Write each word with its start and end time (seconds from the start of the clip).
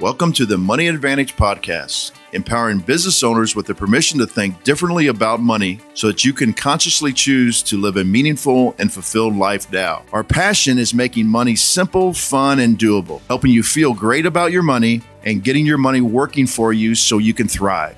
Welcome 0.00 0.32
to 0.32 0.44
the 0.44 0.58
Money 0.58 0.88
Advantage 0.88 1.36
Podcast, 1.36 2.10
empowering 2.32 2.80
business 2.80 3.22
owners 3.22 3.54
with 3.54 3.66
the 3.66 3.76
permission 3.76 4.18
to 4.18 4.26
think 4.26 4.64
differently 4.64 5.06
about 5.06 5.38
money 5.38 5.78
so 5.94 6.08
that 6.08 6.24
you 6.24 6.32
can 6.32 6.52
consciously 6.52 7.12
choose 7.12 7.62
to 7.62 7.80
live 7.80 7.96
a 7.96 8.02
meaningful 8.02 8.74
and 8.80 8.92
fulfilled 8.92 9.36
life 9.36 9.70
now. 9.70 10.04
Our 10.12 10.24
passion 10.24 10.78
is 10.78 10.94
making 10.94 11.28
money 11.28 11.54
simple, 11.54 12.12
fun, 12.12 12.58
and 12.58 12.76
doable, 12.76 13.20
helping 13.28 13.52
you 13.52 13.62
feel 13.62 13.94
great 13.94 14.26
about 14.26 14.50
your 14.50 14.64
money 14.64 15.00
and 15.22 15.44
getting 15.44 15.64
your 15.64 15.78
money 15.78 16.00
working 16.00 16.48
for 16.48 16.72
you 16.72 16.96
so 16.96 17.18
you 17.18 17.32
can 17.32 17.46
thrive. 17.46 17.96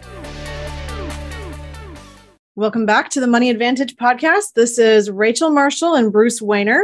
Welcome 2.57 2.85
back 2.85 3.09
to 3.11 3.21
the 3.21 3.27
Money 3.27 3.49
Advantage 3.49 3.97
Podcast. 3.97 4.53
This 4.55 4.79
is 4.79 5.11
Rachel 5.11 5.49
Marshall 5.49 5.95
and 5.95 6.13
Bruce 6.13 6.43
Wehner, 6.43 6.83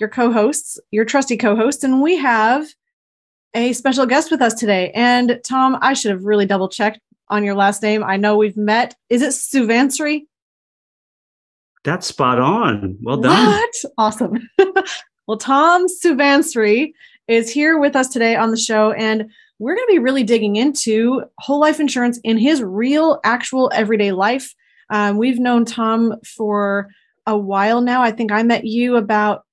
your 0.00 0.08
co 0.08 0.32
hosts, 0.32 0.80
your 0.90 1.04
trusty 1.04 1.36
co 1.36 1.54
hosts, 1.54 1.84
and 1.84 2.02
we 2.02 2.16
have 2.16 2.66
a 3.54 3.72
special 3.72 4.06
guest 4.06 4.30
with 4.30 4.42
us 4.42 4.54
today. 4.54 4.90
And 4.94 5.40
Tom, 5.44 5.78
I 5.80 5.94
should 5.94 6.10
have 6.10 6.24
really 6.24 6.46
double 6.46 6.68
checked 6.68 7.00
on 7.28 7.44
your 7.44 7.54
last 7.54 7.82
name. 7.82 8.04
I 8.04 8.16
know 8.16 8.36
we've 8.36 8.56
met. 8.56 8.94
Is 9.08 9.22
it 9.22 9.30
Suvansri? 9.30 10.26
That's 11.84 12.06
spot 12.06 12.38
on. 12.38 12.98
Well 13.02 13.16
done. 13.16 13.46
What? 13.46 13.74
Awesome. 13.96 14.48
well, 15.26 15.38
Tom 15.38 15.86
Suvansri 15.88 16.92
is 17.28 17.50
here 17.50 17.78
with 17.78 17.96
us 17.96 18.08
today 18.08 18.36
on 18.36 18.50
the 18.50 18.56
show, 18.56 18.92
and 18.92 19.30
we're 19.58 19.76
going 19.76 19.86
to 19.86 19.92
be 19.92 19.98
really 19.98 20.24
digging 20.24 20.56
into 20.56 21.22
whole 21.38 21.60
life 21.60 21.80
insurance 21.80 22.18
in 22.24 22.36
his 22.38 22.62
real, 22.62 23.20
actual, 23.24 23.70
everyday 23.74 24.12
life. 24.12 24.54
Um, 24.90 25.16
we've 25.16 25.38
known 25.38 25.64
Tom 25.64 26.16
for 26.24 26.88
a 27.26 27.36
while 27.36 27.80
now. 27.80 28.02
I 28.02 28.10
think 28.10 28.32
I 28.32 28.42
met 28.42 28.64
you 28.64 28.96
about 28.96 29.44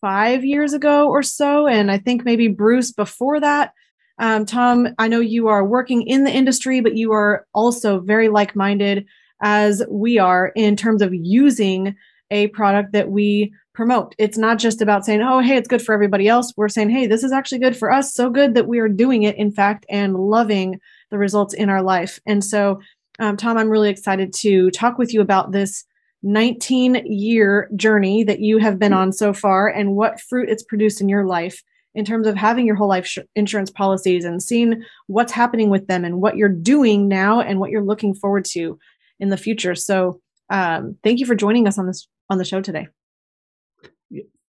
five 0.00 0.44
years 0.44 0.72
ago 0.72 1.08
or 1.08 1.22
so. 1.22 1.66
And 1.66 1.90
I 1.90 1.98
think 1.98 2.24
maybe 2.24 2.48
Bruce 2.48 2.92
before 2.92 3.40
that. 3.40 3.72
Um, 4.18 4.44
Tom, 4.44 4.88
I 4.98 5.08
know 5.08 5.20
you 5.20 5.48
are 5.48 5.64
working 5.64 6.02
in 6.02 6.24
the 6.24 6.32
industry, 6.32 6.80
but 6.80 6.96
you 6.96 7.12
are 7.12 7.46
also 7.54 8.00
very 8.00 8.28
like 8.28 8.54
minded 8.54 9.06
as 9.42 9.82
we 9.88 10.18
are 10.18 10.52
in 10.54 10.76
terms 10.76 11.00
of 11.00 11.14
using 11.14 11.96
a 12.30 12.48
product 12.48 12.92
that 12.92 13.10
we 13.10 13.52
promote. 13.74 14.14
It's 14.18 14.36
not 14.36 14.58
just 14.58 14.82
about 14.82 15.06
saying, 15.06 15.22
oh, 15.22 15.40
hey, 15.40 15.56
it's 15.56 15.68
good 15.68 15.82
for 15.82 15.94
everybody 15.94 16.28
else. 16.28 16.52
We're 16.56 16.68
saying, 16.68 16.90
hey, 16.90 17.06
this 17.06 17.24
is 17.24 17.32
actually 17.32 17.60
good 17.60 17.76
for 17.76 17.90
us. 17.90 18.14
So 18.14 18.28
good 18.28 18.54
that 18.54 18.68
we 18.68 18.78
are 18.78 18.88
doing 18.88 19.22
it, 19.22 19.36
in 19.36 19.50
fact, 19.50 19.86
and 19.88 20.14
loving 20.14 20.80
the 21.10 21.18
results 21.18 21.54
in 21.54 21.70
our 21.70 21.82
life. 21.82 22.20
And 22.26 22.44
so, 22.44 22.80
um, 23.18 23.36
Tom, 23.36 23.56
I'm 23.56 23.70
really 23.70 23.88
excited 23.88 24.32
to 24.34 24.70
talk 24.70 24.98
with 24.98 25.14
you 25.14 25.20
about 25.22 25.52
this 25.52 25.84
19 26.22 27.06
year 27.06 27.70
journey 27.76 28.24
that 28.24 28.40
you 28.40 28.58
have 28.58 28.78
been 28.78 28.92
on 28.92 29.12
so 29.12 29.32
far 29.32 29.68
and 29.68 29.96
what 29.96 30.20
fruit 30.20 30.48
it's 30.48 30.62
produced 30.62 31.00
in 31.00 31.08
your 31.08 31.26
life 31.26 31.62
in 31.94 32.04
terms 32.04 32.26
of 32.26 32.36
having 32.36 32.66
your 32.66 32.76
whole 32.76 32.88
life 32.88 33.06
sh- 33.06 33.18
insurance 33.34 33.70
policies 33.70 34.24
and 34.24 34.42
seeing 34.42 34.82
what's 35.06 35.32
happening 35.32 35.70
with 35.70 35.86
them 35.86 36.04
and 36.04 36.20
what 36.20 36.36
you're 36.36 36.48
doing 36.48 37.08
now 37.08 37.40
and 37.40 37.58
what 37.58 37.70
you're 37.70 37.82
looking 37.82 38.14
forward 38.14 38.44
to 38.44 38.78
in 39.18 39.30
the 39.30 39.36
future. 39.36 39.74
So, 39.74 40.20
um, 40.50 40.96
thank 41.02 41.20
you 41.20 41.26
for 41.26 41.34
joining 41.34 41.66
us 41.66 41.78
on 41.78 41.86
this 41.86 42.08
on 42.28 42.38
the 42.38 42.44
show 42.44 42.60
today. 42.60 42.88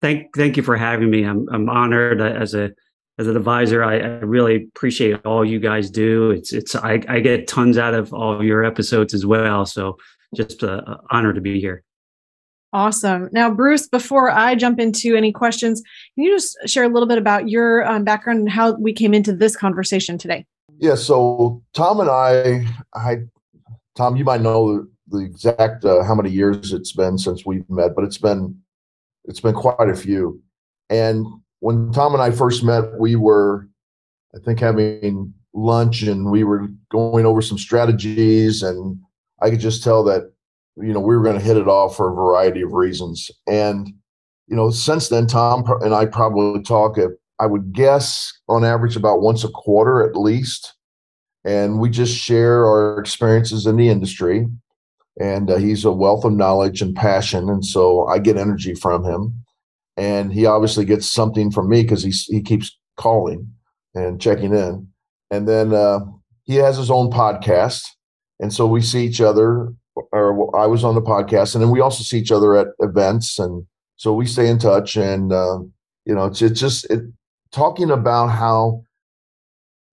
Thank 0.02 0.36
thank 0.36 0.58
you 0.58 0.64
for 0.64 0.76
having 0.76 1.10
me. 1.10 1.24
I'm 1.24 1.48
I'm 1.50 1.70
honored 1.70 2.22
as 2.22 2.54
a 2.54 2.72
as 3.20 3.28
an 3.28 3.38
advisor. 3.38 3.84
I, 3.84 4.00
I 4.00 4.08
really 4.20 4.68
appreciate 4.76 5.24
all 5.26 5.46
you 5.46 5.60
guys 5.60 5.90
do. 5.90 6.32
It's 6.32 6.52
it's 6.52 6.76
I, 6.76 7.02
I 7.08 7.20
get 7.20 7.48
tons 7.48 7.78
out 7.78 7.94
of 7.94 8.14
all 8.14 8.34
of 8.34 8.44
your 8.44 8.64
episodes 8.64 9.14
as 9.14 9.26
well. 9.26 9.66
So 9.66 9.98
just 10.34 10.64
an 10.64 10.82
honor 11.12 11.34
to 11.34 11.42
be 11.42 11.60
here. 11.60 11.84
Awesome. 12.74 13.30
Now, 13.32 13.52
Bruce, 13.52 13.88
before 13.88 14.32
I 14.32 14.56
jump 14.56 14.80
into 14.80 15.16
any 15.16 15.32
questions, 15.32 15.82
can 16.16 16.24
you 16.24 16.36
just 16.36 16.58
share 16.66 16.84
a 16.84 16.88
little 16.88 17.08
bit 17.08 17.20
about 17.20 17.48
your 17.48 17.86
um, 17.88 18.04
background 18.04 18.40
and 18.40 18.50
how 18.50 18.74
we 18.74 18.94
came 18.94 19.14
into 19.14 19.32
this 19.32 19.56
conversation 19.56 20.18
today? 20.18 20.46
Yeah. 20.80 20.96
So 20.96 21.62
Tom 21.74 22.00
and 22.00 22.10
I, 22.10 22.66
I, 22.96 23.18
Tom, 23.96 24.16
you 24.16 24.24
might 24.24 24.42
know 24.42 24.88
the 25.08 25.20
exact 25.20 25.86
uh, 25.86 26.04
how 26.04 26.16
many 26.16 26.32
years 26.32 26.74
it's 26.74 26.94
been 26.94 27.20
since 27.20 27.46
we've 27.46 27.70
met, 27.70 27.96
but 27.96 28.06
it's 28.06 28.18
been 28.18 28.60
it's 29.26 29.40
been 29.40 29.54
quite 29.54 29.90
a 29.90 29.96
few. 29.96 30.42
And 30.90 31.26
when 31.60 31.92
Tom 31.92 32.14
and 32.14 32.24
I 32.24 32.32
first 32.32 32.64
met, 32.64 32.84
we 33.00 33.16
were, 33.16 33.70
I 34.36 34.40
think, 34.40 34.60
having 34.60 35.34
lunch 35.54 36.02
and 36.02 36.32
we 36.32 36.44
were 36.44 36.68
going 36.92 37.26
over 37.26 37.42
some 37.42 37.58
strategies 37.58 38.64
and 38.64 39.00
I 39.44 39.50
could 39.50 39.60
just 39.60 39.84
tell 39.84 40.04
that, 40.06 40.32
you 40.78 40.94
know, 40.94 41.00
we 41.00 41.16
were 41.16 41.24
going 41.24 41.38
to 41.38 41.44
hit 41.44 41.58
it 41.58 41.68
off 41.68 41.98
for 41.98 42.10
a 42.10 42.16
variety 42.16 42.62
of 42.62 42.72
reasons. 42.72 43.30
And, 43.46 43.88
you 44.48 44.56
know, 44.56 44.72
since 44.72 45.10
then, 45.10 45.28
Tom 45.28 45.66
and 45.82 45.94
I 45.94 46.06
probably 46.06 46.64
talk, 46.64 46.98
I 47.40 47.46
would 47.46 47.74
guess 47.74 48.32
on 48.48 48.64
average 48.64 48.96
about 48.96 49.22
once 49.22 49.44
a 49.44 49.50
quarter 49.50 50.08
at 50.08 50.16
least. 50.16 50.74
And 51.46 51.80
we 51.80 51.90
just 51.90 52.16
share 52.16 52.66
our 52.66 53.00
experiences 53.00 53.66
in 53.66 53.76
the 53.76 53.90
industry. 53.90 54.48
And 55.20 55.52
uh, 55.52 55.58
he's 55.58 55.84
a 55.84 55.92
wealth 55.92 56.24
of 56.24 56.34
knowledge 56.34 56.82
and 56.82 56.96
passion. 56.96 57.50
And 57.50 57.66
so 57.66 58.08
I 58.08 58.20
get 58.20 58.38
energy 58.38 58.74
from 58.74 59.04
him. 59.04 59.44
And 59.98 60.34
he 60.34 60.46
obviously 60.46 60.86
gets 60.86 61.08
something 61.08 61.52
from 61.52 61.70
me 61.70 61.84
because 61.84 62.02
he, 62.02 62.12
he 62.34 62.42
keeps 62.42 62.76
calling 62.98 63.52
and 63.94 64.22
checking 64.22 64.56
in. 64.56 64.88
And 65.30 65.48
then 65.48 65.74
uh, 65.74 66.00
he 66.44 66.56
has 66.56 66.78
his 66.78 66.90
own 66.90 67.12
podcast 67.12 67.82
and 68.44 68.54
so 68.54 68.68
we 68.68 68.82
see 68.82 69.06
each 69.06 69.22
other 69.22 69.74
or 70.12 70.60
i 70.60 70.68
was 70.68 70.84
on 70.84 70.96
the 70.96 71.02
podcast 71.02 71.56
and 71.56 71.64
then 71.64 71.72
we 71.72 71.80
also 71.80 72.04
see 72.04 72.20
each 72.20 72.32
other 72.32 72.56
at 72.58 72.68
events 72.80 73.40
and 73.40 73.66
so 73.96 74.14
we 74.14 74.26
stay 74.26 74.50
in 74.50 74.60
touch 74.60 74.98
and 74.98 75.32
uh, 75.32 75.60
you 76.06 76.14
know 76.14 76.26
it's, 76.26 76.42
it's 76.42 76.60
just 76.60 76.84
it, 76.92 77.02
talking 77.52 77.90
about 77.90 78.28
how 78.28 78.84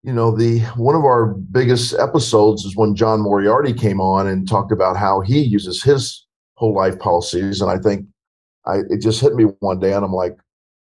you 0.02 0.12
know 0.12 0.36
the 0.36 0.58
one 0.76 0.96
of 0.96 1.04
our 1.04 1.26
biggest 1.52 1.94
episodes 1.94 2.64
is 2.64 2.76
when 2.76 2.96
john 2.96 3.20
moriarty 3.20 3.72
came 3.72 4.00
on 4.00 4.26
and 4.26 4.48
talked 4.48 4.72
about 4.72 4.96
how 4.96 5.20
he 5.20 5.38
uses 5.40 5.80
his 5.80 6.26
whole 6.54 6.74
life 6.74 6.98
policies 6.98 7.60
and 7.60 7.70
i 7.70 7.78
think 7.78 8.04
i 8.66 8.78
it 8.90 9.00
just 9.00 9.20
hit 9.20 9.34
me 9.34 9.44
one 9.60 9.78
day 9.78 9.92
and 9.92 10.04
i'm 10.04 10.12
like 10.12 10.36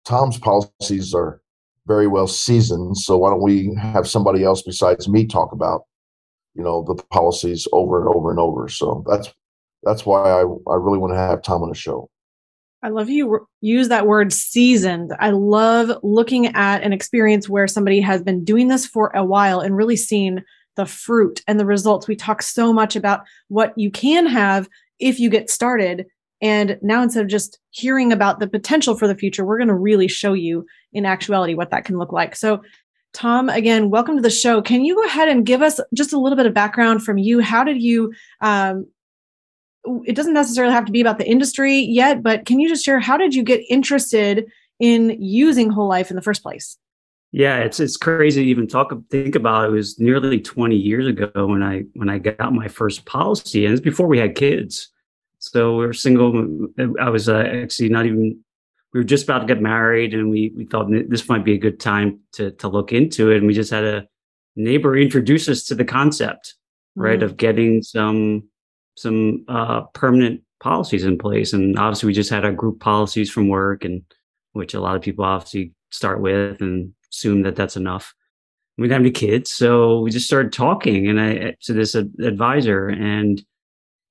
tom's 0.05 0.37
policies 0.37 1.13
are 1.13 1.41
very 1.87 2.07
well 2.07 2.27
seasoned 2.27 2.95
so 2.95 3.17
why 3.17 3.29
don't 3.29 3.41
we 3.41 3.75
have 3.75 4.07
somebody 4.07 4.45
else 4.45 4.61
besides 4.61 5.09
me 5.09 5.25
talk 5.25 5.51
about 5.51 5.83
you 6.55 6.63
know 6.63 6.83
the 6.83 6.95
policies 7.11 7.67
over 7.71 7.99
and 7.99 8.13
over 8.15 8.31
and 8.31 8.39
over. 8.39 8.69
So 8.69 9.03
that's 9.07 9.33
that's 9.83 10.05
why 10.05 10.29
I 10.29 10.41
I 10.41 10.75
really 10.75 10.97
want 10.97 11.13
to 11.13 11.17
have 11.17 11.41
Tom 11.41 11.63
on 11.63 11.69
the 11.69 11.75
show. 11.75 12.09
I 12.81 12.89
love 12.89 13.09
you 13.09 13.45
use 13.59 13.89
that 13.89 14.07
word 14.07 14.31
seasoned. 14.31 15.13
I 15.19 15.31
love 15.31 15.99
looking 16.01 16.47
at 16.47 16.81
an 16.81 16.93
experience 16.93 17.49
where 17.49 17.67
somebody 17.67 17.99
has 17.99 18.23
been 18.23 18.45
doing 18.45 18.69
this 18.69 18.85
for 18.85 19.11
a 19.13 19.23
while 19.23 19.59
and 19.59 19.75
really 19.75 19.97
seen 19.97 20.43
the 20.77 20.85
fruit 20.85 21.41
and 21.45 21.59
the 21.59 21.65
results. 21.65 22.07
We 22.07 22.15
talk 22.15 22.41
so 22.41 22.71
much 22.71 22.95
about 22.95 23.21
what 23.49 23.73
you 23.77 23.91
can 23.91 24.25
have 24.27 24.69
if 24.97 25.19
you 25.19 25.29
get 25.29 25.49
started. 25.49 26.05
And 26.41 26.79
now 26.81 27.03
instead 27.03 27.23
of 27.23 27.29
just 27.29 27.59
hearing 27.71 28.13
about 28.13 28.39
the 28.39 28.47
potential 28.47 28.95
for 28.95 29.07
the 29.07 29.15
future, 29.15 29.43
we're 29.43 29.57
going 29.57 29.67
to 29.67 29.75
really 29.75 30.07
show 30.07 30.31
you 30.31 30.65
in 30.93 31.05
actuality 31.05 31.53
what 31.53 31.71
that 31.71 31.83
can 31.83 31.97
look 31.97 32.13
like. 32.13 32.33
So 32.33 32.61
Tom, 33.13 33.49
again, 33.49 33.89
welcome 33.89 34.15
to 34.15 34.21
the 34.21 34.29
show. 34.29 34.61
Can 34.61 34.83
you 34.83 34.95
go 34.95 35.05
ahead 35.05 35.27
and 35.29 35.45
give 35.45 35.61
us 35.61 35.79
just 35.93 36.13
a 36.13 36.19
little 36.19 36.35
bit 36.35 36.45
of 36.45 36.53
background 36.53 37.03
from 37.03 37.17
you? 37.17 37.39
How 37.39 37.63
did 37.63 37.81
you, 37.81 38.13
um, 38.41 38.87
it 40.05 40.15
doesn't 40.15 40.33
necessarily 40.33 40.73
have 40.73 40.85
to 40.85 40.91
be 40.91 41.01
about 41.01 41.17
the 41.17 41.27
industry 41.27 41.79
yet, 41.79 42.21
but 42.21 42.45
can 42.45 42.59
you 42.59 42.69
just 42.69 42.85
share 42.85 42.99
how 42.99 43.17
did 43.17 43.33
you 43.33 43.43
get 43.43 43.61
interested 43.69 44.45
in 44.79 45.17
using 45.21 45.69
whole 45.69 45.87
life 45.87 46.09
in 46.09 46.15
the 46.15 46.21
first 46.21 46.43
place? 46.43 46.77
Yeah, 47.31 47.57
it's 47.59 47.79
it's 47.79 47.95
crazy 47.95 48.43
to 48.43 48.49
even 48.49 48.67
talk 48.67 48.91
think 49.11 49.35
about. 49.35 49.65
It 49.65 49.71
was 49.71 49.99
nearly 49.99 50.39
20 50.39 50.75
years 50.75 51.05
ago 51.05 51.45
when 51.45 51.61
I 51.61 51.83
when 51.93 52.09
I 52.09 52.17
got 52.17 52.53
my 52.53 52.67
first 52.67 53.05
policy, 53.05 53.65
and 53.65 53.73
it's 53.73 53.81
before 53.81 54.07
we 54.07 54.17
had 54.17 54.35
kids. 54.35 54.89
So 55.37 55.77
we 55.77 55.85
were 55.85 55.93
single. 55.93 56.67
I 56.99 57.09
was 57.09 57.29
uh, 57.29 57.37
actually 57.37 57.89
not 57.89 58.07
even 58.07 58.43
we 58.93 58.99
were 58.99 59.05
just 59.05 59.25
about 59.25 59.39
to 59.39 59.45
get 59.45 59.61
married 59.61 60.13
and 60.13 60.29
we, 60.29 60.51
we 60.55 60.65
thought 60.65 60.89
this 61.07 61.29
might 61.29 61.45
be 61.45 61.53
a 61.53 61.59
good 61.59 61.79
time 61.79 62.19
to, 62.33 62.51
to 62.51 62.67
look 62.67 62.91
into 62.91 63.29
it. 63.31 63.37
And 63.37 63.47
we 63.47 63.53
just 63.53 63.71
had 63.71 63.83
a 63.83 64.07
neighbor 64.55 64.97
introduce 64.97 65.47
us 65.47 65.63
to 65.65 65.75
the 65.75 65.85
concept, 65.85 66.55
mm-hmm. 66.97 67.01
right, 67.01 67.23
of 67.23 67.37
getting 67.37 67.83
some, 67.83 68.49
some, 68.97 69.45
uh, 69.47 69.81
permanent 69.93 70.41
policies 70.59 71.05
in 71.05 71.17
place. 71.17 71.53
And 71.53 71.77
obviously 71.77 72.07
we 72.07 72.13
just 72.13 72.31
had 72.31 72.45
our 72.45 72.51
group 72.51 72.79
policies 72.79 73.29
from 73.29 73.47
work 73.47 73.85
and 73.85 74.01
which 74.53 74.73
a 74.73 74.81
lot 74.81 74.95
of 74.95 75.01
people 75.01 75.23
obviously 75.23 75.71
start 75.91 76.21
with 76.21 76.61
and 76.61 76.91
assume 77.11 77.43
that 77.43 77.55
that's 77.55 77.77
enough. 77.77 78.13
We 78.77 78.85
didn't 78.87 78.93
have 78.93 79.01
any 79.01 79.11
kids. 79.11 79.51
So 79.51 79.99
we 79.99 80.09
just 80.09 80.25
started 80.25 80.51
talking 80.51 81.07
and 81.07 81.19
I, 81.19 81.55
to 81.63 81.73
this 81.73 81.95
advisor 81.95 82.87
and 82.87 83.41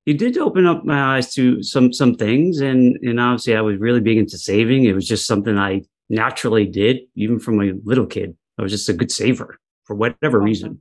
you 0.09 0.15
did 0.15 0.39
open 0.39 0.65
up 0.67 0.87
my 0.87 1.17
eyes 1.17 1.35
to 1.35 1.63
some 1.63 1.93
some 1.93 2.15
things 2.15 2.61
and 2.61 2.97
and 3.03 3.21
obviously 3.21 3.55
i 3.55 3.61
was 3.61 3.77
really 3.79 4.01
big 4.01 4.17
into 4.17 4.39
saving 4.39 4.85
it 4.85 4.95
was 4.95 5.07
just 5.07 5.27
something 5.27 5.59
i 5.59 5.83
naturally 6.09 6.65
did 6.65 7.01
even 7.15 7.39
from 7.39 7.61
a 7.61 7.73
little 7.85 8.07
kid 8.07 8.35
i 8.59 8.63
was 8.63 8.73
just 8.73 8.89
a 8.89 8.95
good 8.95 9.13
saver 9.13 9.59
for 9.85 9.95
whatever 9.95 10.41
reason 10.41 10.81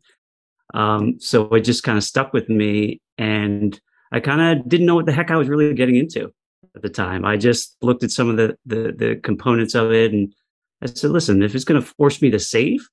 um, 0.74 1.18
so 1.20 1.46
it 1.54 1.62
just 1.62 1.84
kind 1.84 1.98
of 1.98 2.04
stuck 2.04 2.32
with 2.32 2.48
me 2.48 3.02
and 3.18 3.82
i 4.14 4.20
kind 4.22 4.42
of 4.42 4.68
didn't 4.70 4.86
know 4.86 4.96
what 4.96 5.06
the 5.06 5.12
heck 5.12 5.30
i 5.30 5.36
was 5.36 5.50
really 5.50 5.74
getting 5.74 5.98
into 5.98 6.32
at 6.76 6.82
the 6.82 6.90
time 6.90 7.26
i 7.26 7.36
just 7.36 7.76
looked 7.82 8.04
at 8.04 8.12
some 8.12 8.30
of 8.30 8.38
the 8.38 8.58
the, 8.66 8.94
the 8.98 9.20
components 9.24 9.76
of 9.76 9.92
it 9.92 10.14
and 10.14 10.34
i 10.82 10.86
said 10.86 11.12
listen 11.12 11.44
if 11.44 11.54
it's 11.54 11.66
going 11.66 11.82
to 11.82 11.94
force 11.98 12.22
me 12.22 12.30
to 12.30 12.40
save 12.40 12.88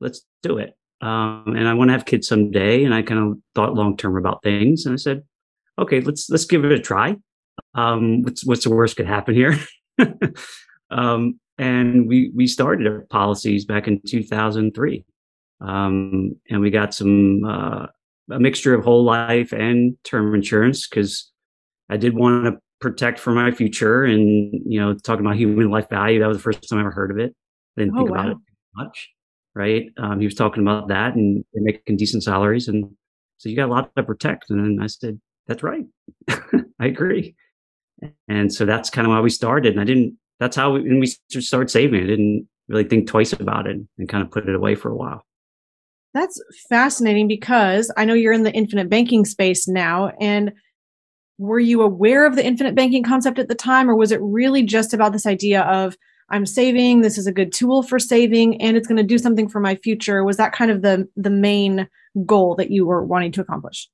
let's 0.00 0.24
do 0.42 0.58
it. 0.58 0.76
Um, 1.00 1.54
and 1.56 1.68
I 1.68 1.74
want 1.74 1.88
to 1.88 1.92
have 1.92 2.04
kids 2.04 2.28
someday. 2.28 2.84
And 2.84 2.94
I 2.94 3.02
kind 3.02 3.20
of 3.20 3.38
thought 3.54 3.74
long 3.74 3.96
term 3.96 4.16
about 4.16 4.42
things. 4.42 4.86
And 4.86 4.92
I 4.92 4.96
said, 4.96 5.22
okay, 5.78 6.00
let's 6.00 6.28
let's 6.30 6.44
give 6.44 6.64
it 6.64 6.72
a 6.72 6.78
try. 6.78 7.16
Um, 7.74 8.22
what's 8.22 8.44
what's 8.44 8.64
the 8.64 8.70
worst 8.70 8.96
could 8.96 9.06
happen 9.06 9.34
here? 9.34 9.58
um, 10.90 11.38
and 11.58 12.08
we 12.08 12.30
we 12.34 12.46
started 12.46 12.86
our 12.86 13.06
policies 13.10 13.64
back 13.64 13.88
in 13.88 14.00
2003, 14.06 15.04
um, 15.60 16.36
and 16.50 16.60
we 16.60 16.70
got 16.70 16.94
some 16.94 17.44
uh, 17.44 17.86
a 18.30 18.40
mixture 18.40 18.74
of 18.74 18.84
whole 18.84 19.04
life 19.04 19.52
and 19.52 19.96
term 20.04 20.34
insurance 20.34 20.88
because 20.88 21.30
I 21.88 21.96
did 21.96 22.14
want 22.14 22.44
to 22.44 22.58
protect 22.80 23.18
for 23.18 23.32
my 23.32 23.50
future. 23.50 24.04
And 24.04 24.52
you 24.66 24.80
know, 24.80 24.94
talking 24.94 25.24
about 25.24 25.36
human 25.36 25.70
life 25.70 25.88
value, 25.88 26.20
that 26.20 26.28
was 26.28 26.38
the 26.38 26.42
first 26.42 26.68
time 26.68 26.78
I 26.78 26.82
ever 26.82 26.90
heard 26.90 27.10
of 27.10 27.18
it. 27.18 27.34
I 27.76 27.82
didn't 27.82 27.94
oh, 27.94 27.98
think 27.98 28.10
wow. 28.10 28.20
about 28.20 28.30
it 28.32 28.38
much 28.74 29.08
right? 29.58 29.86
Um, 29.96 30.20
he 30.20 30.26
was 30.26 30.36
talking 30.36 30.62
about 30.62 30.88
that 30.88 31.16
and 31.16 31.44
making 31.52 31.96
decent 31.96 32.22
salaries. 32.22 32.68
And 32.68 32.92
so 33.38 33.48
you 33.48 33.56
got 33.56 33.68
a 33.68 33.72
lot 33.72 33.90
to 33.96 34.02
protect. 34.04 34.50
And 34.50 34.64
then 34.64 34.82
I 34.82 34.86
said, 34.86 35.20
that's 35.48 35.62
right. 35.62 35.84
I 36.28 36.86
agree. 36.86 37.34
And 38.28 38.52
so 38.52 38.64
that's 38.64 38.90
kind 38.90 39.06
of 39.06 39.10
why 39.10 39.20
we 39.20 39.30
started. 39.30 39.72
And 39.72 39.80
I 39.80 39.84
didn't, 39.84 40.16
that's 40.38 40.54
how 40.54 40.72
we, 40.72 40.80
and 40.80 41.00
we 41.00 41.06
started 41.06 41.70
saving. 41.70 42.04
I 42.04 42.06
didn't 42.06 42.48
really 42.68 42.84
think 42.84 43.08
twice 43.08 43.32
about 43.32 43.66
it 43.66 43.78
and 43.98 44.08
kind 44.08 44.22
of 44.22 44.30
put 44.30 44.48
it 44.48 44.54
away 44.54 44.74
for 44.74 44.90
a 44.90 44.96
while. 44.96 45.24
That's 46.14 46.40
fascinating 46.68 47.26
because 47.26 47.92
I 47.96 48.04
know 48.04 48.14
you're 48.14 48.32
in 48.32 48.44
the 48.44 48.52
infinite 48.52 48.88
banking 48.88 49.24
space 49.24 49.66
now. 49.66 50.12
And 50.20 50.52
were 51.38 51.60
you 51.60 51.82
aware 51.82 52.26
of 52.26 52.36
the 52.36 52.46
infinite 52.46 52.74
banking 52.74 53.02
concept 53.02 53.38
at 53.38 53.48
the 53.48 53.54
time, 53.54 53.90
or 53.90 53.96
was 53.96 54.12
it 54.12 54.20
really 54.22 54.62
just 54.62 54.94
about 54.94 55.12
this 55.12 55.26
idea 55.26 55.62
of 55.62 55.96
I'm 56.30 56.46
saving. 56.46 57.00
This 57.00 57.16
is 57.16 57.26
a 57.26 57.32
good 57.32 57.52
tool 57.52 57.82
for 57.82 57.98
saving, 57.98 58.60
and 58.60 58.76
it's 58.76 58.86
going 58.86 58.98
to 58.98 59.02
do 59.02 59.18
something 59.18 59.48
for 59.48 59.60
my 59.60 59.76
future. 59.76 60.24
Was 60.24 60.36
that 60.36 60.52
kind 60.52 60.70
of 60.70 60.82
the 60.82 61.08
the 61.16 61.30
main 61.30 61.88
goal 62.26 62.54
that 62.56 62.70
you 62.70 62.86
were 62.86 63.04
wanting 63.04 63.32
to 63.32 63.40
accomplish? 63.40 63.88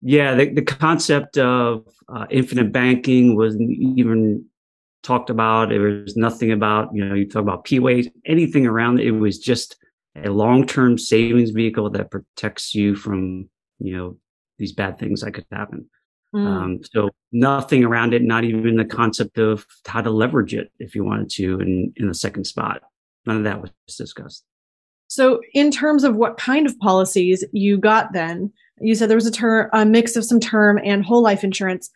Yeah, 0.00 0.34
the, 0.34 0.52
the 0.52 0.62
concept 0.62 1.38
of 1.38 1.86
uh, 2.08 2.26
infinite 2.30 2.72
banking 2.72 3.36
wasn't 3.36 3.70
even 3.70 4.44
talked 5.02 5.30
about. 5.30 5.70
There 5.70 5.80
was 5.80 6.16
nothing 6.16 6.52
about 6.52 6.94
you 6.94 7.04
know 7.04 7.14
you 7.14 7.28
talk 7.28 7.42
about 7.42 7.64
PUA, 7.64 8.10
anything 8.24 8.66
around 8.66 9.00
it. 9.00 9.06
It 9.06 9.12
was 9.12 9.38
just 9.38 9.76
a 10.16 10.30
long 10.30 10.66
term 10.66 10.98
savings 10.98 11.50
vehicle 11.50 11.90
that 11.90 12.10
protects 12.10 12.74
you 12.74 12.94
from 12.94 13.48
you 13.78 13.96
know 13.96 14.16
these 14.58 14.72
bad 14.72 14.98
things 14.98 15.22
that 15.22 15.32
could 15.32 15.46
happen. 15.50 15.88
Mm. 16.34 16.46
Um, 16.46 16.80
so 16.92 17.10
nothing 17.32 17.84
around 17.84 18.12
it, 18.12 18.22
not 18.22 18.44
even 18.44 18.76
the 18.76 18.84
concept 18.84 19.38
of 19.38 19.64
how 19.86 20.02
to 20.02 20.10
leverage 20.10 20.54
it 20.54 20.70
if 20.78 20.94
you 20.94 21.04
wanted 21.04 21.30
to 21.30 21.60
in, 21.60 21.92
in 21.96 22.08
the 22.08 22.14
second 22.14 22.44
spot. 22.44 22.82
None 23.24 23.38
of 23.38 23.44
that 23.44 23.62
was 23.62 23.70
discussed. 23.96 24.44
So 25.06 25.40
in 25.54 25.70
terms 25.70 26.04
of 26.04 26.16
what 26.16 26.36
kind 26.36 26.66
of 26.66 26.78
policies 26.80 27.44
you 27.52 27.78
got 27.78 28.12
then, 28.12 28.52
you 28.80 28.94
said 28.94 29.08
there 29.08 29.16
was 29.16 29.26
a 29.26 29.32
term, 29.32 29.68
a 29.72 29.84
mix 29.84 30.16
of 30.16 30.24
some 30.24 30.40
term 30.40 30.78
and 30.84 31.04
whole 31.04 31.22
life 31.22 31.44
insurance. 31.44 31.90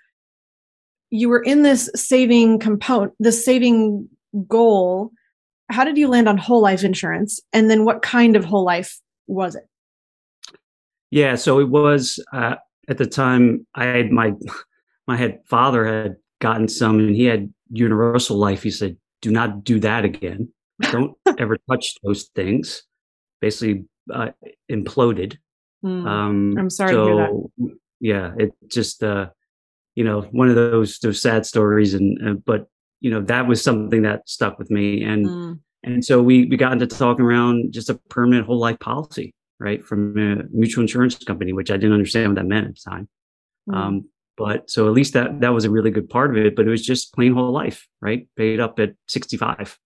You 1.11 1.29
were 1.29 1.43
in 1.43 1.62
this 1.62 1.90
saving 1.94 2.58
component, 2.58 3.12
the 3.19 3.32
saving 3.32 4.08
goal. 4.49 5.11
How 5.70 5.84
did 5.84 5.99
you 5.99 6.08
land 6.08 6.29
on 6.29 6.38
whole 6.38 6.61
life 6.61 6.84
insurance? 6.84 7.40
And 7.52 7.70
then 7.70 7.84
what 7.84 8.02
kind 8.02 8.37
of 8.37 8.44
whole 8.44 8.64
life 8.64 9.00
was 9.26 9.55
it? 9.55 9.69
Yeah, 11.11 11.34
so 11.34 11.61
it 11.61 11.69
was 11.69 12.23
uh, 12.32 12.56
at 12.88 12.99
the 12.99 13.06
time 13.06 13.67
I 13.75 13.84
had 13.84 14.11
my 14.11 14.32
my 15.06 15.17
head 15.17 15.40
father 15.46 15.84
had 15.84 16.17
gotten 16.40 16.69
some 16.69 16.99
and 16.99 17.14
he 17.14 17.25
had 17.25 17.52
universal 17.70 18.37
life. 18.37 18.62
He 18.62 18.70
said, 18.70 18.96
do 19.20 19.31
not 19.31 19.64
do 19.64 19.79
that 19.81 20.05
again. 20.05 20.49
Don't 20.90 21.17
ever 21.38 21.56
touch 21.70 21.94
those 22.02 22.31
things. 22.34 22.82
Basically 23.40 23.84
uh, 24.12 24.31
imploded. 24.70 25.38
Mm, 25.84 26.06
um, 26.06 26.55
I'm 26.58 26.70
sorry 26.70 26.93
so, 26.93 27.05
to 27.05 27.12
hear 27.12 27.17
that. 27.17 27.76
Yeah, 28.00 28.32
it 28.38 28.52
just 28.69 29.02
uh, 29.02 29.31
you 29.94 30.05
know 30.05 30.23
one 30.32 30.49
of 30.49 30.55
those 30.55 30.99
those 30.99 31.20
sad 31.20 31.46
stories, 31.46 31.94
and 31.94 32.19
uh, 32.29 32.34
but 32.44 32.67
you 33.00 33.11
know 33.11 33.20
that 33.23 33.46
was 33.46 33.62
something 33.62 34.02
that 34.02 34.29
stuck 34.29 34.58
with 34.58 34.70
me, 34.70 35.02
and 35.02 35.26
mm. 35.26 35.58
and 35.82 36.05
so 36.05 36.23
we 36.23 36.46
we 36.46 36.56
got 36.56 36.73
into 36.73 36.87
talking 36.87 37.25
around 37.25 37.73
just 37.73 37.90
a 37.90 37.94
permanent 37.94 38.46
whole 38.46 38.58
life 38.58 38.79
policy, 38.79 39.34
right, 39.58 39.84
from 39.84 40.17
a 40.19 40.44
mutual 40.52 40.82
insurance 40.82 41.17
company, 41.17 41.52
which 41.52 41.70
I 41.70 41.76
didn't 41.76 41.94
understand 41.94 42.31
what 42.31 42.37
that 42.37 42.46
meant 42.46 42.69
at 42.69 42.75
the 42.75 42.90
time. 42.90 43.08
Mm. 43.69 43.75
Um, 43.75 44.05
but 44.37 44.70
so 44.70 44.87
at 44.87 44.93
least 44.93 45.12
that 45.12 45.40
that 45.40 45.52
was 45.52 45.64
a 45.64 45.70
really 45.70 45.90
good 45.90 46.08
part 46.08 46.31
of 46.31 46.37
it. 46.44 46.56
But 46.56 46.67
it 46.67 46.70
was 46.70 46.84
just 46.84 47.14
plain 47.14 47.34
whole 47.34 47.52
life, 47.52 47.87
right? 48.00 48.26
Paid 48.37 48.61
up 48.61 48.79
at 48.79 48.94
65. 49.08 49.79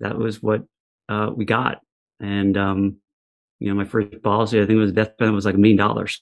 That 0.00 0.18
was 0.18 0.42
what 0.42 0.64
uh, 1.08 1.30
we 1.34 1.44
got. 1.44 1.80
And 2.20 2.56
um, 2.56 2.96
you 3.62 3.68
know, 3.68 3.74
my 3.74 3.84
first 3.84 4.20
policy, 4.22 4.58
I 4.58 4.66
think 4.66 4.76
it 4.76 4.80
was 4.80 4.92
death 4.92 5.16
benefit 5.18 5.34
was 5.34 5.44
like 5.44 5.54
a 5.54 5.58
million 5.58 5.76
dollars. 5.76 6.18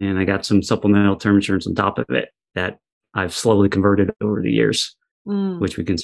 And 0.00 0.18
I 0.18 0.24
got 0.24 0.44
some 0.44 0.62
supplemental 0.62 1.16
term 1.16 1.36
insurance 1.36 1.66
on 1.66 1.74
top 1.74 1.98
of 1.98 2.06
it 2.10 2.30
that 2.56 2.78
I've 3.14 3.32
slowly 3.32 3.68
converted 3.68 4.10
over 4.20 4.42
the 4.42 4.50
years, 4.50 4.96
mm. 5.26 5.60
which 5.60 5.76
we 5.76 5.84
can 5.84 5.96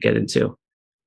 get 0.00 0.16
into. 0.16 0.56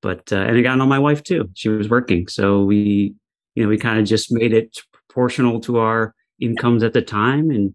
But 0.03 0.31
uh, 0.31 0.37
and 0.37 0.55
I 0.55 0.61
got 0.61 0.79
on 0.79 0.87
my 0.87 0.99
wife 0.99 1.23
too. 1.23 1.49
She 1.55 1.69
was 1.69 1.89
working, 1.89 2.27
so 2.27 2.63
we 2.63 3.15
you 3.55 3.63
know, 3.63 3.69
we 3.69 3.77
kind 3.77 3.99
of 3.99 4.05
just 4.05 4.31
made 4.31 4.53
it 4.53 4.77
proportional 4.93 5.59
to 5.61 5.79
our 5.79 6.13
incomes 6.39 6.83
at 6.83 6.93
the 6.93 7.01
time 7.01 7.49
and 7.49 7.73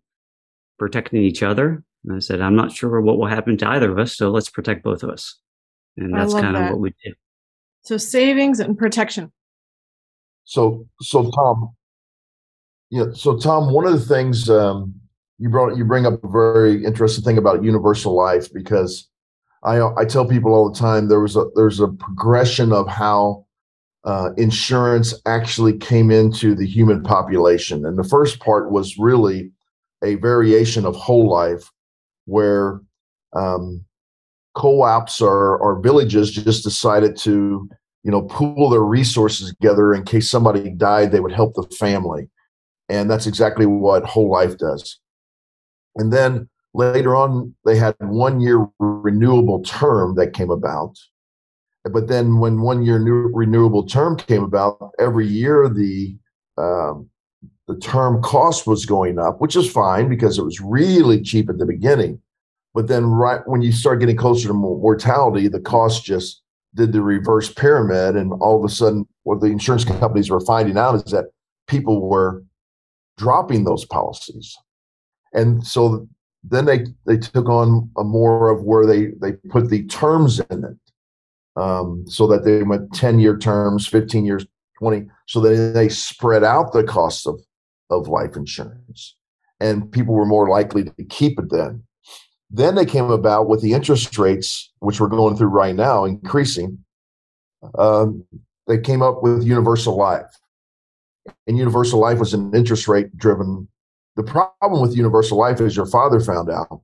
protecting 0.79 1.23
each 1.23 1.43
other. 1.43 1.83
And 2.05 2.17
I 2.17 2.21
said, 2.21 2.41
I'm 2.41 2.57
not 2.57 2.73
sure 2.73 3.01
what 3.01 3.19
will 3.19 3.27
happen 3.27 3.57
to 3.59 3.69
either 3.69 3.91
of 3.91 3.99
us, 3.99 4.17
so 4.17 4.31
let's 4.31 4.49
protect 4.49 4.85
both 4.85 5.03
of 5.03 5.11
us. 5.11 5.39
And 5.97 6.15
that's 6.15 6.35
kind 6.35 6.57
of 6.57 6.71
what 6.71 6.81
we 6.81 6.95
did. 7.05 7.15
So 7.83 7.97
savings 7.97 8.61
and 8.61 8.79
protection. 8.79 9.33
So, 10.45 10.87
so 11.01 11.31
Tom, 11.31 11.75
yeah. 12.91 13.07
So 13.15 13.37
Tom, 13.37 13.73
one 13.73 13.87
of 13.87 13.93
the 13.93 14.15
things 14.15 14.49
um, 14.49 14.95
you 15.39 15.49
brought, 15.49 15.77
you 15.77 15.85
bring 15.85 16.07
up 16.07 16.23
a 16.23 16.29
very 16.29 16.85
interesting 16.85 17.25
thing 17.25 17.39
about 17.39 17.65
universal 17.65 18.15
life 18.15 18.53
because 18.53 19.09
I 19.65 19.81
I 19.97 20.05
tell 20.05 20.27
people 20.27 20.55
all 20.55 20.71
the 20.71 20.79
time 20.79 21.09
there 21.09 21.21
was 21.21 21.37
a 21.37 21.47
there's 21.55 21.81
a 21.81 21.89
progression 21.89 22.73
of 22.73 22.87
how 22.89 23.47
uh, 24.05 24.31
insurance 24.37 25.15
actually 25.27 25.77
came 25.79 26.11
into 26.11 26.55
the 26.55 26.67
human 26.67 27.03
population. 27.03 27.87
And 27.87 27.99
the 27.99 28.05
first 28.05 28.39
part 28.39 28.71
was 28.71 28.99
really 28.99 29.51
a 30.03 30.17
variation 30.17 30.85
of 30.85 30.95
whole 30.95 31.29
life 31.29 31.71
where 32.27 32.81
um, 33.33 33.85
co-ops 34.55 35.21
or, 35.21 35.57
or 35.57 35.81
villages 35.81 36.31
just 36.31 36.63
decided 36.63 37.17
to 37.19 37.69
you 38.05 38.11
know 38.11 38.23
pool 38.23 38.69
their 38.69 38.83
resources 38.83 39.51
together 39.51 39.95
in 39.95 40.05
case 40.05 40.31
somebody 40.31 40.71
died 40.71 41.11
they 41.11 41.21
would 41.21 41.33
help 41.33 41.55
the 41.55 41.65
family. 41.77 42.29
And 42.89 43.11
that's 43.11 43.27
exactly 43.27 43.65
what 43.65 44.05
whole 44.05 44.31
life 44.31 44.59
does. 44.59 45.01
And 45.97 46.13
then 46.13 46.49
later 46.75 47.17
on 47.17 47.55
they 47.65 47.77
had 47.77 47.97
one 47.99 48.41
year 48.41 48.67
renewable 48.79 49.63
term 49.63 50.15
that 50.17 50.35
came 50.35 50.51
about. 50.51 50.97
But 51.85 52.09
then 52.09 52.39
when 52.39 52.61
one 52.61 52.83
year 52.83 52.99
new 52.99 53.31
renewable 53.33 53.87
term 53.87 54.17
came 54.17 54.45
about, 54.45 54.91
every 54.99 55.27
year 55.27 55.69
the 55.69 56.17
um, 56.59 57.09
the 57.67 57.77
term 57.79 58.23
cost 58.23 58.67
was 58.67 58.85
going 58.85 59.19
up, 59.19 59.41
which 59.41 59.57
is 59.57 59.71
fine 59.71 60.09
because 60.09 60.39
it 60.39 60.45
was 60.45 60.61
really 60.61 61.23
cheap 61.23 61.49
at 61.49 61.59
the 61.59 61.67
beginning. 61.67 62.21
But 62.75 62.89
then 62.89 63.07
right 63.07 63.41
when 63.47 63.63
you 63.63 63.73
start 63.73 64.01
getting 64.01 64.17
closer 64.17 64.49
to 64.49 64.55
mortality, 64.55 65.49
the 65.49 65.61
cost 65.61 66.05
just 66.05 66.43
did 66.75 66.93
the 66.93 67.03
reverse 67.03 67.53
pyramid, 67.53 68.17
and 68.17 68.33
all 68.41 68.59
of 68.59 68.65
a 68.65 68.73
sudden, 68.73 69.07
what 69.23 69.41
the 69.41 69.47
insurance 69.47 69.85
companies 69.85 70.31
were 70.31 70.41
finding 70.41 70.77
out 70.77 70.95
is 70.95 71.13
that 71.13 71.27
people 71.67 72.09
were 72.09 72.43
dropping 73.17 73.65
those 73.65 73.85
policies, 73.85 74.57
and 75.33 75.65
so 75.67 76.09
then 76.43 76.65
they 76.65 76.87
they 77.07 77.17
took 77.17 77.49
on 77.49 77.91
a 77.97 78.05
more 78.05 78.51
of 78.51 78.63
where 78.63 78.87
they 78.87 79.07
they 79.21 79.33
put 79.51 79.71
the 79.71 79.85
terms 79.87 80.41
in 80.51 80.65
it 80.65 80.77
um, 81.57 82.05
so 82.07 82.27
that 82.27 82.45
they 82.45 82.63
went 82.63 82.93
10 82.95 83.19
year 83.19 83.37
terms, 83.37 83.87
15 83.87 84.25
years, 84.25 84.47
20, 84.79 85.07
so 85.27 85.41
that 85.41 85.73
they 85.75 85.89
spread 85.89 86.45
out 86.45 86.73
the 86.73 86.85
cost 86.85 87.27
of, 87.27 87.41
of 87.91 88.09
life 88.09 88.37
insurance. 88.37 89.17
And 89.61 89.91
people 89.91 90.15
were 90.15 90.27
more 90.27 90.49
likely 90.49 90.85
to 90.85 91.05
keep 91.09 91.39
it 91.39 91.51
then. 91.51 91.85
Then 92.55 92.77
they 92.77 92.87
came 92.87 93.11
about 93.11 93.49
with 93.49 93.63
the 93.63 93.73
interest 93.73 94.17
rates, 94.17 94.71
which 94.79 95.01
we're 95.01 95.09
going 95.09 95.37
through 95.37 95.49
right 95.49 95.75
now, 95.75 96.05
increasing. 96.05 96.79
Um, 97.77 98.25
they 98.69 98.79
came 98.79 99.03
up 99.03 99.25
with 99.25 99.43
universal 99.43 99.97
life. 99.97 100.39
And 101.49 101.59
universal 101.59 101.99
life 101.99 102.21
was 102.21 102.33
an 102.33 102.55
interest 102.55 102.87
rate 102.87 103.17
driven. 103.17 103.67
The 104.15 104.23
problem 104.23 104.81
with 104.81 104.97
universal 104.97 105.37
life, 105.37 105.61
as 105.61 105.75
your 105.75 105.87
father 105.87 106.21
found 106.21 106.49
out, 106.49 106.83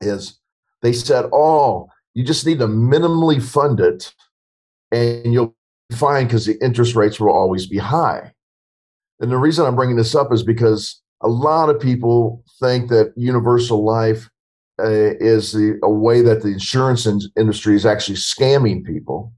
is 0.00 0.38
they 0.82 0.92
said, 0.92 1.24
oh, 1.32 1.88
you 2.14 2.22
just 2.22 2.46
need 2.46 2.60
to 2.60 2.68
minimally 2.68 3.42
fund 3.42 3.80
it 3.80 4.14
and 4.92 5.32
you'll 5.32 5.56
be 5.90 5.96
fine 5.96 6.26
because 6.26 6.46
the 6.46 6.56
interest 6.64 6.94
rates 6.94 7.18
will 7.18 7.32
always 7.32 7.66
be 7.66 7.78
high. 7.78 8.32
And 9.18 9.32
the 9.32 9.38
reason 9.38 9.66
I'm 9.66 9.74
bringing 9.74 9.96
this 9.96 10.14
up 10.14 10.32
is 10.32 10.44
because 10.44 11.02
a 11.20 11.28
lot 11.28 11.68
of 11.68 11.80
people 11.80 12.44
think 12.60 12.90
that 12.90 13.12
universal 13.16 13.84
life 13.84 14.30
uh, 14.78 15.14
is 15.20 15.52
the, 15.52 15.78
a 15.82 15.90
way 15.90 16.22
that 16.22 16.42
the 16.42 16.48
insurance 16.48 17.06
in- 17.06 17.20
industry 17.36 17.74
is 17.74 17.86
actually 17.86 18.16
scamming 18.16 18.84
people. 18.84 19.32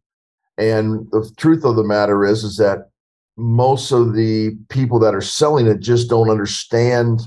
And 0.59 1.11
the 1.11 1.31
truth 1.37 1.65
of 1.65 1.77
the 1.77 1.85
matter 1.85 2.25
is, 2.25 2.45
is 2.45 2.57
that 2.59 2.91
most 3.37 3.93
of 3.93 4.15
the 4.15 4.57
people 4.69 4.99
that 4.99 5.15
are 5.15 5.23
selling 5.23 5.67
it 5.67 5.81
just 5.81 6.11
don't 6.11 6.29
understand 6.29 7.23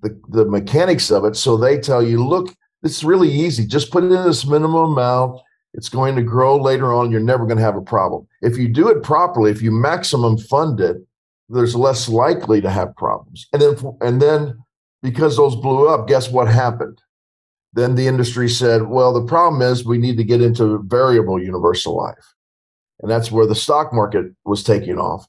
the, 0.00 0.20
the 0.28 0.44
mechanics 0.44 1.10
of 1.10 1.24
it. 1.24 1.36
So 1.36 1.56
they 1.56 1.78
tell 1.78 2.02
you, 2.02 2.24
look, 2.24 2.54
it's 2.82 3.02
really 3.02 3.30
easy. 3.30 3.66
Just 3.66 3.90
put 3.90 4.04
in 4.04 4.10
this 4.10 4.46
minimum 4.46 4.92
amount. 4.92 5.40
It's 5.74 5.88
going 5.88 6.16
to 6.16 6.22
grow 6.22 6.56
later 6.56 6.92
on. 6.92 7.10
You're 7.10 7.20
never 7.20 7.46
going 7.46 7.56
to 7.56 7.64
have 7.64 7.76
a 7.76 7.82
problem. 7.82 8.26
If 8.42 8.58
you 8.58 8.68
do 8.68 8.88
it 8.88 9.02
properly, 9.02 9.50
if 9.50 9.62
you 9.62 9.70
maximum 9.70 10.36
fund 10.38 10.80
it, 10.80 10.98
there's 11.48 11.74
less 11.74 12.08
likely 12.08 12.60
to 12.60 12.70
have 12.70 12.96
problems. 12.96 13.46
And 13.52 13.62
then, 13.62 13.76
and 14.00 14.22
then 14.22 14.58
because 15.02 15.36
those 15.36 15.56
blew 15.56 15.88
up, 15.88 16.08
guess 16.08 16.30
what 16.30 16.48
happened? 16.48 17.00
Then 17.74 17.94
the 17.94 18.06
industry 18.06 18.48
said, 18.48 18.88
well, 18.88 19.12
the 19.12 19.26
problem 19.26 19.62
is 19.62 19.84
we 19.84 19.98
need 19.98 20.16
to 20.18 20.24
get 20.24 20.42
into 20.42 20.82
variable 20.84 21.42
universal 21.42 21.96
life. 21.96 22.34
And 23.00 23.10
that's 23.10 23.32
where 23.32 23.46
the 23.46 23.54
stock 23.54 23.92
market 23.92 24.26
was 24.44 24.62
taking 24.62 24.98
off. 24.98 25.26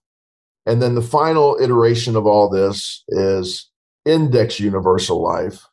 And 0.65 0.81
then 0.81 0.95
the 0.95 1.01
final 1.01 1.57
iteration 1.61 2.15
of 2.15 2.25
all 2.25 2.49
this 2.49 3.03
is 3.09 3.69
index 4.05 4.59
universal 4.59 5.21
life, 5.21 5.65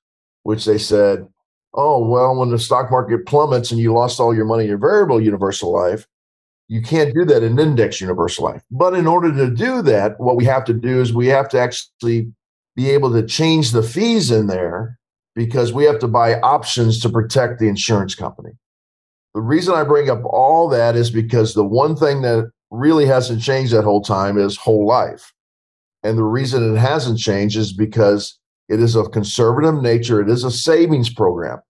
which 0.45 0.65
they 0.65 0.79
said, 0.79 1.27
oh, 1.75 2.05
well, 2.05 2.35
when 2.37 2.51
the 2.51 2.59
stock 2.59 2.91
market 2.91 3.27
plummets 3.27 3.71
and 3.71 3.81
you 3.81 3.93
lost 3.93 4.19
all 4.19 4.35
your 4.35 4.45
money 4.45 4.69
in 4.69 4.81
variable 4.81 5.21
universal 5.21 5.73
life, 5.73 6.07
you 6.69 6.81
can't 6.81 7.15
do 7.15 7.25
that 7.25 7.43
in 7.43 7.59
index 7.59 8.01
universal 8.01 8.45
life. 8.45 8.63
But 8.71 8.95
in 8.95 9.09
order 9.09 9.33
to 9.35 9.51
do 9.51 9.83
that, 9.83 10.19
what 10.21 10.37
we 10.37 10.45
have 10.45 10.65
to 10.67 10.73
do 10.73 11.01
is 11.01 11.13
we 11.13 11.27
have 11.27 11.49
to 11.51 11.59
actually 11.59 12.33
be 12.77 12.91
able 12.91 13.13
to 13.13 13.27
change 13.27 13.73
the 13.73 13.83
fees 13.83 14.31
in 14.31 14.47
there 14.47 15.00
because 15.35 15.73
we 15.73 15.85
have 15.85 15.99
to 16.01 16.09
buy 16.09 16.41
options 16.41 17.01
to 17.01 17.09
protect 17.09 17.59
the 17.59 17.69
insurance 17.69 18.15
company. 18.15 18.51
The 19.35 19.41
reason 19.41 19.75
I 19.75 19.85
bring 19.85 20.11
up 20.11 20.23
all 20.25 20.69
that 20.71 20.97
is 20.97 21.11
because 21.11 21.55
the 21.55 21.65
one 21.65 21.95
thing 21.95 22.23
that 22.23 22.51
really 22.71 23.07
hasn't 23.07 23.43
changed 23.43 23.73
that 23.73 23.85
whole 23.85 24.03
time 24.03 24.39
is 24.39 24.57
whole 24.57 24.87
life. 24.87 25.33
And 26.03 26.17
the 26.17 26.25
reason 26.25 26.75
it 26.75 26.79
hasn't 26.79 27.19
changed 27.19 27.57
is 27.57 27.73
because 27.73 28.39
it 28.69 28.81
is 28.81 28.97
of 28.97 29.13
conservative 29.13 29.83
nature. 29.83 30.21
It 30.21 30.29
is 30.29 30.45
a 30.45 30.51
savings 30.51 31.13
program. 31.13 31.61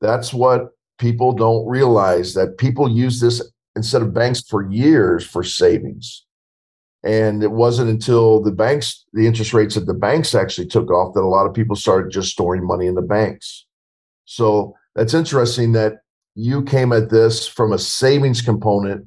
That's 0.00 0.34
what 0.34 0.70
people 0.98 1.32
don't 1.32 1.66
realize 1.66 2.34
that 2.34 2.58
people 2.58 2.90
use 2.90 3.20
this 3.20 3.42
instead 3.76 4.02
of 4.02 4.14
banks 4.14 4.42
for 4.42 4.70
years 4.70 5.24
for 5.24 5.42
savings. 5.42 6.24
And 7.08 7.42
it 7.42 7.52
wasn't 7.52 7.88
until 7.88 8.42
the 8.42 8.52
banks, 8.52 9.06
the 9.14 9.26
interest 9.26 9.54
rates 9.54 9.78
at 9.78 9.86
the 9.86 9.94
banks 9.94 10.34
actually 10.34 10.66
took 10.66 10.90
off 10.90 11.14
that 11.14 11.22
a 11.22 11.26
lot 11.26 11.46
of 11.46 11.54
people 11.54 11.74
started 11.74 12.12
just 12.12 12.30
storing 12.30 12.66
money 12.66 12.86
in 12.86 12.96
the 12.96 13.02
banks. 13.02 13.64
So 14.26 14.74
that's 14.94 15.14
interesting 15.14 15.72
that 15.72 16.00
you 16.34 16.62
came 16.62 16.92
at 16.92 17.08
this 17.08 17.48
from 17.48 17.72
a 17.72 17.78
savings 17.78 18.42
component 18.42 19.06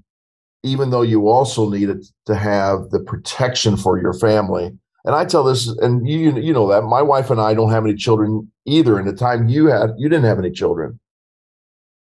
even 0.64 0.92
though 0.92 1.02
you 1.02 1.28
also 1.28 1.70
needed 1.70 2.06
to 2.26 2.36
have 2.36 2.90
the 2.92 3.00
protection 3.00 3.76
for 3.76 4.00
your 4.00 4.14
family. 4.14 4.72
And 5.04 5.16
I 5.16 5.26
tell 5.26 5.44
this, 5.44 5.68
and 5.68 6.08
you 6.08 6.38
you 6.40 6.54
know 6.54 6.68
that 6.70 6.84
my 6.84 7.02
wife 7.02 7.32
and 7.32 7.42
I 7.42 7.54
don't 7.56 7.72
have 7.72 7.86
any 7.86 7.96
children 7.96 8.52
either. 8.66 9.00
And 9.00 9.08
the 9.08 9.14
time 9.14 9.50
you 9.50 9.68
had, 9.68 9.92
you 9.98 10.08
didn't 10.08 10.26
have 10.26 10.38
any 10.38 10.52
children. 10.52 11.00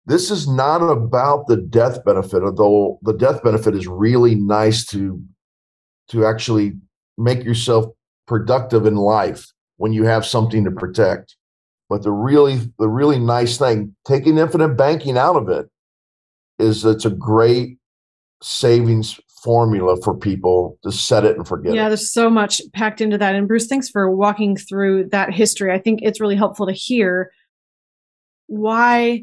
This 0.06 0.30
is 0.30 0.48
not 0.48 0.78
about 0.78 1.48
the 1.48 1.58
death 1.58 2.02
benefit, 2.04 2.42
although 2.42 2.98
the 3.02 3.12
death 3.12 3.42
benefit 3.42 3.74
is 3.74 3.86
really 3.86 4.34
nice 4.34 4.86
to 4.86 5.22
to 6.08 6.26
actually 6.26 6.72
make 7.16 7.44
yourself 7.44 7.86
productive 8.26 8.86
in 8.86 8.96
life 8.96 9.46
when 9.76 9.92
you 9.92 10.04
have 10.04 10.24
something 10.24 10.64
to 10.64 10.70
protect. 10.70 11.36
But 11.88 12.02
the 12.02 12.12
really 12.12 12.60
the 12.78 12.88
really 12.88 13.18
nice 13.18 13.56
thing, 13.56 13.96
taking 14.06 14.38
infinite 14.38 14.76
banking 14.76 15.16
out 15.16 15.36
of 15.36 15.48
it, 15.48 15.68
is 16.58 16.84
it's 16.84 17.04
a 17.04 17.10
great 17.10 17.78
savings 18.42 19.18
formula 19.42 19.96
for 20.02 20.16
people 20.16 20.78
to 20.82 20.90
set 20.90 21.24
it 21.24 21.36
and 21.36 21.46
forget 21.46 21.72
it. 21.72 21.76
yeah 21.76 21.86
it. 21.86 21.90
there's 21.90 22.12
so 22.12 22.28
much 22.28 22.60
packed 22.72 23.00
into 23.00 23.16
that 23.16 23.34
and 23.34 23.46
bruce 23.46 23.66
thanks 23.66 23.88
for 23.88 24.10
walking 24.10 24.56
through 24.56 25.08
that 25.08 25.32
history 25.32 25.72
i 25.72 25.78
think 25.78 26.00
it's 26.02 26.20
really 26.20 26.34
helpful 26.36 26.66
to 26.66 26.72
hear 26.72 27.30
why 28.46 29.22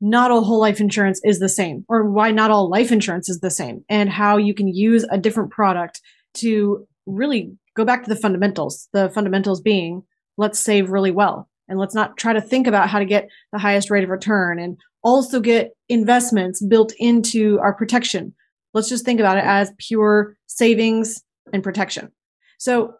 not 0.00 0.32
all 0.32 0.42
whole 0.42 0.58
life 0.58 0.80
insurance 0.80 1.20
is 1.22 1.38
the 1.38 1.48
same 1.48 1.84
or 1.88 2.10
why 2.10 2.30
not 2.32 2.50
all 2.50 2.68
life 2.68 2.90
insurance 2.90 3.28
is 3.28 3.38
the 3.38 3.50
same 3.50 3.84
and 3.88 4.10
how 4.10 4.36
you 4.36 4.52
can 4.52 4.66
use 4.66 5.04
a 5.10 5.18
different 5.18 5.50
product 5.50 6.00
to 6.34 6.86
really 7.06 7.52
go 7.76 7.84
back 7.84 8.04
to 8.04 8.08
the 8.08 8.16
fundamentals 8.16 8.88
the 8.92 9.10
fundamentals 9.10 9.60
being 9.60 10.02
let's 10.36 10.58
save 10.58 10.90
really 10.90 11.10
well 11.10 11.48
and 11.68 11.78
let's 11.78 11.94
not 11.94 12.16
try 12.16 12.32
to 12.32 12.40
think 12.40 12.66
about 12.66 12.88
how 12.88 12.98
to 12.98 13.04
get 13.04 13.28
the 13.52 13.58
highest 13.58 13.90
rate 13.90 14.04
of 14.04 14.10
return 14.10 14.58
and 14.58 14.78
also 15.02 15.40
get 15.40 15.72
investments 15.88 16.64
built 16.64 16.92
into 16.98 17.58
our 17.60 17.74
protection 17.74 18.32
Let's 18.74 18.88
just 18.88 19.04
think 19.04 19.20
about 19.20 19.36
it 19.36 19.44
as 19.44 19.70
pure 19.78 20.36
savings 20.46 21.22
and 21.52 21.62
protection. 21.62 22.10
So, 22.58 22.94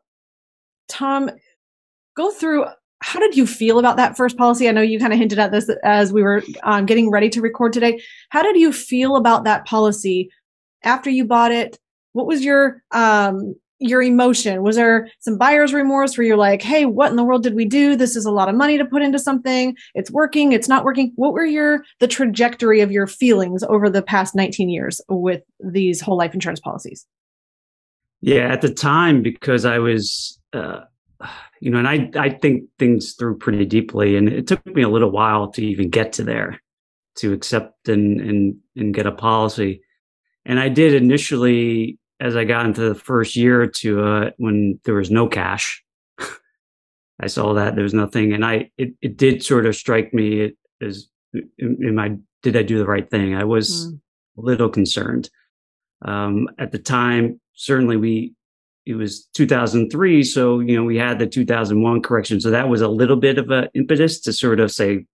Tom, 0.88 1.30
go 2.16 2.30
through 2.30 2.66
how 3.04 3.18
did 3.18 3.36
you 3.36 3.46
feel 3.46 3.78
about 3.78 3.96
that 3.96 4.16
first 4.16 4.36
policy? 4.36 4.68
I 4.68 4.72
know 4.72 4.80
you 4.80 5.00
kind 5.00 5.12
of 5.12 5.18
hinted 5.18 5.38
at 5.38 5.50
this 5.50 5.68
as 5.82 6.12
we 6.12 6.22
were 6.22 6.42
um, 6.62 6.86
getting 6.86 7.10
ready 7.10 7.28
to 7.30 7.40
record 7.40 7.72
today. 7.72 8.00
How 8.30 8.42
did 8.42 8.56
you 8.56 8.72
feel 8.72 9.16
about 9.16 9.44
that 9.44 9.66
policy 9.66 10.30
after 10.84 11.10
you 11.10 11.24
bought 11.24 11.50
it? 11.50 11.78
What 12.12 12.26
was 12.26 12.44
your 12.44 12.82
um, 12.90 13.54
your 13.78 14.02
emotion? 14.02 14.62
Was 14.62 14.76
there 14.76 15.08
some 15.18 15.36
buyer's 15.36 15.74
remorse 15.74 16.16
where 16.16 16.26
you're 16.26 16.36
like, 16.36 16.62
hey, 16.62 16.86
what 16.86 17.10
in 17.10 17.16
the 17.16 17.24
world 17.24 17.42
did 17.42 17.54
we 17.54 17.64
do? 17.64 17.96
This 17.96 18.16
is 18.16 18.24
a 18.24 18.30
lot 18.30 18.48
of 18.48 18.54
money 18.54 18.78
to 18.78 18.84
put 18.84 19.02
into 19.02 19.18
something. 19.18 19.76
It's 19.94 20.10
working, 20.10 20.52
it's 20.52 20.68
not 20.68 20.84
working. 20.84 21.12
What 21.16 21.32
were 21.32 21.44
your 21.44 21.84
the 21.98 22.08
trajectory 22.08 22.80
of 22.80 22.92
your 22.92 23.06
feelings 23.06 23.62
over 23.64 23.90
the 23.90 24.02
past 24.02 24.34
19 24.34 24.68
years 24.68 25.00
with 25.08 25.42
these 25.60 26.00
whole 26.00 26.16
life 26.16 26.34
insurance 26.34 26.60
policies? 26.60 27.06
Yeah, 28.20 28.52
at 28.52 28.60
the 28.60 28.72
time, 28.72 29.20
because 29.22 29.64
I 29.64 29.78
was 29.80 30.38
uh, 30.52 30.82
you 31.60 31.70
know, 31.70 31.78
and 31.78 31.88
I 31.88 32.10
I 32.16 32.30
think 32.30 32.64
things 32.78 33.14
through 33.14 33.38
pretty 33.38 33.64
deeply, 33.64 34.16
and 34.16 34.28
it 34.28 34.46
took 34.46 34.64
me 34.66 34.82
a 34.82 34.88
little 34.88 35.10
while 35.10 35.50
to 35.52 35.64
even 35.64 35.90
get 35.90 36.12
to 36.14 36.24
there, 36.24 36.60
to 37.16 37.32
accept 37.32 37.88
and 37.88 38.20
and 38.20 38.56
and 38.76 38.94
get 38.94 39.06
a 39.06 39.12
policy. 39.12 39.82
And 40.44 40.58
I 40.58 40.68
did 40.68 40.94
initially 40.94 41.98
as 42.22 42.36
I 42.36 42.44
got 42.44 42.66
into 42.66 42.88
the 42.88 42.94
first 42.94 43.34
year 43.34 43.66
to 43.66 44.04
uh, 44.04 44.30
when 44.38 44.78
there 44.84 44.94
was 44.94 45.10
no 45.10 45.26
cash, 45.28 45.82
I 47.20 47.26
saw 47.26 47.52
that 47.54 47.74
there 47.74 47.82
was 47.82 47.94
nothing, 47.94 48.32
and 48.32 48.44
I 48.44 48.70
it, 48.78 48.94
it 49.02 49.16
did 49.16 49.44
sort 49.44 49.66
of 49.66 49.74
strike 49.74 50.14
me 50.14 50.52
as 50.80 51.08
am 51.60 51.98
I 51.98 52.16
did 52.42 52.56
I 52.56 52.62
do 52.62 52.78
the 52.78 52.86
right 52.86 53.10
thing? 53.10 53.34
I 53.34 53.44
was 53.44 53.88
mm. 53.88 54.00
a 54.38 54.40
little 54.40 54.68
concerned 54.68 55.30
um, 56.04 56.48
at 56.58 56.70
the 56.70 56.78
time. 56.78 57.40
Certainly, 57.54 57.96
we 57.96 58.34
it 58.86 58.94
was 58.94 59.26
2003, 59.34 60.22
so 60.22 60.60
you 60.60 60.76
know 60.76 60.84
we 60.84 60.96
had 60.96 61.18
the 61.18 61.26
2001 61.26 62.02
correction, 62.02 62.40
so 62.40 62.50
that 62.50 62.68
was 62.68 62.82
a 62.82 62.88
little 62.88 63.16
bit 63.16 63.38
of 63.38 63.50
an 63.50 63.68
impetus 63.74 64.20
to 64.20 64.32
sort 64.32 64.60
of 64.60 64.70
say, 64.70 65.06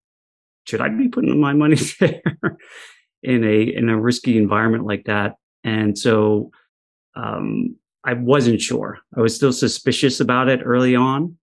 should 0.65 0.83
I 0.83 0.91
be 0.91 1.09
putting 1.09 1.41
my 1.41 1.55
money 1.55 1.77
there 2.00 2.23
in 3.23 3.45
a 3.45 3.62
in 3.62 3.88
a 3.88 3.99
risky 3.99 4.37
environment 4.37 4.85
like 4.85 5.05
that? 5.05 5.37
And 5.65 5.99
so 5.99 6.50
um, 7.18 7.76
I 8.04 8.14
wasn't 8.14 8.60
sure. 8.60 8.98
I 9.16 9.20
was 9.20 9.34
still 9.34 9.52
suspicious 9.52 10.20
about 10.20 10.48
it 10.48 10.60
early 10.64 10.94
on, 10.94 11.37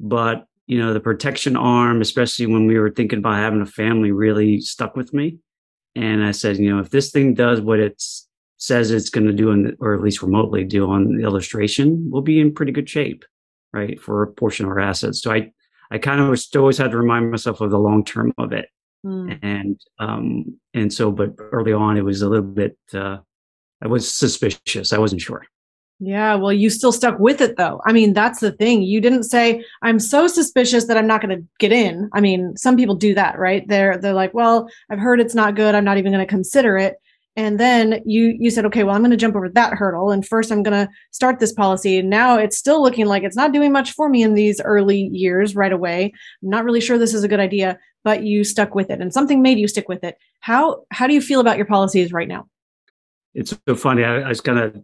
but 0.00 0.46
you 0.66 0.78
know, 0.78 0.92
the 0.92 1.00
protection 1.00 1.56
arm, 1.56 2.00
especially 2.00 2.46
when 2.46 2.66
we 2.66 2.78
were 2.78 2.90
thinking 2.90 3.18
about 3.18 3.36
having 3.36 3.60
a 3.60 3.66
family, 3.66 4.10
really 4.12 4.60
stuck 4.60 4.96
with 4.96 5.12
me. 5.14 5.38
And 5.94 6.24
I 6.24 6.30
said, 6.30 6.56
you 6.58 6.74
know, 6.74 6.80
if 6.80 6.90
this 6.90 7.10
thing 7.10 7.34
does 7.34 7.60
what 7.60 7.78
it 7.78 8.02
says 8.56 8.90
it's 8.90 9.10
going 9.10 9.26
to 9.26 9.32
do, 9.32 9.50
in, 9.50 9.76
or 9.80 9.94
at 9.94 10.00
least 10.00 10.22
remotely 10.22 10.64
do 10.64 10.90
on 10.90 11.16
the 11.16 11.24
illustration, 11.24 12.08
we'll 12.10 12.22
be 12.22 12.40
in 12.40 12.54
pretty 12.54 12.72
good 12.72 12.88
shape, 12.88 13.24
right, 13.72 14.00
for 14.00 14.22
a 14.22 14.32
portion 14.32 14.64
of 14.64 14.70
our 14.70 14.80
assets. 14.80 15.20
So 15.20 15.32
I, 15.32 15.52
I 15.90 15.98
kind 15.98 16.20
of 16.20 16.28
was, 16.28 16.48
always 16.56 16.78
had 16.78 16.92
to 16.92 16.96
remind 16.96 17.30
myself 17.30 17.60
of 17.60 17.70
the 17.70 17.78
long 17.78 18.04
term 18.04 18.32
of 18.38 18.52
it. 18.52 18.68
Mm. 19.04 19.38
And 19.42 19.80
um, 19.98 20.58
and 20.74 20.92
so, 20.92 21.10
but 21.10 21.34
early 21.38 21.72
on, 21.72 21.96
it 21.96 22.04
was 22.04 22.22
a 22.22 22.28
little 22.28 22.44
bit 22.44 22.78
uh, 22.94 23.18
I 23.82 23.88
was 23.88 24.12
suspicious. 24.12 24.92
I 24.92 24.98
wasn't 24.98 25.20
sure. 25.20 25.44
Yeah, 26.04 26.34
well, 26.34 26.52
you 26.52 26.68
still 26.68 26.90
stuck 26.90 27.18
with 27.20 27.40
it 27.40 27.56
though. 27.56 27.80
I 27.86 27.92
mean, 27.92 28.12
that's 28.12 28.40
the 28.40 28.50
thing. 28.50 28.82
You 28.82 29.00
didn't 29.00 29.22
say, 29.22 29.64
"I'm 29.82 30.00
so 30.00 30.26
suspicious 30.26 30.86
that 30.86 30.96
I'm 30.96 31.06
not 31.06 31.22
going 31.22 31.36
to 31.36 31.44
get 31.60 31.70
in." 31.70 32.08
I 32.12 32.20
mean, 32.20 32.56
some 32.56 32.76
people 32.76 32.96
do 32.96 33.14
that, 33.14 33.38
right? 33.38 33.66
They're 33.68 33.96
they're 33.98 34.12
like, 34.12 34.34
"Well, 34.34 34.68
I've 34.90 34.98
heard 34.98 35.20
it's 35.20 35.34
not 35.34 35.54
good. 35.54 35.74
I'm 35.74 35.84
not 35.84 35.98
even 35.98 36.12
going 36.12 36.24
to 36.24 36.30
consider 36.30 36.76
it." 36.76 36.96
And 37.36 37.60
then 37.60 38.00
you 38.04 38.36
you 38.38 38.50
said, 38.50 38.66
"Okay, 38.66 38.82
well, 38.82 38.96
I'm 38.96 39.02
going 39.02 39.12
to 39.12 39.16
jump 39.16 39.36
over 39.36 39.48
that 39.48 39.74
hurdle 39.74 40.10
and 40.10 40.26
first 40.26 40.50
I'm 40.50 40.64
going 40.64 40.86
to 40.86 40.92
start 41.12 41.38
this 41.38 41.52
policy." 41.52 41.98
And 41.98 42.10
now 42.10 42.36
it's 42.36 42.58
still 42.58 42.82
looking 42.82 43.06
like 43.06 43.22
it's 43.22 43.36
not 43.36 43.52
doing 43.52 43.70
much 43.70 43.92
for 43.92 44.08
me 44.08 44.24
in 44.24 44.34
these 44.34 44.60
early 44.60 45.08
years 45.12 45.54
right 45.54 45.72
away. 45.72 46.12
I'm 46.42 46.50
not 46.50 46.64
really 46.64 46.80
sure 46.80 46.98
this 46.98 47.14
is 47.14 47.22
a 47.22 47.28
good 47.28 47.40
idea, 47.40 47.78
but 48.02 48.24
you 48.24 48.42
stuck 48.42 48.74
with 48.74 48.90
it 48.90 49.00
and 49.00 49.12
something 49.14 49.40
made 49.40 49.58
you 49.58 49.68
stick 49.68 49.88
with 49.88 50.02
it. 50.02 50.16
How 50.40 50.82
how 50.90 51.06
do 51.06 51.14
you 51.14 51.22
feel 51.22 51.40
about 51.40 51.58
your 51.58 51.66
policies 51.66 52.12
right 52.12 52.28
now? 52.28 52.48
It's 53.34 53.56
so 53.66 53.74
funny. 53.74 54.04
I, 54.04 54.20
I 54.20 54.28
was 54.28 54.40
kind 54.40 54.58
of 54.58 54.82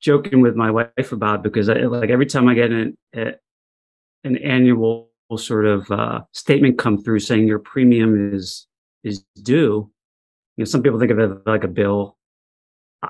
joking 0.00 0.40
with 0.40 0.56
my 0.56 0.70
wife 0.70 1.12
about 1.12 1.42
because 1.42 1.68
I, 1.68 1.74
like 1.74 2.10
every 2.10 2.26
time 2.26 2.48
I 2.48 2.54
get 2.54 2.70
an, 2.70 2.96
a, 3.14 3.34
an 4.24 4.36
annual 4.38 5.10
sort 5.36 5.66
of 5.66 5.90
uh, 5.90 6.20
statement 6.32 6.78
come 6.78 7.02
through 7.02 7.20
saying 7.20 7.46
your 7.46 7.58
premium 7.58 8.34
is 8.34 8.66
is 9.02 9.24
due, 9.42 9.90
you 10.56 10.62
know, 10.62 10.64
some 10.64 10.82
people 10.82 10.98
think 10.98 11.12
of 11.12 11.18
it 11.18 11.46
like 11.46 11.64
a 11.64 11.68
bill, 11.68 12.16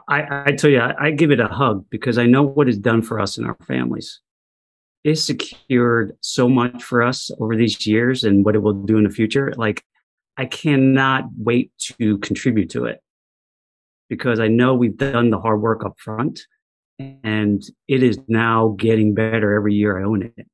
I, 0.08 0.44
I 0.46 0.52
tell 0.52 0.70
you, 0.70 0.80
I, 0.80 1.06
I 1.06 1.10
give 1.10 1.30
it 1.30 1.40
a 1.40 1.46
hug 1.46 1.86
because 1.90 2.18
I 2.18 2.26
know 2.26 2.42
what 2.42 2.68
it's 2.68 2.76
done 2.76 3.02
for 3.02 3.18
us 3.18 3.38
and 3.38 3.46
our 3.46 3.56
families. 3.66 4.20
It's 5.04 5.22
secured 5.22 6.16
so 6.20 6.48
much 6.48 6.82
for 6.82 7.02
us 7.02 7.30
over 7.40 7.56
these 7.56 7.86
years 7.86 8.24
and 8.24 8.44
what 8.44 8.56
it 8.56 8.58
will 8.58 8.72
do 8.72 8.98
in 8.98 9.04
the 9.04 9.10
future. 9.10 9.54
Like, 9.56 9.84
I 10.36 10.44
cannot 10.44 11.28
wait 11.38 11.70
to 11.78 12.18
contribute 12.18 12.68
to 12.70 12.84
it 12.86 13.00
because 14.08 14.40
I 14.40 14.48
know 14.48 14.74
we've 14.74 14.96
done 14.96 15.30
the 15.30 15.38
hard 15.40 15.60
work 15.60 15.84
up 15.84 15.98
front 15.98 16.40
and 16.98 17.62
it 17.88 18.02
is 18.02 18.18
now 18.28 18.74
getting 18.78 19.14
better 19.14 19.54
every 19.54 19.74
year 19.74 20.00
I 20.00 20.04
own 20.04 20.22
it. 20.22 20.46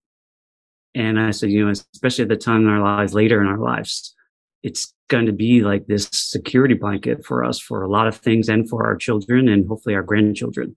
And 0.95 1.19
I 1.19 1.31
said, 1.31 1.51
you 1.51 1.65
know, 1.65 1.71
especially 1.71 2.23
at 2.23 2.29
the 2.29 2.37
time 2.37 2.63
in 2.63 2.69
our 2.69 2.83
lives, 2.83 3.15
later 3.15 3.41
in 3.41 3.47
our 3.47 3.59
lives, 3.59 4.15
it's 4.63 4.93
going 5.09 5.27
to 5.27 5.33
be 5.33 5.63
like 5.63 5.87
this 5.87 6.09
security 6.13 6.75
blanket 6.75 7.25
for 7.25 7.45
us 7.45 7.59
for 7.59 7.83
a 7.83 7.91
lot 7.91 8.07
of 8.07 8.17
things 8.17 8.49
and 8.49 8.69
for 8.69 8.87
our 8.87 8.97
children 8.97 9.49
and 9.49 9.67
hopefully 9.67 9.95
our 9.95 10.03
grandchildren. 10.03 10.77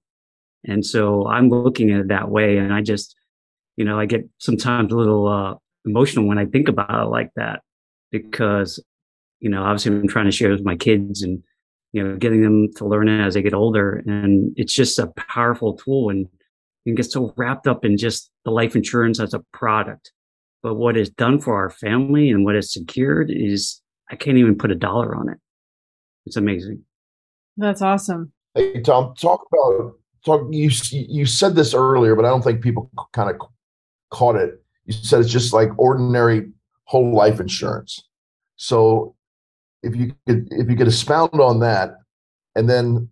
And 0.63 0.85
so 0.85 1.27
I'm 1.27 1.49
looking 1.49 1.91
at 1.91 2.01
it 2.01 2.07
that 2.09 2.29
way. 2.29 2.57
And 2.57 2.73
I 2.73 2.81
just, 2.81 3.15
you 3.77 3.85
know, 3.85 3.99
I 3.99 4.05
get 4.05 4.27
sometimes 4.39 4.91
a 4.91 4.95
little 4.95 5.27
uh, 5.27 5.55
emotional 5.85 6.27
when 6.27 6.37
I 6.37 6.45
think 6.45 6.69
about 6.69 7.07
it 7.07 7.09
like 7.09 7.31
that 7.35 7.61
because, 8.11 8.83
you 9.39 9.49
know, 9.49 9.63
obviously 9.63 9.91
I'm 9.91 10.07
trying 10.07 10.25
to 10.25 10.31
share 10.31 10.51
with 10.51 10.63
my 10.63 10.75
kids 10.75 11.21
and, 11.21 11.43
you 11.95 12.03
know, 12.03 12.17
getting 12.17 12.41
them 12.41 12.67
to 12.75 12.85
learn 12.85 13.07
it 13.07 13.25
as 13.25 13.35
they 13.35 13.41
get 13.41 13.53
older. 13.53 14.03
And 14.05 14.51
it's 14.57 14.73
just 14.73 14.99
a 14.99 15.07
powerful 15.15 15.77
tool 15.77 16.09
and 16.09 16.27
you 16.83 16.91
can 16.91 16.95
get 16.95 17.09
so 17.09 17.33
wrapped 17.37 17.67
up 17.67 17.85
in 17.85 17.97
just 17.97 18.29
the 18.43 18.51
life 18.51 18.75
insurance 18.75 19.17
as 19.17 19.33
a 19.33 19.39
product. 19.53 20.11
But 20.61 20.75
what 20.75 20.97
it's 20.97 21.09
done 21.09 21.39
for 21.39 21.55
our 21.55 21.69
family 21.69 22.29
and 22.29 22.43
what 22.43 22.55
it's 22.55 22.73
secured 22.73 23.31
is 23.31 23.81
I 24.11 24.17
can't 24.17 24.37
even 24.37 24.57
put 24.57 24.71
a 24.71 24.75
dollar 24.75 25.15
on 25.15 25.29
it. 25.29 25.37
It's 26.25 26.35
amazing. 26.35 26.83
That's 27.55 27.81
awesome. 27.81 28.33
Hey 28.55 28.81
Tom, 28.81 29.15
talk 29.15 29.47
about 29.53 29.93
talk. 30.25 30.47
You 30.51 30.69
you 30.91 31.25
said 31.25 31.55
this 31.55 31.73
earlier, 31.73 32.13
but 32.13 32.25
I 32.25 32.29
don't 32.29 32.41
think 32.41 32.61
people 32.61 32.91
kind 33.13 33.29
of 33.29 33.47
caught 34.11 34.35
it. 34.35 34.61
You 34.83 34.91
said 34.91 35.21
it's 35.21 35.31
just 35.31 35.53
like 35.53 35.69
ordinary 35.77 36.49
whole 36.83 37.15
life 37.15 37.39
insurance. 37.39 38.03
So 38.57 39.15
if 39.85 39.95
you 39.95 40.13
could 40.27 40.47
if 40.51 40.69
you 40.69 40.75
could 40.75 40.87
expound 40.87 41.39
on 41.39 41.59
that, 41.59 41.97
and 42.55 42.69
then 42.69 43.09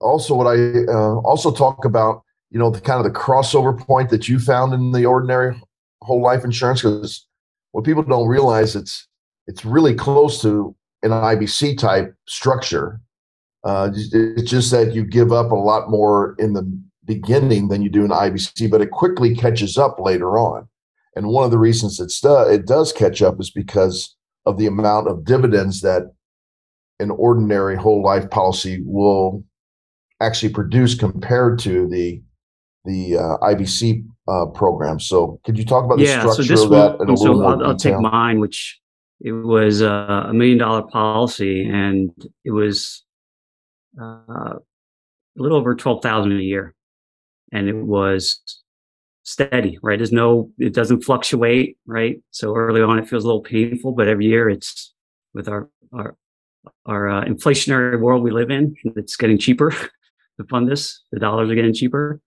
also 0.00 0.34
what 0.34 0.46
I 0.46 0.84
uh, 0.92 1.16
also 1.20 1.52
talk 1.52 1.84
about, 1.84 2.22
you 2.50 2.58
know, 2.58 2.70
the 2.70 2.80
kind 2.80 3.04
of 3.04 3.12
the 3.12 3.18
crossover 3.18 3.78
point 3.78 4.10
that 4.10 4.28
you 4.28 4.38
found 4.38 4.74
in 4.74 4.92
the 4.92 5.06
ordinary 5.06 5.60
whole 6.02 6.22
life 6.22 6.44
insurance, 6.44 6.82
because 6.82 7.26
what 7.72 7.84
people 7.84 8.02
don't 8.02 8.28
realize 8.28 8.76
it's 8.76 9.06
it's 9.46 9.64
really 9.64 9.94
close 9.94 10.42
to 10.42 10.74
an 11.02 11.10
IBC 11.10 11.78
type 11.78 12.14
structure. 12.26 13.00
Uh, 13.64 13.90
it's 13.92 14.50
just 14.50 14.70
that 14.70 14.94
you 14.94 15.04
give 15.04 15.32
up 15.32 15.50
a 15.50 15.54
lot 15.54 15.90
more 15.90 16.36
in 16.38 16.52
the 16.52 16.62
beginning 17.04 17.68
than 17.68 17.82
you 17.82 17.88
do 17.88 18.04
in 18.04 18.10
IBC, 18.10 18.70
but 18.70 18.80
it 18.80 18.90
quickly 18.90 19.34
catches 19.34 19.76
up 19.78 19.98
later 19.98 20.38
on. 20.38 20.68
And 21.14 21.28
one 21.28 21.44
of 21.44 21.50
the 21.50 21.58
reasons 21.58 21.98
it's 21.98 22.20
do, 22.20 22.42
it 22.42 22.66
does 22.66 22.92
catch 22.92 23.22
up 23.22 23.40
is 23.40 23.50
because 23.50 24.15
of 24.46 24.58
the 24.58 24.66
amount 24.66 25.08
of 25.08 25.24
dividends 25.24 25.80
that 25.82 26.12
an 27.00 27.10
ordinary 27.10 27.76
whole 27.76 28.02
life 28.02 28.30
policy 28.30 28.82
will 28.84 29.44
actually 30.20 30.52
produce 30.52 30.94
compared 30.94 31.58
to 31.58 31.88
the 31.88 32.22
the 32.84 33.18
uh, 33.18 33.36
IBC 33.38 34.06
uh, 34.28 34.46
program. 34.46 35.00
So, 35.00 35.40
could 35.44 35.58
you 35.58 35.64
talk 35.64 35.84
about 35.84 35.98
the 35.98 36.04
yeah, 36.04 36.20
structure 36.20 36.44
so 36.44 36.48
this 36.48 36.62
of 36.62 36.70
that? 36.70 36.98
One, 36.98 37.16
so 37.16 37.44
I'll, 37.44 37.66
I'll 37.66 37.76
take 37.76 37.98
mine, 37.98 38.38
which 38.38 38.80
it 39.20 39.32
was 39.32 39.82
uh, 39.82 40.26
a 40.28 40.32
million 40.32 40.58
dollar 40.58 40.82
policy, 40.82 41.68
and 41.68 42.10
it 42.44 42.52
was 42.52 43.04
uh, 44.00 44.04
a 44.04 44.60
little 45.36 45.58
over 45.58 45.74
twelve 45.74 46.02
thousand 46.02 46.32
a 46.32 46.42
year, 46.42 46.74
and 47.52 47.68
it 47.68 47.76
was 47.76 48.40
steady. 49.26 49.78
Right, 49.82 49.98
there's 49.98 50.12
no, 50.12 50.50
it 50.58 50.72
doesn't 50.72 51.04
fluctuate. 51.04 51.76
Right, 51.86 52.22
so 52.30 52.54
early 52.54 52.80
on 52.80 52.98
it 52.98 53.08
feels 53.08 53.24
a 53.24 53.26
little 53.26 53.42
painful, 53.42 53.92
but 53.92 54.08
every 54.08 54.26
year 54.26 54.48
it's 54.48 54.94
with 55.34 55.48
our 55.48 55.68
our 55.92 56.16
our 56.86 57.08
uh, 57.08 57.24
inflationary 57.24 58.00
world 58.00 58.22
we 58.22 58.30
live 58.30 58.50
in, 58.50 58.74
it's 58.96 59.16
getting 59.16 59.38
cheaper 59.38 59.70
to 60.40 60.46
fund 60.48 60.68
this. 60.68 61.02
The 61.12 61.20
dollars 61.20 61.50
are 61.50 61.54
getting 61.54 61.74
cheaper, 61.74 62.20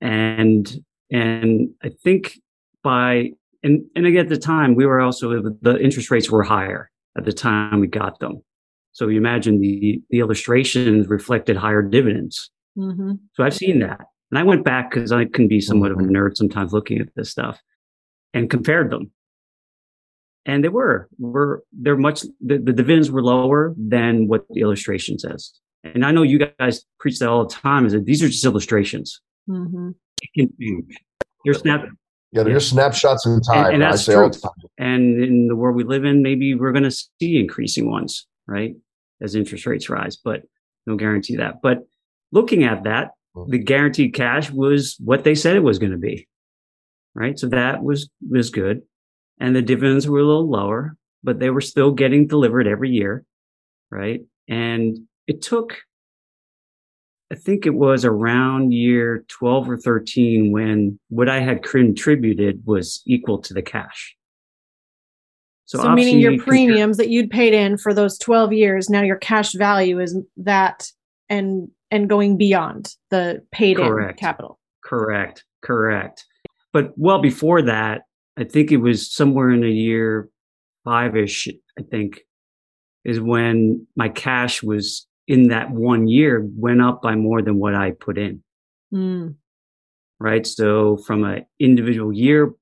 and 0.00 0.68
and 1.10 1.70
I 1.82 1.90
think 2.02 2.38
by 2.82 3.30
and 3.62 3.82
and 3.94 4.06
again 4.06 4.24
at 4.24 4.28
the 4.28 4.38
time 4.38 4.74
we 4.74 4.86
were 4.86 5.00
also 5.00 5.42
the 5.62 5.78
interest 5.80 6.10
rates 6.10 6.30
were 6.30 6.42
higher 6.42 6.90
at 7.16 7.24
the 7.24 7.32
time 7.32 7.80
we 7.80 7.86
got 7.86 8.20
them. 8.20 8.42
So 8.92 9.08
you 9.08 9.18
imagine 9.18 9.60
the 9.60 10.00
the 10.10 10.20
illustrations 10.20 11.08
reflected 11.08 11.56
higher 11.56 11.82
dividends. 11.82 12.50
Mm-hmm. 12.76 13.12
So 13.34 13.42
I've 13.42 13.54
seen 13.54 13.80
that, 13.80 14.06
and 14.30 14.38
I 14.38 14.42
went 14.42 14.64
back 14.64 14.90
because 14.90 15.12
I 15.12 15.24
can 15.24 15.48
be 15.48 15.60
somewhat 15.60 15.90
of 15.90 15.98
a 15.98 16.02
mm-hmm. 16.02 16.16
nerd 16.16 16.36
sometimes 16.36 16.72
looking 16.72 17.00
at 17.00 17.14
this 17.14 17.30
stuff, 17.30 17.60
and 18.34 18.50
compared 18.50 18.90
them. 18.90 19.10
And 20.46 20.64
they 20.64 20.68
were 20.68 21.08
were 21.18 21.62
they're 21.72 21.96
much 21.96 22.22
the, 22.40 22.58
the 22.58 22.72
dividends 22.72 23.10
were 23.10 23.22
lower 23.22 23.74
than 23.76 24.28
what 24.28 24.46
the 24.50 24.60
illustration 24.60 25.18
says. 25.18 25.52
And 25.84 26.04
I 26.04 26.10
know 26.10 26.22
you 26.22 26.50
guys 26.58 26.84
preach 26.98 27.18
that 27.18 27.28
all 27.28 27.46
the 27.46 27.54
time. 27.54 27.86
Is 27.86 27.92
that 27.92 28.04
these 28.04 28.22
are 28.22 28.28
just 28.28 28.44
illustrations. 28.44 29.20
Mm-hmm. 29.48 29.90
They're 31.44 31.54
snap 31.54 31.84
yeah, 32.32 32.42
they're 32.42 32.52
yeah. 32.52 32.58
just 32.58 32.70
snapshots 32.70 33.24
in 33.26 33.40
time. 33.40 33.66
And, 33.66 33.74
and 33.74 33.82
that's 33.82 34.04
true. 34.04 34.30
And 34.76 35.22
in 35.22 35.48
the 35.48 35.56
world 35.56 35.76
we 35.76 35.84
live 35.84 36.04
in, 36.04 36.22
maybe 36.22 36.54
we're 36.54 36.72
going 36.72 36.84
to 36.84 36.90
see 36.90 37.38
increasing 37.38 37.90
ones, 37.90 38.26
right? 38.46 38.74
As 39.22 39.34
interest 39.34 39.64
rates 39.66 39.88
rise, 39.88 40.16
but 40.16 40.42
no 40.86 40.96
guarantee 40.96 41.36
that. 41.36 41.62
But 41.62 41.86
looking 42.32 42.64
at 42.64 42.84
that. 42.84 43.12
The 43.48 43.58
guaranteed 43.58 44.14
cash 44.14 44.50
was 44.50 44.96
what 45.04 45.24
they 45.24 45.34
said 45.34 45.56
it 45.56 45.62
was 45.62 45.78
going 45.78 45.92
to 45.92 45.98
be, 45.98 46.26
right? 47.14 47.38
So 47.38 47.48
that 47.48 47.82
was 47.82 48.08
was 48.28 48.50
good, 48.50 48.82
and 49.40 49.54
the 49.54 49.62
dividends 49.62 50.08
were 50.08 50.20
a 50.20 50.24
little 50.24 50.50
lower, 50.50 50.96
but 51.22 51.38
they 51.38 51.50
were 51.50 51.60
still 51.60 51.92
getting 51.92 52.26
delivered 52.26 52.66
every 52.66 52.90
year, 52.90 53.24
right? 53.90 54.20
And 54.48 54.98
it 55.26 55.42
took 55.42 55.76
I 57.30 57.34
think 57.34 57.66
it 57.66 57.74
was 57.74 58.04
around 58.04 58.72
year 58.72 59.24
12 59.28 59.70
or 59.70 59.76
13 59.76 60.50
when 60.50 60.98
what 61.08 61.28
I 61.28 61.40
had 61.40 61.62
contributed 61.62 62.62
was 62.64 63.02
equal 63.06 63.38
to 63.42 63.52
the 63.54 63.62
cash. 63.62 64.16
So, 65.66 65.82
so 65.82 65.90
meaning 65.90 66.18
your 66.18 66.38
premiums 66.38 66.96
that 66.96 67.10
you'd 67.10 67.28
paid 67.28 67.52
in 67.52 67.76
for 67.76 67.92
those 67.92 68.16
12 68.16 68.54
years, 68.54 68.88
now 68.88 69.02
your 69.02 69.18
cash 69.18 69.52
value 69.52 70.00
is 70.00 70.16
that 70.38 70.90
and 71.28 71.68
and 71.90 72.08
going 72.08 72.36
beyond 72.36 72.94
the 73.10 73.42
paid 73.52 73.76
correct, 73.76 74.12
in 74.12 74.16
capital. 74.18 74.58
Correct. 74.84 75.44
Correct. 75.62 76.24
But 76.72 76.92
well 76.96 77.20
before 77.20 77.62
that, 77.62 78.02
I 78.36 78.44
think 78.44 78.70
it 78.70 78.76
was 78.76 79.12
somewhere 79.12 79.50
in 79.50 79.60
the 79.60 79.72
year 79.72 80.28
five-ish, 80.84 81.48
I 81.78 81.82
think, 81.82 82.20
is 83.04 83.20
when 83.20 83.86
my 83.96 84.08
cash 84.08 84.62
was 84.62 85.06
in 85.26 85.48
that 85.48 85.70
one 85.70 86.08
year 86.08 86.46
went 86.56 86.80
up 86.80 87.02
by 87.02 87.14
more 87.14 87.42
than 87.42 87.58
what 87.58 87.74
I 87.74 87.92
put 87.92 88.16
in. 88.18 88.42
Mm. 88.92 89.34
Right. 90.20 90.46
So 90.46 90.96
from 90.98 91.24
an 91.24 91.46
individual 91.58 92.12
year 92.12 92.54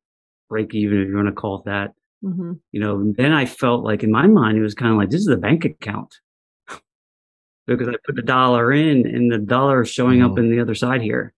break 0.48 0.74
even, 0.74 1.00
if 1.00 1.08
you 1.08 1.16
want 1.16 1.28
to 1.28 1.32
call 1.32 1.58
it 1.58 1.64
that, 1.66 1.92
mm-hmm. 2.24 2.52
you 2.72 2.80
know, 2.80 3.12
then 3.16 3.32
I 3.32 3.46
felt 3.46 3.84
like 3.84 4.02
in 4.02 4.10
my 4.10 4.26
mind, 4.26 4.58
it 4.58 4.62
was 4.62 4.74
kind 4.74 4.92
of 4.92 4.98
like, 4.98 5.10
this 5.10 5.20
is 5.20 5.28
a 5.28 5.36
bank 5.36 5.64
account 5.64 6.14
because 7.66 7.88
I 7.88 7.94
put 8.04 8.16
the 8.16 8.22
dollar 8.22 8.72
in 8.72 9.06
and 9.06 9.30
the 9.30 9.38
dollar 9.38 9.82
is 9.82 9.90
showing 9.90 10.20
mm. 10.20 10.30
up 10.30 10.38
in 10.38 10.50
the 10.50 10.60
other 10.60 10.74
side 10.74 11.02
here. 11.02 11.34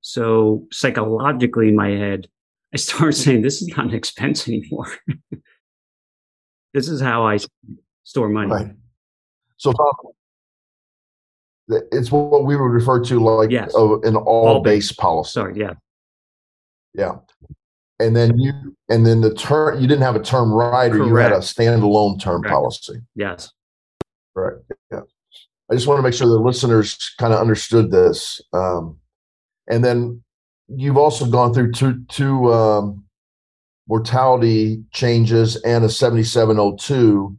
So 0.00 0.66
psychologically 0.72 1.68
in 1.68 1.76
my 1.76 1.90
head, 1.90 2.28
I 2.72 2.78
start 2.78 3.14
saying, 3.16 3.42
this 3.42 3.60
is 3.60 3.68
not 3.68 3.86
an 3.86 3.94
expense 3.94 4.48
anymore. 4.48 4.92
this 6.74 6.88
is 6.88 7.00
how 7.00 7.26
I 7.26 7.38
store 8.04 8.28
money. 8.28 8.50
Right. 8.50 8.72
So, 9.58 9.72
Tom, 9.72 9.92
it's 11.92 12.12
what 12.12 12.44
we 12.44 12.56
would 12.56 12.62
refer 12.62 13.02
to 13.04 13.18
like 13.18 13.50
yes. 13.50 13.74
a, 13.74 13.98
an 14.00 14.16
all, 14.16 14.48
all 14.48 14.60
base, 14.60 14.88
base 14.88 14.96
policy. 14.96 15.30
Sorry, 15.32 15.58
yeah, 15.58 15.72
yeah. 16.94 17.16
And 17.98 18.14
then 18.14 18.38
you, 18.38 18.52
and 18.90 19.06
then 19.06 19.22
the 19.22 19.32
term 19.34 19.80
you 19.80 19.88
didn't 19.88 20.02
have 20.02 20.16
a 20.16 20.22
term 20.22 20.52
rider, 20.52 20.98
Correct. 20.98 21.08
you 21.08 21.16
had 21.16 21.32
a 21.32 21.38
standalone 21.38 22.20
term 22.20 22.42
Correct. 22.42 22.52
policy. 22.52 23.00
Yes. 23.14 23.50
Right. 24.34 24.56
Yeah. 24.92 25.00
I 25.70 25.74
just 25.74 25.86
want 25.86 25.98
to 25.98 26.02
make 26.02 26.14
sure 26.14 26.26
the 26.26 26.38
listeners 26.38 27.14
kind 27.18 27.32
of 27.32 27.40
understood 27.40 27.90
this. 27.90 28.40
Um, 28.52 28.98
and 29.68 29.84
then 29.84 30.22
you've 30.68 30.96
also 30.96 31.26
gone 31.26 31.52
through 31.52 31.72
two 31.72 32.04
two 32.08 32.52
um, 32.52 33.04
mortality 33.88 34.82
changes 34.92 35.56
and 35.62 35.84
a 35.84 35.88
7702 35.88 37.36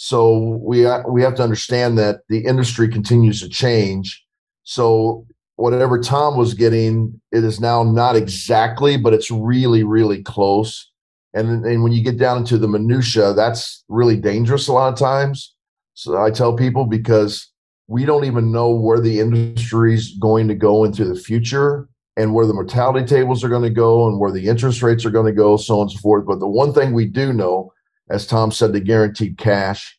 so 0.00 0.60
we 0.62 0.86
we 1.08 1.22
have 1.22 1.34
to 1.34 1.42
understand 1.42 1.98
that 1.98 2.20
the 2.28 2.44
industry 2.44 2.88
continues 2.88 3.40
to 3.40 3.48
change. 3.48 4.24
So 4.62 5.26
whatever 5.56 5.98
Tom 5.98 6.36
was 6.36 6.54
getting, 6.54 7.20
it 7.32 7.42
is 7.42 7.60
now 7.60 7.82
not 7.82 8.14
exactly, 8.14 8.96
but 8.96 9.12
it's 9.12 9.28
really 9.28 9.82
really 9.82 10.22
close. 10.22 10.88
And 11.34 11.66
and 11.66 11.82
when 11.82 11.90
you 11.90 12.04
get 12.04 12.16
down 12.16 12.38
into 12.38 12.58
the 12.58 12.68
minutia, 12.68 13.32
that's 13.32 13.84
really 13.88 14.16
dangerous 14.16 14.68
a 14.68 14.72
lot 14.72 14.92
of 14.92 14.98
times. 15.00 15.56
So 15.94 16.16
I 16.16 16.30
tell 16.30 16.54
people 16.54 16.86
because 16.86 17.50
we 17.88 18.04
don't 18.04 18.26
even 18.26 18.52
know 18.52 18.70
where 18.70 19.00
the 19.00 19.18
industry 19.18 19.94
is 19.94 20.14
going 20.20 20.46
to 20.46 20.54
go 20.54 20.84
into 20.84 21.06
the 21.06 21.18
future 21.18 21.88
and 22.16 22.34
where 22.34 22.46
the 22.46 22.52
mortality 22.52 23.04
tables 23.04 23.42
are 23.42 23.48
going 23.48 23.62
to 23.62 23.70
go 23.70 24.06
and 24.06 24.20
where 24.20 24.30
the 24.30 24.46
interest 24.46 24.82
rates 24.82 25.06
are 25.06 25.10
going 25.10 25.26
to 25.26 25.32
go, 25.32 25.56
so 25.56 25.76
on 25.76 25.82
and 25.82 25.92
so 25.92 25.98
forth. 25.98 26.26
But 26.26 26.38
the 26.38 26.48
one 26.48 26.74
thing 26.74 26.92
we 26.92 27.06
do 27.06 27.32
know, 27.32 27.72
as 28.10 28.26
Tom 28.26 28.52
said, 28.52 28.72
the 28.72 28.80
guaranteed 28.80 29.38
cash, 29.38 29.98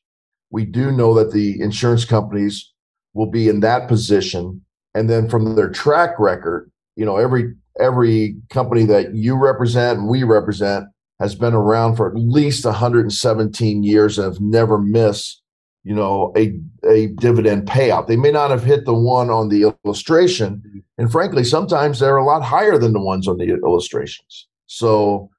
we 0.51 0.65
do 0.65 0.91
know 0.91 1.15
that 1.15 1.31
the 1.31 1.59
insurance 1.59 2.05
companies 2.05 2.71
will 3.13 3.29
be 3.29 3.49
in 3.49 3.61
that 3.61 3.87
position. 3.87 4.63
And 4.93 5.09
then 5.09 5.27
from 5.27 5.55
their 5.55 5.69
track 5.69 6.19
record, 6.19 6.71
you 6.95 7.05
know, 7.05 7.17
every 7.17 7.55
every 7.79 8.35
company 8.49 8.85
that 8.85 9.15
you 9.15 9.35
represent 9.35 9.99
and 9.99 10.09
we 10.09 10.23
represent 10.23 10.85
has 11.19 11.33
been 11.33 11.53
around 11.53 11.95
for 11.95 12.09
at 12.09 12.15
least 12.15 12.65
117 12.65 13.83
years 13.83 14.17
and 14.19 14.25
have 14.25 14.41
never 14.41 14.77
missed 14.77 15.41
you 15.83 15.95
know 15.95 16.33
a 16.35 16.53
a 16.89 17.07
dividend 17.07 17.67
payout. 17.67 18.07
They 18.07 18.17
may 18.17 18.31
not 18.31 18.51
have 18.51 18.63
hit 18.63 18.85
the 18.85 18.93
one 18.93 19.29
on 19.29 19.49
the 19.49 19.73
illustration 19.85 20.83
and 20.97 21.11
frankly 21.11 21.43
sometimes 21.43 21.99
they're 21.99 22.17
a 22.17 22.25
lot 22.25 22.43
higher 22.43 22.77
than 22.77 22.93
the 22.93 22.99
ones 22.99 23.27
on 23.27 23.37
the 23.37 23.45
illustrations. 23.63 24.47
So 24.67 25.29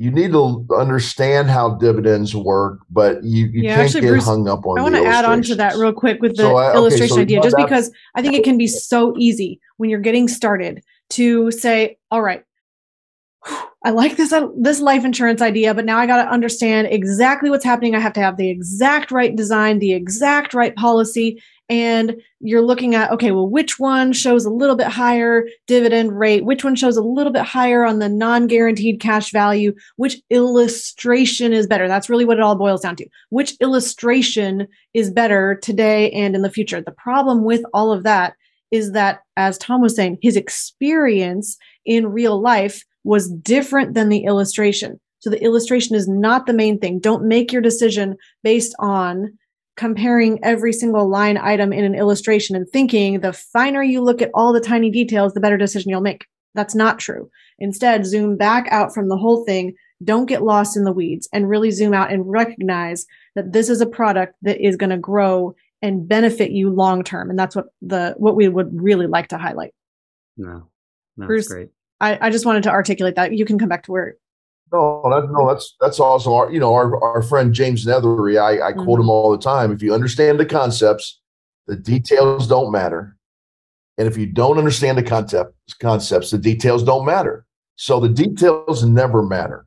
you 0.00 0.10
need 0.10 0.32
to 0.32 0.66
understand 0.74 1.50
how 1.50 1.74
dividends 1.74 2.34
work 2.34 2.80
but 2.88 3.22
you, 3.22 3.46
you 3.46 3.64
yeah, 3.64 3.76
can't 3.76 3.86
actually, 3.86 4.00
get 4.00 4.08
Bruce, 4.08 4.24
hung 4.24 4.48
up 4.48 4.64
on 4.64 4.78
i 4.78 4.82
want 4.82 4.94
to 4.94 5.04
add 5.04 5.26
on 5.26 5.42
to 5.42 5.54
that 5.54 5.76
real 5.76 5.92
quick 5.92 6.22
with 6.22 6.36
the 6.36 6.42
so 6.42 6.56
I, 6.56 6.74
illustration 6.74 7.18
okay, 7.18 7.18
so 7.18 7.20
idea 7.20 7.42
just 7.42 7.56
because 7.56 7.92
i 8.14 8.22
think 8.22 8.34
it 8.34 8.42
can 8.42 8.56
be 8.56 8.66
so 8.66 9.14
easy 9.18 9.60
when 9.76 9.90
you're 9.90 10.00
getting 10.00 10.26
started 10.26 10.82
to 11.10 11.50
say 11.50 11.98
all 12.10 12.22
right 12.22 12.42
I 13.82 13.90
like 13.90 14.16
this 14.16 14.30
uh, 14.30 14.48
this 14.58 14.80
life 14.80 15.06
insurance 15.06 15.40
idea, 15.40 15.72
but 15.72 15.86
now 15.86 15.96
I 15.96 16.06
got 16.06 16.22
to 16.22 16.30
understand 16.30 16.88
exactly 16.90 17.48
what's 17.48 17.64
happening. 17.64 17.94
I 17.94 18.00
have 18.00 18.12
to 18.14 18.20
have 18.20 18.36
the 18.36 18.50
exact 18.50 19.10
right 19.10 19.34
design, 19.34 19.78
the 19.78 19.94
exact 19.94 20.52
right 20.52 20.74
policy, 20.76 21.42
and 21.70 22.20
you're 22.40 22.60
looking 22.60 22.94
at 22.94 23.10
okay, 23.10 23.30
well, 23.30 23.48
which 23.48 23.78
one 23.78 24.12
shows 24.12 24.44
a 24.44 24.50
little 24.50 24.76
bit 24.76 24.88
higher 24.88 25.46
dividend 25.66 26.18
rate? 26.18 26.44
Which 26.44 26.62
one 26.62 26.74
shows 26.74 26.98
a 26.98 27.02
little 27.02 27.32
bit 27.32 27.44
higher 27.44 27.82
on 27.82 28.00
the 28.00 28.08
non-guaranteed 28.10 29.00
cash 29.00 29.32
value? 29.32 29.72
Which 29.96 30.20
illustration 30.28 31.54
is 31.54 31.66
better? 31.66 31.88
That's 31.88 32.10
really 32.10 32.26
what 32.26 32.36
it 32.36 32.42
all 32.42 32.56
boils 32.56 32.82
down 32.82 32.96
to. 32.96 33.06
Which 33.30 33.56
illustration 33.60 34.68
is 34.92 35.10
better 35.10 35.58
today 35.62 36.10
and 36.10 36.34
in 36.34 36.42
the 36.42 36.50
future? 36.50 36.82
The 36.82 36.92
problem 36.92 37.44
with 37.44 37.62
all 37.72 37.92
of 37.92 38.02
that 38.02 38.34
is 38.70 38.92
that 38.92 39.20
as 39.38 39.56
Tom 39.56 39.80
was 39.80 39.96
saying, 39.96 40.18
his 40.20 40.36
experience 40.36 41.56
in 41.86 42.06
real 42.06 42.40
life 42.40 42.84
was 43.04 43.30
different 43.30 43.94
than 43.94 44.08
the 44.08 44.24
illustration. 44.24 45.00
So 45.20 45.30
the 45.30 45.42
illustration 45.42 45.96
is 45.96 46.08
not 46.08 46.46
the 46.46 46.52
main 46.52 46.78
thing. 46.78 46.98
Don't 46.98 47.28
make 47.28 47.52
your 47.52 47.62
decision 47.62 48.16
based 48.42 48.74
on 48.78 49.38
comparing 49.76 50.42
every 50.42 50.72
single 50.72 51.08
line 51.08 51.38
item 51.38 51.72
in 51.72 51.84
an 51.84 51.94
illustration 51.94 52.56
and 52.56 52.68
thinking 52.68 53.20
the 53.20 53.32
finer 53.32 53.82
you 53.82 54.02
look 54.02 54.20
at 54.20 54.30
all 54.34 54.52
the 54.52 54.60
tiny 54.60 54.90
details, 54.90 55.32
the 55.32 55.40
better 55.40 55.56
decision 55.56 55.90
you'll 55.90 56.00
make. 56.00 56.26
That's 56.54 56.74
not 56.74 56.98
true. 56.98 57.30
Instead, 57.58 58.06
zoom 58.06 58.36
back 58.36 58.66
out 58.70 58.92
from 58.92 59.08
the 59.08 59.16
whole 59.16 59.44
thing. 59.44 59.74
Don't 60.02 60.26
get 60.26 60.42
lost 60.42 60.76
in 60.76 60.84
the 60.84 60.92
weeds 60.92 61.28
and 61.32 61.48
really 61.48 61.70
zoom 61.70 61.94
out 61.94 62.12
and 62.12 62.28
recognize 62.28 63.06
that 63.36 63.52
this 63.52 63.68
is 63.68 63.80
a 63.80 63.86
product 63.86 64.34
that 64.42 64.60
is 64.60 64.76
going 64.76 64.90
to 64.90 64.98
grow 64.98 65.54
and 65.82 66.08
benefit 66.08 66.50
you 66.50 66.70
long 66.70 67.02
term. 67.04 67.30
And 67.30 67.38
that's 67.38 67.54
what 67.54 67.66
the 67.80 68.14
what 68.16 68.36
we 68.36 68.48
would 68.48 68.70
really 68.72 69.06
like 69.06 69.28
to 69.28 69.38
highlight. 69.38 69.72
No, 70.36 70.68
that's 71.16 71.26
Bruce, 71.26 71.48
great. 71.48 71.68
I, 72.00 72.18
I 72.20 72.30
just 72.30 72.46
wanted 72.46 72.62
to 72.64 72.70
articulate 72.70 73.14
that. 73.16 73.32
You 73.32 73.44
can 73.44 73.58
come 73.58 73.68
back 73.68 73.84
to 73.84 73.92
where. 73.92 74.16
No, 74.72 75.02
that, 75.10 75.28
no, 75.30 75.48
that's 75.48 75.74
that's 75.80 75.98
awesome. 75.98 76.32
Our, 76.32 76.52
you 76.52 76.60
know, 76.60 76.72
our, 76.72 77.02
our 77.02 77.22
friend 77.22 77.52
James 77.52 77.84
Neathery, 77.84 78.40
I, 78.40 78.68
I 78.68 78.72
mm-hmm. 78.72 78.84
quote 78.84 79.00
him 79.00 79.10
all 79.10 79.32
the 79.32 79.38
time. 79.38 79.72
If 79.72 79.82
you 79.82 79.92
understand 79.92 80.38
the 80.38 80.46
concepts, 80.46 81.20
the 81.66 81.76
details 81.76 82.46
don't 82.46 82.70
matter, 82.70 83.16
and 83.98 84.06
if 84.06 84.16
you 84.16 84.26
don't 84.26 84.58
understand 84.58 84.96
the 84.96 85.02
concept 85.02 85.54
concepts, 85.80 86.30
the 86.30 86.38
details 86.38 86.84
don't 86.84 87.04
matter. 87.04 87.44
So 87.76 87.98
the 87.98 88.08
details 88.08 88.84
never 88.84 89.22
matter. 89.22 89.66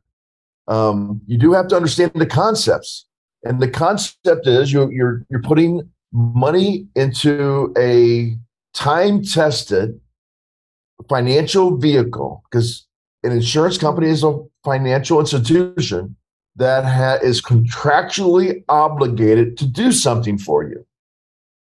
Um, 0.67 1.21
you 1.27 1.37
do 1.37 1.51
have 1.51 1.67
to 1.67 1.75
understand 1.75 2.11
the 2.15 2.25
concepts, 2.25 3.05
and 3.43 3.61
the 3.61 3.69
concept 3.69 4.47
is 4.47 4.71
you, 4.71 4.89
you're 4.89 5.25
you're 5.29 5.41
putting 5.41 5.89
money 6.13 6.87
into 6.95 7.73
a 7.77 8.37
time 8.73 9.21
tested 9.23 9.99
financial 11.09 11.77
vehicle 11.77 12.43
because 12.49 12.85
an 13.23 13.31
insurance 13.31 13.77
company 13.77 14.09
is 14.09 14.23
a 14.23 14.39
financial 14.63 15.19
institution 15.19 16.15
that 16.55 16.85
ha- 16.85 17.19
is 17.25 17.41
contractually 17.41 18.63
obligated 18.69 19.57
to 19.57 19.65
do 19.65 19.91
something 19.91 20.37
for 20.37 20.63
you. 20.63 20.85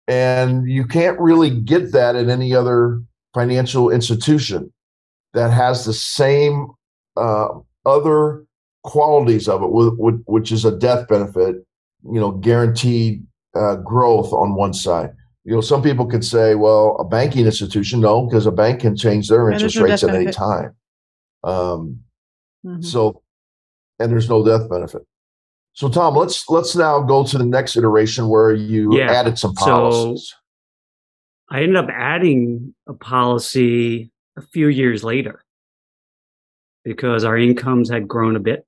And 0.08 0.68
you 0.68 0.84
can't 0.84 1.18
really 1.20 1.50
get 1.50 1.92
that 1.92 2.16
in 2.16 2.28
any 2.28 2.54
other 2.54 3.00
financial 3.32 3.90
institution 3.90 4.72
that 5.34 5.50
has 5.50 5.84
the 5.84 5.92
same 5.92 6.68
uh, 7.16 7.48
other 7.86 8.44
qualities 8.82 9.48
of 9.48 9.62
it, 9.62 9.68
which 10.26 10.50
is 10.50 10.64
a 10.64 10.76
death 10.76 11.06
benefit, 11.08 11.56
you 12.04 12.20
know, 12.20 12.32
guaranteed 12.32 13.24
uh, 13.54 13.76
growth 13.76 14.32
on 14.32 14.54
one 14.54 14.74
side 14.74 15.14
you 15.44 15.54
know, 15.54 15.60
some 15.60 15.82
people 15.82 16.06
could 16.06 16.24
say, 16.24 16.54
well, 16.54 16.96
a 17.00 17.04
banking 17.04 17.46
institution, 17.46 18.00
no, 18.00 18.26
because 18.26 18.46
a 18.46 18.52
bank 18.52 18.80
can 18.80 18.96
change 18.96 19.28
their 19.28 19.50
interest 19.50 19.76
rates 19.76 20.02
at 20.04 20.08
benefit. 20.08 20.26
any 20.26 20.32
time. 20.32 20.76
Um, 21.42 22.00
mm-hmm. 22.64 22.82
So, 22.82 23.22
and 23.98 24.12
there's 24.12 24.28
no 24.28 24.44
death 24.44 24.70
benefit. 24.70 25.02
So, 25.72 25.88
Tom, 25.88 26.14
let's 26.14 26.48
let's 26.48 26.76
now 26.76 27.00
go 27.00 27.24
to 27.24 27.38
the 27.38 27.44
next 27.44 27.76
iteration 27.76 28.28
where 28.28 28.52
you 28.52 28.96
yeah. 28.96 29.10
added 29.10 29.38
some 29.38 29.54
policies. 29.54 30.28
So 30.28 30.36
I 31.50 31.62
ended 31.62 31.76
up 31.76 31.88
adding 31.90 32.74
a 32.86 32.94
policy 32.94 34.10
a 34.36 34.42
few 34.42 34.68
years 34.68 35.02
later 35.02 35.44
because 36.84 37.24
our 37.24 37.36
incomes 37.36 37.90
had 37.90 38.06
grown 38.06 38.36
a 38.36 38.40
bit. 38.40 38.64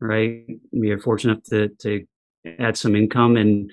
Right, 0.00 0.46
we 0.72 0.90
are 0.90 0.98
fortunate 0.98 1.44
to 1.46 1.68
to 1.80 2.06
add 2.58 2.76
some 2.76 2.96
income 2.96 3.36
and 3.36 3.70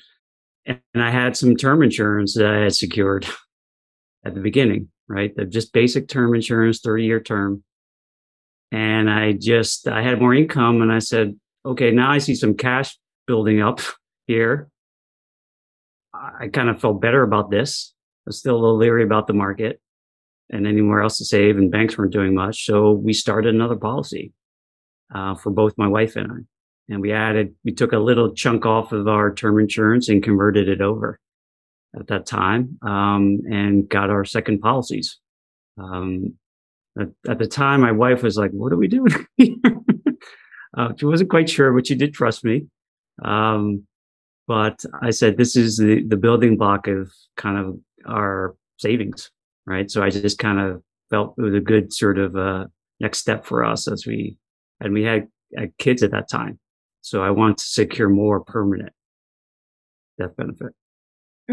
and 0.65 0.79
I 0.95 1.11
had 1.11 1.37
some 1.37 1.55
term 1.55 1.83
insurance 1.83 2.33
that 2.35 2.47
I 2.47 2.63
had 2.63 2.75
secured 2.75 3.27
at 4.25 4.33
the 4.33 4.41
beginning, 4.41 4.89
right? 5.07 5.35
The 5.35 5.45
just 5.45 5.73
basic 5.73 6.07
term 6.07 6.33
insurance, 6.33 6.79
30 6.79 7.03
year 7.03 7.19
term. 7.19 7.63
And 8.71 9.09
I 9.09 9.33
just, 9.33 9.87
I 9.87 10.01
had 10.01 10.19
more 10.19 10.33
income 10.33 10.81
and 10.81 10.91
I 10.91 10.99
said, 10.99 11.39
okay, 11.65 11.91
now 11.91 12.11
I 12.11 12.17
see 12.17 12.35
some 12.35 12.55
cash 12.55 12.97
building 13.27 13.61
up 13.61 13.79
here. 14.27 14.69
I 16.13 16.47
kind 16.47 16.69
of 16.69 16.79
felt 16.79 17.01
better 17.01 17.23
about 17.23 17.51
this. 17.51 17.93
I 18.25 18.29
was 18.29 18.39
still 18.39 18.55
a 18.55 18.57
little 18.57 18.77
leery 18.77 19.03
about 19.03 19.27
the 19.27 19.33
market 19.33 19.79
and 20.49 20.65
anywhere 20.65 21.01
else 21.01 21.17
to 21.17 21.25
save 21.25 21.57
and 21.57 21.71
banks 21.71 21.97
weren't 21.97 22.13
doing 22.13 22.33
much. 22.33 22.65
So 22.65 22.91
we 22.91 23.13
started 23.13 23.53
another 23.53 23.75
policy, 23.75 24.31
uh, 25.13 25.35
for 25.35 25.51
both 25.51 25.73
my 25.77 25.87
wife 25.87 26.15
and 26.15 26.31
I 26.31 26.37
and 26.89 27.01
we 27.01 27.11
added, 27.11 27.55
we 27.63 27.71
took 27.71 27.93
a 27.93 27.99
little 27.99 28.33
chunk 28.33 28.65
off 28.65 28.91
of 28.91 29.07
our 29.07 29.33
term 29.33 29.59
insurance 29.59 30.09
and 30.09 30.23
converted 30.23 30.69
it 30.69 30.81
over 30.81 31.19
at 31.97 32.07
that 32.07 32.25
time, 32.25 32.77
um, 32.81 33.41
and 33.49 33.89
got 33.89 34.09
our 34.09 34.25
second 34.25 34.59
policies. 34.59 35.19
Um, 35.77 36.35
at, 36.99 37.09
at, 37.27 37.39
the 37.39 37.47
time, 37.47 37.81
my 37.81 37.91
wife 37.91 38.23
was 38.23 38.37
like, 38.37 38.51
"What 38.51 38.71
are 38.71 38.77
we 38.77 38.87
doing?" 38.87 39.11
uh, 40.77 40.93
she 40.97 41.05
wasn't 41.05 41.29
quite 41.29 41.49
sure, 41.49 41.73
but 41.73 41.87
she 41.87 41.95
did 41.95 42.13
trust 42.13 42.43
me. 42.43 42.67
Um, 43.23 43.85
but 44.47 44.83
I 45.01 45.09
said, 45.09 45.37
"This 45.37 45.55
is 45.55 45.77
the 45.77 46.03
the 46.07 46.17
building 46.17 46.57
block 46.57 46.87
of 46.87 47.11
kind 47.35 47.57
of 47.57 47.79
our 48.07 48.55
savings, 48.77 49.31
right?" 49.65 49.89
So 49.89 50.03
I 50.03 50.09
just 50.09 50.37
kind 50.37 50.59
of 50.59 50.83
felt 51.09 51.35
it 51.37 51.41
was 51.41 51.53
a 51.55 51.59
good 51.59 51.91
sort 51.91 52.17
of 52.17 52.35
uh, 52.35 52.65
next 52.99 53.19
step 53.19 53.45
for 53.45 53.63
us 53.63 53.87
as 53.87 54.05
we 54.05 54.37
and 54.79 54.93
we 54.93 55.03
had, 55.03 55.27
had 55.57 55.77
kids 55.77 56.03
at 56.03 56.11
that 56.11 56.29
time. 56.29 56.59
So 57.05 57.21
I 57.21 57.29
want 57.29 57.59
to 57.59 57.63
secure 57.63 58.09
more 58.09 58.39
permanent 58.39 58.91
death 60.19 60.35
benefit. 60.35 60.73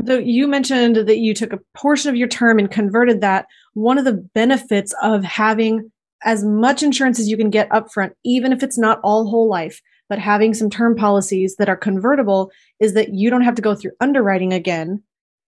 So 0.06 0.18
you 0.18 0.48
mentioned 0.48 0.96
that 0.96 1.18
you 1.18 1.34
took 1.34 1.52
a 1.52 1.60
portion 1.74 2.08
of 2.08 2.16
your 2.16 2.26
term 2.26 2.58
and 2.58 2.70
converted 2.70 3.20
that. 3.20 3.44
One 3.74 3.98
of 3.98 4.06
the 4.06 4.26
benefits 4.34 4.94
of 5.02 5.22
having 5.22 5.92
as 6.24 6.42
much 6.42 6.82
insurance 6.82 7.20
as 7.20 7.28
you 7.28 7.36
can 7.36 7.50
get 7.50 7.68
upfront, 7.68 8.12
even 8.24 8.50
if 8.50 8.62
it's 8.62 8.78
not 8.78 8.98
all 9.04 9.28
whole 9.28 9.46
life, 9.46 9.82
but 10.08 10.18
having 10.18 10.54
some 10.54 10.70
term 10.70 10.96
policies 10.96 11.56
that 11.56 11.68
are 11.68 11.76
convertible 11.76 12.50
is 12.80 12.94
that 12.94 13.12
you 13.12 13.28
don't 13.28 13.44
have 13.44 13.56
to 13.56 13.62
go 13.62 13.74
through 13.74 13.92
underwriting 14.00 14.54
again 14.54 15.02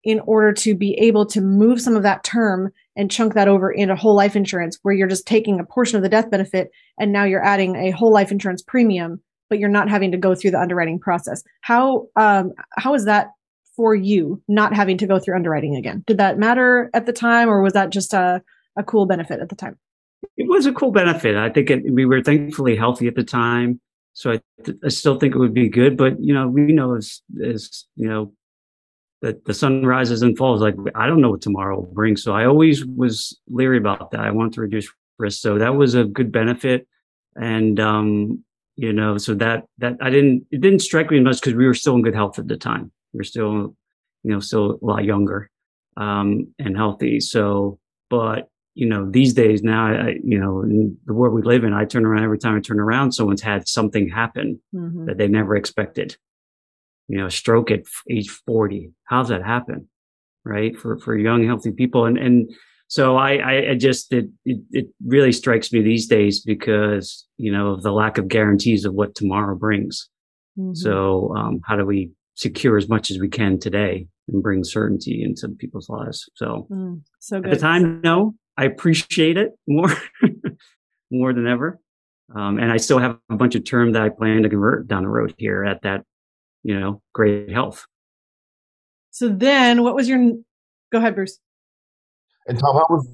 in 0.02 0.18
order 0.26 0.52
to 0.52 0.74
be 0.74 0.94
able 0.94 1.26
to 1.26 1.40
move 1.40 1.80
some 1.80 1.94
of 1.94 2.02
that 2.02 2.24
term 2.24 2.72
and 2.96 3.08
chunk 3.08 3.34
that 3.34 3.46
over 3.46 3.70
into 3.70 3.94
whole 3.94 4.16
life 4.16 4.34
insurance 4.34 4.80
where 4.82 4.94
you're 4.94 5.06
just 5.06 5.28
taking 5.28 5.60
a 5.60 5.64
portion 5.64 5.94
of 5.94 6.02
the 6.02 6.08
death 6.08 6.28
benefit 6.28 6.72
and 6.98 7.12
now 7.12 7.22
you're 7.22 7.44
adding 7.44 7.76
a 7.76 7.92
whole 7.92 8.12
life 8.12 8.32
insurance 8.32 8.62
premium 8.62 9.20
but 9.52 9.58
you're 9.58 9.68
not 9.68 9.90
having 9.90 10.10
to 10.10 10.16
go 10.16 10.34
through 10.34 10.50
the 10.50 10.58
underwriting 10.58 10.98
process. 10.98 11.42
How 11.60 12.06
um, 12.16 12.52
how 12.78 12.94
is 12.94 13.04
that 13.04 13.32
for 13.76 13.94
you, 13.94 14.42
not 14.48 14.74
having 14.74 14.96
to 14.96 15.06
go 15.06 15.18
through 15.18 15.36
underwriting 15.36 15.76
again? 15.76 16.04
Did 16.06 16.16
that 16.16 16.38
matter 16.38 16.88
at 16.94 17.04
the 17.04 17.12
time, 17.12 17.50
or 17.50 17.60
was 17.60 17.74
that 17.74 17.90
just 17.90 18.14
a 18.14 18.40
a 18.78 18.82
cool 18.82 19.04
benefit 19.04 19.40
at 19.40 19.50
the 19.50 19.54
time? 19.54 19.78
It 20.38 20.48
was 20.48 20.64
a 20.64 20.72
cool 20.72 20.90
benefit. 20.90 21.36
I 21.36 21.50
think 21.50 21.68
it, 21.68 21.82
we 21.92 22.06
were 22.06 22.22
thankfully 22.22 22.76
healthy 22.76 23.08
at 23.08 23.14
the 23.14 23.24
time, 23.24 23.78
so 24.14 24.32
I, 24.32 24.40
I 24.82 24.88
still 24.88 25.18
think 25.18 25.34
it 25.34 25.38
would 25.38 25.52
be 25.52 25.68
good. 25.68 25.98
But 25.98 26.18
you 26.18 26.32
know, 26.32 26.48
we 26.48 26.72
know 26.72 26.96
as 26.96 27.20
as 27.44 27.84
you 27.94 28.08
know, 28.08 28.32
that 29.20 29.44
the 29.44 29.52
sun 29.52 29.84
rises 29.84 30.22
and 30.22 30.34
falls. 30.38 30.62
Like 30.62 30.76
I 30.94 31.06
don't 31.06 31.20
know 31.20 31.32
what 31.32 31.42
tomorrow 31.42 31.76
will 31.76 31.92
bring. 31.92 32.16
So 32.16 32.32
I 32.32 32.46
always 32.46 32.86
was 32.86 33.38
leery 33.48 33.76
about 33.76 34.12
that. 34.12 34.20
I 34.20 34.30
wanted 34.30 34.54
to 34.54 34.62
reduce 34.62 34.90
risk. 35.18 35.42
So 35.42 35.58
that 35.58 35.74
was 35.74 35.94
a 35.94 36.04
good 36.04 36.32
benefit. 36.32 36.88
And, 37.36 37.78
um, 37.80 38.44
you 38.76 38.92
know, 38.92 39.18
so 39.18 39.34
that, 39.34 39.64
that 39.78 39.96
I 40.00 40.10
didn't, 40.10 40.46
it 40.50 40.60
didn't 40.60 40.80
strike 40.80 41.10
me 41.10 41.20
much 41.20 41.40
because 41.40 41.54
we 41.54 41.66
were 41.66 41.74
still 41.74 41.94
in 41.94 42.02
good 42.02 42.14
health 42.14 42.38
at 42.38 42.48
the 42.48 42.56
time. 42.56 42.92
We 43.12 43.18
were 43.18 43.24
still, 43.24 43.76
you 44.22 44.32
know, 44.32 44.40
still 44.40 44.78
a 44.82 44.84
lot 44.84 45.04
younger, 45.04 45.50
um, 45.96 46.52
and 46.58 46.76
healthy. 46.76 47.20
So, 47.20 47.78
but, 48.08 48.48
you 48.74 48.86
know, 48.86 49.10
these 49.10 49.34
days 49.34 49.62
now, 49.62 49.86
I, 49.86 50.16
you 50.24 50.38
know, 50.38 50.62
in 50.62 50.96
the 51.04 51.12
world 51.12 51.34
we 51.34 51.42
live 51.42 51.64
in, 51.64 51.74
I 51.74 51.84
turn 51.84 52.06
around 52.06 52.24
every 52.24 52.38
time 52.38 52.56
I 52.56 52.60
turn 52.60 52.80
around, 52.80 53.12
someone's 53.12 53.42
had 53.42 53.68
something 53.68 54.08
happen 54.08 54.60
mm-hmm. 54.74 55.06
that 55.06 55.18
they 55.18 55.28
never 55.28 55.54
expected 55.56 56.16
you 57.08 57.18
know, 57.18 57.28
stroke 57.28 57.70
at 57.70 57.82
age 58.10 58.30
40. 58.46 58.90
How's 59.04 59.28
that 59.28 59.44
happen? 59.44 59.88
Right. 60.44 60.76
For, 60.76 60.98
for 60.98 61.16
young, 61.16 61.44
healthy 61.44 61.70
people. 61.70 62.06
And, 62.06 62.16
and 62.18 62.50
so 62.92 63.16
I, 63.16 63.70
I 63.70 63.74
just, 63.74 64.12
it, 64.12 64.26
it, 64.44 64.60
it 64.70 64.86
really 65.02 65.32
strikes 65.32 65.72
me 65.72 65.80
these 65.80 66.06
days 66.06 66.40
because, 66.40 67.26
you 67.38 67.50
know, 67.50 67.68
of 67.68 67.82
the 67.82 67.90
lack 67.90 68.18
of 68.18 68.28
guarantees 68.28 68.84
of 68.84 68.92
what 68.92 69.14
tomorrow 69.14 69.56
brings. 69.56 70.10
Mm-hmm. 70.58 70.74
So, 70.74 71.34
um, 71.34 71.62
how 71.64 71.76
do 71.76 71.86
we 71.86 72.10
secure 72.34 72.76
as 72.76 72.90
much 72.90 73.10
as 73.10 73.18
we 73.18 73.30
can 73.30 73.58
today 73.58 74.08
and 74.28 74.42
bring 74.42 74.62
certainty 74.62 75.22
into 75.22 75.48
people's 75.48 75.88
lives? 75.88 76.28
So, 76.34 76.66
mm, 76.70 77.00
so 77.18 77.40
good. 77.40 77.52
at 77.52 77.54
the 77.54 77.60
time, 77.60 78.02
no, 78.02 78.34
I 78.58 78.66
appreciate 78.66 79.38
it 79.38 79.52
more, 79.66 79.96
more 81.10 81.32
than 81.32 81.46
ever. 81.46 81.80
Um, 82.36 82.58
and 82.58 82.70
I 82.70 82.76
still 82.76 82.98
have 82.98 83.16
a 83.30 83.36
bunch 83.36 83.54
of 83.54 83.64
term 83.64 83.92
that 83.92 84.02
I 84.02 84.10
plan 84.10 84.42
to 84.42 84.50
convert 84.50 84.86
down 84.86 85.04
the 85.04 85.08
road 85.08 85.34
here 85.38 85.64
at 85.64 85.80
that 85.82 86.04
you 86.62 86.78
know, 86.78 87.00
great 87.14 87.50
health. 87.50 87.86
So 89.12 89.30
then 89.30 89.82
what 89.82 89.94
was 89.94 90.08
your, 90.08 90.18
go 90.90 90.98
ahead, 90.98 91.14
Bruce. 91.14 91.38
And 92.46 92.58
Tom, 92.58 92.74
how 92.74 92.86
was, 92.88 93.08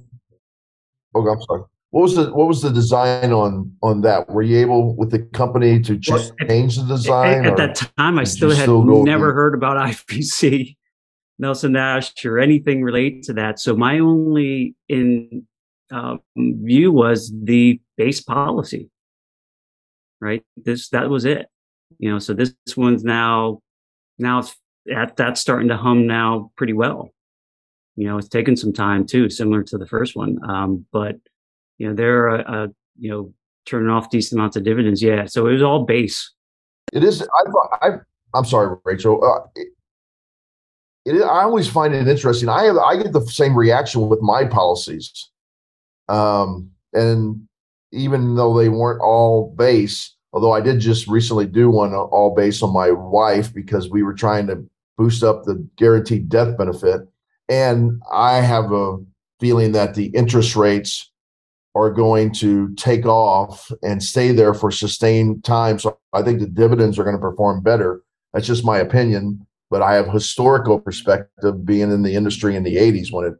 oh, 1.14 1.28
I'm 1.28 1.42
sorry. 1.42 1.62
What 1.90 2.02
was 2.02 2.16
the 2.16 2.30
what 2.34 2.46
was 2.46 2.60
the 2.60 2.70
design 2.70 3.32
on 3.32 3.74
on 3.82 4.02
that? 4.02 4.28
Were 4.28 4.42
you 4.42 4.58
able 4.58 4.94
with 4.94 5.10
the 5.10 5.20
company 5.20 5.80
to 5.80 5.98
change 5.98 6.76
the 6.76 6.84
design? 6.86 7.46
At, 7.46 7.52
at 7.52 7.56
that 7.56 7.90
time, 7.96 8.18
I 8.18 8.24
still 8.24 8.50
had 8.50 8.64
still 8.64 9.04
never 9.04 9.32
heard 9.32 9.54
about 9.54 9.76
IBC, 9.88 10.76
Nelson 11.38 11.72
Nash, 11.72 12.12
or 12.26 12.38
anything 12.38 12.82
related 12.82 13.22
to 13.24 13.32
that. 13.34 13.58
So 13.58 13.74
my 13.74 14.00
only 14.00 14.74
in 14.90 15.46
uh, 15.90 16.18
view 16.36 16.92
was 16.92 17.32
the 17.34 17.80
base 17.96 18.20
policy. 18.20 18.90
Right. 20.20 20.44
This 20.58 20.90
that 20.90 21.08
was 21.08 21.24
it 21.24 21.46
you 21.98 22.10
know 22.10 22.18
so 22.18 22.34
this, 22.34 22.52
this 22.66 22.76
one's 22.76 23.04
now 23.04 23.60
now 24.18 24.40
it's 24.40 24.54
at 24.94 25.16
that's 25.16 25.40
starting 25.40 25.68
to 25.68 25.76
hum 25.76 26.06
now 26.06 26.50
pretty 26.56 26.72
well 26.72 27.10
you 27.98 28.06
know 28.06 28.18
it's 28.18 28.28
taken 28.28 28.56
some 28.56 28.72
time 28.72 29.06
too 29.06 29.28
similar 29.28 29.62
to 29.62 29.76
the 29.76 29.86
first 29.86 30.16
one 30.16 30.38
um, 30.48 30.84
but 30.92 31.16
you 31.78 31.88
know 31.88 31.94
they're 31.94 32.28
a, 32.28 32.64
a, 32.64 32.68
you 32.98 33.10
know 33.10 33.32
turning 33.66 33.90
off 33.90 34.10
decent 34.10 34.38
amounts 34.38 34.56
of 34.56 34.64
dividends 34.64 35.02
yeah 35.02 35.26
so 35.26 35.46
it 35.46 35.52
was 35.52 35.62
all 35.62 35.84
base 35.84 36.32
it 36.92 37.04
is 37.04 37.22
i 37.22 37.86
i 37.86 37.90
i'm 38.34 38.44
sorry 38.44 38.76
rachel 38.84 39.22
uh, 39.24 39.46
it, 39.56 39.68
it, 41.04 41.22
i 41.22 41.42
always 41.42 41.68
find 41.68 41.94
it 41.94 42.08
interesting 42.08 42.48
i 42.48 42.64
have 42.64 42.76
i 42.78 42.96
get 42.96 43.12
the 43.12 43.26
same 43.26 43.54
reaction 43.54 44.08
with 44.08 44.20
my 44.22 44.44
policies 44.44 45.30
um 46.08 46.70
and 46.94 47.46
even 47.92 48.36
though 48.36 48.56
they 48.56 48.68
weren't 48.68 49.00
all 49.00 49.54
base 49.56 50.14
although 50.32 50.52
I 50.52 50.60
did 50.60 50.80
just 50.80 51.08
recently 51.08 51.46
do 51.46 51.70
one 51.70 51.94
all 51.94 52.34
based 52.34 52.62
on 52.62 52.72
my 52.72 52.90
wife 52.90 53.52
because 53.52 53.90
we 53.90 54.02
were 54.02 54.14
trying 54.14 54.46
to 54.48 54.64
boost 54.96 55.22
up 55.22 55.44
the 55.44 55.66
guaranteed 55.76 56.28
death 56.28 56.56
benefit. 56.58 57.02
And 57.48 58.02
I 58.12 58.36
have 58.36 58.72
a 58.72 58.98
feeling 59.40 59.72
that 59.72 59.94
the 59.94 60.06
interest 60.08 60.56
rates 60.56 61.10
are 61.74 61.90
going 61.90 62.32
to 62.32 62.74
take 62.74 63.06
off 63.06 63.70
and 63.82 64.02
stay 64.02 64.32
there 64.32 64.52
for 64.52 64.70
sustained 64.70 65.44
time. 65.44 65.78
So 65.78 65.98
I 66.12 66.22
think 66.22 66.40
the 66.40 66.46
dividends 66.46 66.98
are 66.98 67.04
going 67.04 67.16
to 67.16 67.20
perform 67.20 67.62
better. 67.62 68.02
That's 68.32 68.46
just 68.46 68.64
my 68.64 68.78
opinion. 68.78 69.46
But 69.70 69.82
I 69.82 69.94
have 69.94 70.08
historical 70.08 70.80
perspective 70.80 71.64
being 71.64 71.92
in 71.92 72.02
the 72.02 72.14
industry 72.14 72.56
in 72.56 72.64
the 72.64 72.76
80s 72.76 73.12
when 73.12 73.26
it, 73.26 73.34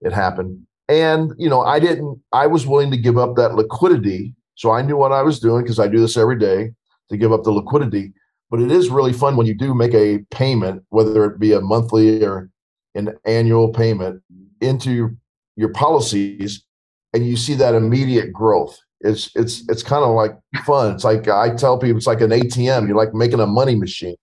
it 0.00 0.12
happened. 0.12 0.66
And, 0.88 1.32
you 1.38 1.48
know, 1.48 1.60
I 1.60 1.78
didn't, 1.78 2.20
I 2.32 2.46
was 2.46 2.66
willing 2.66 2.90
to 2.90 2.96
give 2.96 3.16
up 3.16 3.36
that 3.36 3.54
liquidity 3.54 4.34
so 4.54 4.70
I 4.70 4.82
knew 4.82 4.96
what 4.96 5.12
I 5.12 5.22
was 5.22 5.40
doing 5.40 5.62
because 5.62 5.78
I 5.78 5.88
do 5.88 6.00
this 6.00 6.16
every 6.16 6.38
day 6.38 6.72
to 7.10 7.16
give 7.16 7.32
up 7.32 7.42
the 7.42 7.50
liquidity. 7.50 8.12
But 8.50 8.60
it 8.60 8.70
is 8.70 8.88
really 8.88 9.12
fun 9.12 9.36
when 9.36 9.46
you 9.46 9.54
do 9.54 9.74
make 9.74 9.94
a 9.94 10.18
payment, 10.30 10.84
whether 10.90 11.24
it 11.24 11.40
be 11.40 11.52
a 11.52 11.60
monthly 11.60 12.22
or 12.22 12.50
an 12.94 13.14
annual 13.24 13.68
payment 13.68 14.22
into 14.60 15.16
your 15.56 15.70
policies, 15.70 16.64
and 17.12 17.26
you 17.26 17.36
see 17.36 17.54
that 17.54 17.74
immediate 17.74 18.32
growth. 18.32 18.78
It's 19.00 19.30
it's 19.34 19.68
it's 19.68 19.82
kind 19.82 20.04
of 20.04 20.14
like 20.14 20.32
fun. 20.64 20.94
It's 20.94 21.04
like 21.04 21.28
I 21.28 21.54
tell 21.54 21.78
people, 21.78 21.96
it's 21.96 22.06
like 22.06 22.20
an 22.20 22.30
ATM. 22.30 22.86
You're 22.86 22.96
like 22.96 23.14
making 23.14 23.40
a 23.40 23.46
money 23.46 23.74
machine 23.74 24.16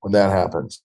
when 0.00 0.12
that 0.12 0.30
happens. 0.30 0.82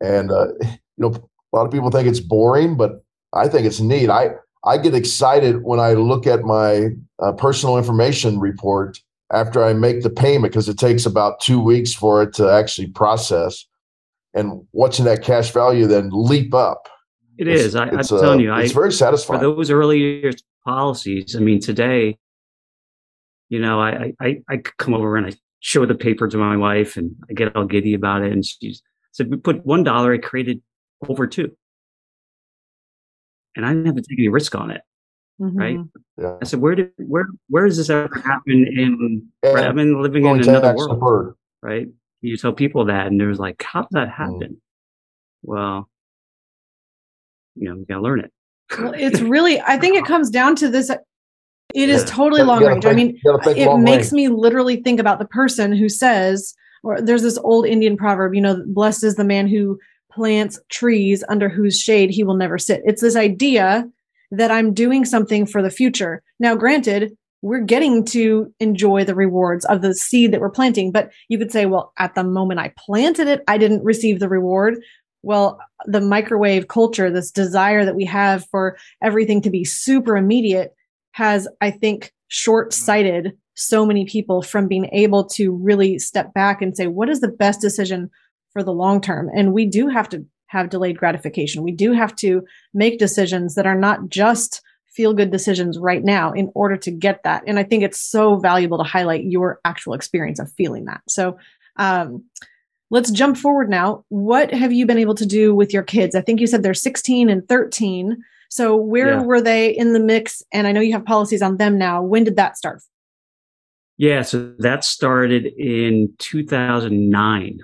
And 0.00 0.30
uh, 0.30 0.48
you 0.62 0.78
know, 0.98 1.08
a 1.52 1.56
lot 1.56 1.66
of 1.66 1.72
people 1.72 1.90
think 1.90 2.08
it's 2.08 2.20
boring, 2.20 2.76
but 2.76 3.04
I 3.32 3.48
think 3.48 3.66
it's 3.66 3.80
neat. 3.80 4.10
I 4.10 4.30
I 4.64 4.78
get 4.78 4.94
excited 4.94 5.62
when 5.62 5.80
I 5.80 5.92
look 5.92 6.26
at 6.26 6.44
my 6.44 6.90
uh, 7.18 7.32
personal 7.32 7.76
information 7.76 8.38
report 8.38 8.98
after 9.32 9.62
I 9.62 9.72
make 9.72 10.02
the 10.02 10.10
payment 10.10 10.52
because 10.52 10.68
it 10.68 10.78
takes 10.78 11.04
about 11.06 11.40
two 11.40 11.60
weeks 11.60 11.92
for 11.92 12.22
it 12.22 12.32
to 12.34 12.50
actually 12.50 12.88
process. 12.88 13.66
And 14.34 14.66
watching 14.72 15.04
that 15.04 15.22
cash 15.22 15.52
value 15.52 15.86
then 15.86 16.10
leap 16.12 16.54
up. 16.54 16.88
It 17.38 17.48
it's, 17.48 17.62
is. 17.62 17.76
I, 17.76 17.88
am 17.88 17.98
uh, 17.98 18.02
telling 18.02 18.40
you, 18.40 18.54
it's 18.54 18.72
I, 18.72 18.74
very 18.74 18.92
satisfying. 18.92 19.40
For 19.40 19.46
those 19.46 19.70
early 19.70 19.98
years 19.98 20.42
policies, 20.64 21.36
I 21.36 21.40
mean, 21.40 21.60
today, 21.60 22.18
you 23.48 23.60
know, 23.60 23.80
I, 23.80 24.12
I, 24.20 24.42
I 24.48 24.56
come 24.78 24.94
over 24.94 25.16
and 25.16 25.26
I 25.26 25.32
show 25.60 25.86
the 25.86 25.94
paper 25.94 26.28
to 26.28 26.36
my 26.36 26.56
wife 26.56 26.96
and 26.96 27.14
I 27.30 27.34
get 27.34 27.54
all 27.54 27.64
giddy 27.64 27.94
about 27.94 28.22
it. 28.22 28.32
And 28.32 28.44
she 28.44 28.76
said, 29.12 29.30
we 29.30 29.36
put 29.36 29.64
$1, 29.66 30.14
I 30.14 30.18
created 30.18 30.62
over 31.08 31.26
two 31.26 31.56
and 33.56 33.64
I 33.64 33.70
didn't 33.70 33.86
have 33.86 33.96
to 33.96 34.02
take 34.02 34.18
any 34.18 34.28
risk 34.28 34.54
on 34.54 34.70
it. 34.70 34.82
Mm-hmm. 35.40 35.58
Right. 35.58 35.78
Yeah. 36.16 36.36
I 36.40 36.44
said, 36.44 36.60
where 36.60 36.76
did 36.76 36.90
where 36.96 37.26
where 37.48 37.66
does 37.66 37.76
this 37.76 37.90
ever 37.90 38.14
happen 38.24 38.66
in? 38.76 39.28
Right, 39.42 39.66
I've 39.66 39.74
been 39.74 40.00
living 40.00 40.26
in 40.26 40.48
another 40.48 40.74
world. 40.76 41.34
Right. 41.60 41.88
You 42.24 42.38
tell 42.38 42.54
people 42.54 42.86
that, 42.86 43.06
and 43.06 43.20
there's 43.20 43.38
like, 43.38 43.62
how 43.62 43.82
did 43.82 43.88
that 43.90 44.08
mm-hmm. 44.08 44.22
happen? 44.22 44.52
Mm. 44.52 44.60
Well, 45.42 45.90
you 47.54 47.68
know, 47.68 47.76
you 47.76 47.84
gotta 47.84 48.00
learn 48.00 48.20
it. 48.20 48.32
well, 48.78 48.94
it's 48.96 49.20
really. 49.20 49.60
I 49.60 49.76
think 49.76 49.96
it 49.96 50.06
comes 50.06 50.30
down 50.30 50.56
to 50.56 50.68
this. 50.68 50.90
It 51.74 51.88
is 51.88 52.04
totally 52.04 52.42
long 52.42 52.64
range. 52.64 52.84
Think, 52.84 52.92
I 52.92 52.96
mean, 52.96 53.20
it 53.56 53.78
makes 53.78 54.04
range. 54.04 54.12
me 54.12 54.28
literally 54.28 54.76
think 54.76 55.00
about 55.00 55.18
the 55.18 55.26
person 55.26 55.72
who 55.72 55.88
says, 55.88 56.54
or 56.82 57.00
there's 57.00 57.22
this 57.22 57.38
old 57.38 57.66
Indian 57.66 57.96
proverb, 57.96 58.34
you 58.34 58.40
know, 58.40 58.62
blessed 58.66 59.04
is 59.04 59.16
the 59.16 59.24
man 59.24 59.46
who 59.46 59.78
plants 60.10 60.58
trees 60.70 61.24
under 61.28 61.48
whose 61.48 61.78
shade 61.78 62.10
he 62.10 62.24
will 62.24 62.36
never 62.36 62.56
sit. 62.56 62.80
It's 62.84 63.02
this 63.02 63.16
idea 63.16 63.86
that 64.30 64.50
I'm 64.50 64.72
doing 64.72 65.04
something 65.04 65.44
for 65.46 65.60
the 65.62 65.70
future. 65.70 66.22
Now, 66.38 66.54
granted, 66.54 67.16
we're 67.44 67.60
getting 67.60 68.06
to 68.06 68.50
enjoy 68.58 69.04
the 69.04 69.14
rewards 69.14 69.66
of 69.66 69.82
the 69.82 69.94
seed 69.94 70.32
that 70.32 70.40
we're 70.40 70.48
planting, 70.48 70.90
but 70.90 71.10
you 71.28 71.36
could 71.36 71.52
say, 71.52 71.66
well, 71.66 71.92
at 71.98 72.14
the 72.14 72.24
moment 72.24 72.58
I 72.58 72.72
planted 72.78 73.28
it, 73.28 73.42
I 73.46 73.58
didn't 73.58 73.84
receive 73.84 74.18
the 74.18 74.30
reward. 74.30 74.82
Well, 75.22 75.58
the 75.84 76.00
microwave 76.00 76.68
culture, 76.68 77.10
this 77.10 77.30
desire 77.30 77.84
that 77.84 77.96
we 77.96 78.06
have 78.06 78.46
for 78.50 78.78
everything 79.02 79.42
to 79.42 79.50
be 79.50 79.62
super 79.62 80.16
immediate, 80.16 80.74
has, 81.12 81.46
I 81.60 81.70
think, 81.70 82.14
short 82.28 82.72
sighted 82.72 83.36
so 83.52 83.84
many 83.84 84.06
people 84.06 84.40
from 84.40 84.66
being 84.66 84.88
able 84.92 85.26
to 85.34 85.52
really 85.52 85.98
step 85.98 86.32
back 86.32 86.62
and 86.62 86.74
say, 86.74 86.86
what 86.86 87.10
is 87.10 87.20
the 87.20 87.28
best 87.28 87.60
decision 87.60 88.10
for 88.54 88.62
the 88.62 88.72
long 88.72 89.02
term. 89.02 89.28
And 89.36 89.52
we 89.52 89.66
do 89.66 89.88
have 89.88 90.08
to 90.10 90.24
have 90.46 90.70
delayed 90.70 90.96
gratification. 90.96 91.62
We 91.62 91.72
do 91.72 91.92
have 91.92 92.16
to 92.16 92.42
make 92.72 92.98
decisions 92.98 93.54
that 93.56 93.66
are 93.66 93.78
not 93.78 94.08
just 94.08 94.62
feel 94.94 95.14
good 95.14 95.30
decisions 95.30 95.78
right 95.78 96.04
now 96.04 96.32
in 96.32 96.50
order 96.54 96.76
to 96.76 96.90
get 96.90 97.22
that. 97.24 97.42
And 97.46 97.58
I 97.58 97.64
think 97.64 97.82
it's 97.82 98.00
so 98.00 98.36
valuable 98.36 98.78
to 98.78 98.84
highlight 98.84 99.24
your 99.24 99.60
actual 99.64 99.94
experience 99.94 100.38
of 100.38 100.52
feeling 100.52 100.84
that. 100.86 101.02
So, 101.08 101.36
um, 101.76 102.24
let's 102.90 103.10
jump 103.10 103.36
forward 103.36 103.68
now. 103.68 104.04
What 104.08 104.52
have 104.52 104.72
you 104.72 104.86
been 104.86 104.98
able 104.98 105.14
to 105.16 105.26
do 105.26 105.54
with 105.54 105.72
your 105.72 105.82
kids? 105.82 106.14
I 106.14 106.20
think 106.20 106.40
you 106.40 106.46
said 106.46 106.62
they're 106.62 106.74
16 106.74 107.28
and 107.28 107.46
13. 107.48 108.16
So, 108.50 108.76
where 108.76 109.14
yeah. 109.14 109.22
were 109.22 109.40
they 109.40 109.70
in 109.70 109.92
the 109.92 110.00
mix? 110.00 110.42
And 110.52 110.66
I 110.66 110.72
know 110.72 110.80
you 110.80 110.92
have 110.92 111.04
policies 111.04 111.42
on 111.42 111.56
them 111.56 111.76
now. 111.76 112.02
When 112.02 112.24
did 112.24 112.36
that 112.36 112.56
start? 112.56 112.82
Yeah, 113.96 114.22
so 114.22 114.52
that 114.58 114.84
started 114.84 115.46
in 115.46 116.12
2009. 116.18 117.58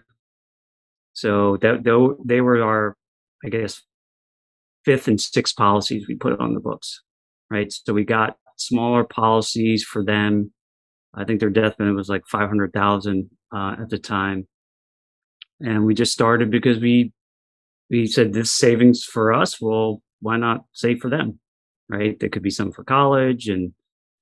So 1.13 1.57
that 1.59 1.85
though 1.85 2.17
they 2.25 2.41
were 2.41 2.63
our, 2.63 2.97
I 3.45 3.49
guess, 3.49 3.83
fifth 4.85 5.09
and 5.09 5.21
sixth 5.21 5.57
policies 5.57 6.07
we 6.09 6.15
put 6.15 6.39
on 6.41 6.55
the 6.55 6.61
books, 6.61 7.03
right? 7.51 7.73
So 7.73 7.93
we 7.93 8.05
got 8.05 8.37
smaller 8.57 9.05
policies 9.05 9.85
for 9.85 10.05
them. 10.05 10.53
I 11.15 11.25
think 11.25 11.41
their 11.41 11.51
death 11.51 11.77
benefit 11.79 11.97
was 11.97 12.09
like 12.09 12.23
five 12.27 12.49
hundred 12.49 12.73
thousand 12.73 13.31
uh, 13.55 13.77
at 13.81 13.89
the 13.89 13.99
time, 13.99 14.47
and 15.61 15.85
we 15.85 15.95
just 15.95 16.13
started 16.13 16.51
because 16.51 16.79
we 16.79 17.13
we 17.91 18.07
said 18.07 18.33
this 18.33 18.53
savings 18.53 19.05
for 19.05 19.33
us, 19.33 19.61
well, 19.61 20.01
why 20.21 20.37
not 20.37 20.65
save 20.73 21.01
for 21.01 21.11
them? 21.11 21.41
Right. 21.89 22.19
There 22.21 22.29
could 22.29 22.45
be 22.45 22.51
some 22.51 22.71
for 22.71 22.85
college 22.85 23.49
and, 23.49 23.73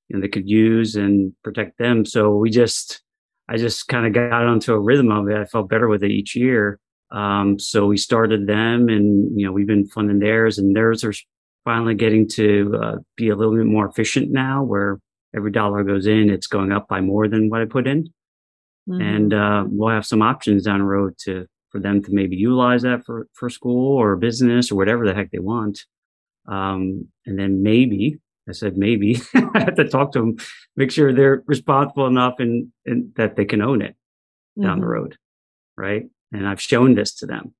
and 0.08 0.22
they 0.22 0.28
could 0.28 0.48
use 0.48 0.96
and 0.96 1.34
protect 1.44 1.76
them. 1.76 2.06
So 2.06 2.34
we 2.34 2.48
just, 2.48 3.02
I 3.46 3.58
just 3.58 3.88
kind 3.88 4.06
of 4.06 4.14
got 4.14 4.46
onto 4.46 4.72
a 4.72 4.80
rhythm 4.80 5.12
of 5.12 5.28
it. 5.28 5.36
I 5.36 5.44
felt 5.44 5.68
better 5.68 5.86
with 5.86 6.02
it 6.02 6.10
each 6.10 6.34
year. 6.34 6.80
Um, 7.10 7.58
so 7.58 7.86
we 7.86 7.98
started 7.98 8.46
them 8.46 8.88
and, 8.88 9.38
you 9.38 9.44
know, 9.44 9.52
we've 9.52 9.66
been 9.66 9.86
funding 9.86 10.18
theirs 10.18 10.56
and 10.56 10.74
theirs 10.74 11.04
are 11.04 11.12
finally 11.64 11.94
getting 11.94 12.28
to 12.28 12.78
uh, 12.82 12.96
be 13.16 13.28
a 13.28 13.36
little 13.36 13.54
bit 13.54 13.66
more 13.66 13.86
efficient 13.86 14.30
now 14.30 14.62
where 14.62 14.98
every 15.36 15.50
dollar 15.50 15.84
goes 15.84 16.06
in, 16.06 16.30
it's 16.30 16.46
going 16.46 16.72
up 16.72 16.88
by 16.88 17.00
more 17.00 17.28
than 17.28 17.50
what 17.50 17.60
I 17.60 17.66
put 17.66 17.86
in. 17.86 18.04
Mm-hmm. 18.88 19.00
And 19.00 19.34
uh, 19.34 19.64
we'll 19.66 19.94
have 19.94 20.06
some 20.06 20.22
options 20.22 20.64
down 20.64 20.78
the 20.78 20.84
road 20.84 21.14
to 21.24 21.46
for 21.70 21.80
them 21.80 22.02
to 22.02 22.10
maybe 22.10 22.36
utilize 22.36 22.82
that 22.82 23.04
for, 23.04 23.26
for 23.34 23.50
school 23.50 23.98
or 23.98 24.16
business 24.16 24.72
or 24.72 24.76
whatever 24.76 25.06
the 25.06 25.14
heck 25.14 25.30
they 25.30 25.38
want. 25.38 25.84
Um, 26.46 27.08
and 27.26 27.38
then 27.38 27.62
maybe 27.62 28.18
I 28.48 28.52
said 28.52 28.76
maybe 28.76 29.20
I 29.34 29.60
have 29.60 29.74
to 29.76 29.88
talk 29.88 30.12
to 30.12 30.20
them, 30.20 30.36
make 30.76 30.90
sure 30.90 31.12
they're 31.12 31.42
responsible 31.46 32.06
enough 32.06 32.34
and, 32.38 32.72
and 32.86 33.12
that 33.16 33.36
they 33.36 33.44
can 33.44 33.60
own 33.60 33.82
it 33.82 33.92
mm-hmm. 33.92 34.62
down 34.62 34.80
the 34.80 34.86
mm-hmm. 34.86 34.92
road, 34.92 35.16
right? 35.76 36.04
And 36.32 36.46
I've 36.46 36.60
shown 36.60 36.94
this 36.94 37.14
to 37.16 37.26
them, 37.26 37.54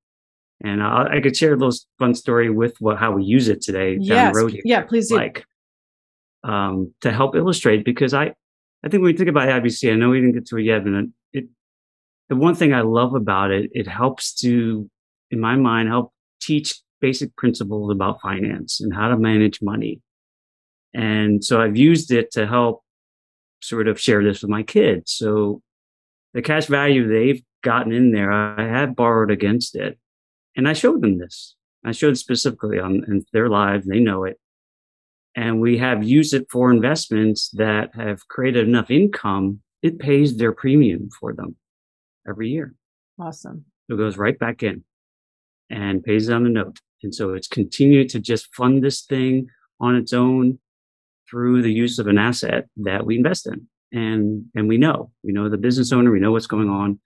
and 0.63 0.83
I, 0.83 1.17
I 1.17 1.21
could 1.21 1.37
share 1.37 1.53
a 1.53 1.57
little 1.57 1.77
fun 1.99 2.15
story 2.15 2.51
with 2.51 2.77
what 2.81 2.99
how 2.99 3.13
we 3.13 3.25
use 3.25 3.49
it 3.49 3.61
today 3.61 3.97
down 3.97 4.05
yes. 4.05 4.35
the 4.35 4.41
road. 4.41 4.53
Here. 4.53 4.63
Yeah, 4.65 4.83
please 4.83 5.09
do. 5.09 5.17
Like 5.17 5.45
um, 6.45 6.95
to 7.01 7.13
help 7.13 7.37
illustrate 7.37 7.85
because 7.85 8.15
I 8.15 8.35
I 8.85 8.89
think 8.89 9.03
when 9.03 9.13
we 9.13 9.17
think 9.17 9.29
about 9.29 9.49
IBC, 9.49 9.93
I 9.93 9.97
know 9.97 10.11
we 10.11 10.21
didn't 10.21 10.35
get 10.35 10.47
to 10.47 10.59
it 10.59 10.65
yet, 10.65 10.85
but 10.85 10.93
it 11.33 11.47
the 12.29 12.37
one 12.37 12.55
thing 12.55 12.73
I 12.73 12.83
love 12.83 13.15
about 13.15 13.51
it, 13.51 13.71
it 13.73 13.89
helps 13.89 14.35
to, 14.41 14.89
in 15.31 15.41
my 15.41 15.57
mind, 15.57 15.89
help 15.89 16.13
teach 16.41 16.81
basic 17.01 17.35
principles 17.37 17.91
about 17.91 18.21
finance 18.21 18.81
and 18.81 18.93
how 18.95 19.09
to 19.09 19.17
manage 19.17 19.63
money. 19.63 20.01
And 20.95 21.45
so 21.45 21.61
I've 21.61 21.77
used 21.77 22.13
it 22.13 22.31
to 22.33 22.47
help 22.47 22.83
sort 23.61 23.89
of 23.89 24.01
share 24.01 24.23
this 24.23 24.43
with 24.43 24.51
my 24.51 24.63
kids. 24.63 25.13
So 25.13 25.63
the 26.35 26.43
cash 26.43 26.67
value 26.67 27.09
they've 27.09 27.43
gotten 27.63 27.93
in 27.93 28.13
there, 28.13 28.31
I 28.33 28.63
have 28.63 28.95
borrowed 28.95 29.31
against 29.31 29.75
it. 29.75 29.99
And 30.59 30.69
I 30.69 30.73
showed 30.73 31.03
them 31.03 31.19
this. 31.19 31.55
I 31.85 31.93
showed 31.93 32.19
specifically 32.19 32.81
on 32.81 33.05
in 33.07 33.25
their 33.33 33.49
lives. 33.49 33.87
They 33.87 34.01
know 34.01 34.25
it. 34.25 34.41
And 35.37 35.61
we 35.61 35.79
have 35.79 36.03
used 36.03 36.35
it 36.35 36.49
for 36.51 36.73
investments 36.73 37.51
that 37.51 37.95
have 37.95 38.27
created 38.27 38.67
enough 38.67 38.91
income. 38.91 39.61
It 39.83 40.01
pays 40.01 40.37
their 40.37 40.51
premium 40.51 41.11
for 41.21 41.33
them 41.33 41.55
every 42.29 42.49
year. 42.49 42.75
Awesome. 43.21 43.67
So 43.87 43.95
it 43.95 43.99
goes 43.99 44.19
right 44.19 44.37
back 44.37 44.65
in 44.65 44.83
and 45.71 46.03
pays 46.03 46.29
on 46.29 46.43
the 46.43 46.51
note. 46.51 46.81
And 47.05 47.15
so 47.15 47.35
it's 47.35 47.47
continued 47.47 48.09
to 48.11 48.19
just 48.19 48.53
fund 48.53 48.83
this 48.83 49.03
thing 49.03 49.47
on 49.79 49.95
its 49.95 50.13
own 50.13 50.59
through 51.31 51.63
the 51.63 51.73
use 51.73 52.01
of 52.01 52.09
an 52.09 52.19
asset 52.19 52.67
that 52.79 53.07
we 53.07 53.17
invest 53.17 53.47
in. 53.47 53.69
And, 53.93 54.47
and 54.57 54.69
we 54.69 54.77
know, 54.77 55.13
we 55.23 55.33
know 55.33 55.49
the 55.49 55.57
business 55.57 55.93
owner, 55.93 56.11
we 56.11 56.19
know 56.19 56.33
what's 56.33 56.49
going 56.49 56.69
on. 56.69 56.99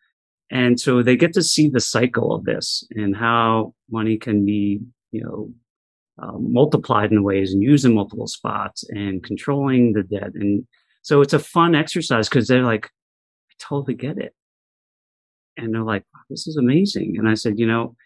And 0.52 0.78
so 0.78 1.02
they 1.02 1.16
get 1.16 1.32
to 1.32 1.42
see 1.42 1.68
the 1.68 1.80
cycle 1.80 2.34
of 2.34 2.44
this 2.44 2.86
and 2.90 3.16
how 3.16 3.74
money 3.90 4.18
can 4.18 4.44
be, 4.44 4.80
you 5.10 5.22
know, 5.22 5.50
um, 6.18 6.52
multiplied 6.52 7.10
in 7.10 7.22
ways 7.22 7.54
and 7.54 7.62
used 7.62 7.86
in 7.86 7.94
multiple 7.94 8.26
spots 8.26 8.84
and 8.90 9.24
controlling 9.24 9.94
the 9.94 10.02
debt. 10.02 10.34
And 10.34 10.66
so 11.00 11.22
it's 11.22 11.32
a 11.32 11.38
fun 11.38 11.74
exercise 11.74 12.28
because 12.28 12.48
they're 12.48 12.64
like, 12.64 12.86
I 12.86 13.54
totally 13.58 13.94
get 13.94 14.18
it. 14.18 14.34
And 15.56 15.72
they're 15.74 15.82
like, 15.82 16.04
this 16.28 16.46
is 16.46 16.58
amazing. 16.58 17.16
And 17.18 17.30
I 17.30 17.34
said, 17.34 17.58
you 17.58 17.66
know, 17.66 17.96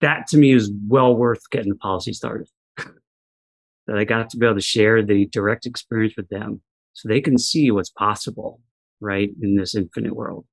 that 0.00 0.28
to 0.28 0.38
me 0.38 0.52
is 0.52 0.70
well 0.86 1.16
worth 1.16 1.50
getting 1.50 1.70
the 1.70 1.78
policy 1.78 2.12
started. 2.12 2.48
that 2.76 3.98
I 3.98 4.04
got 4.04 4.30
to 4.30 4.36
be 4.36 4.46
able 4.46 4.54
to 4.54 4.60
share 4.60 5.04
the 5.04 5.26
direct 5.26 5.66
experience 5.66 6.14
with 6.16 6.28
them 6.28 6.62
so 6.92 7.08
they 7.08 7.20
can 7.20 7.38
see 7.38 7.72
what's 7.72 7.90
possible, 7.90 8.60
right, 9.00 9.30
in 9.42 9.56
this 9.56 9.74
infinite 9.74 10.14
world. 10.14 10.46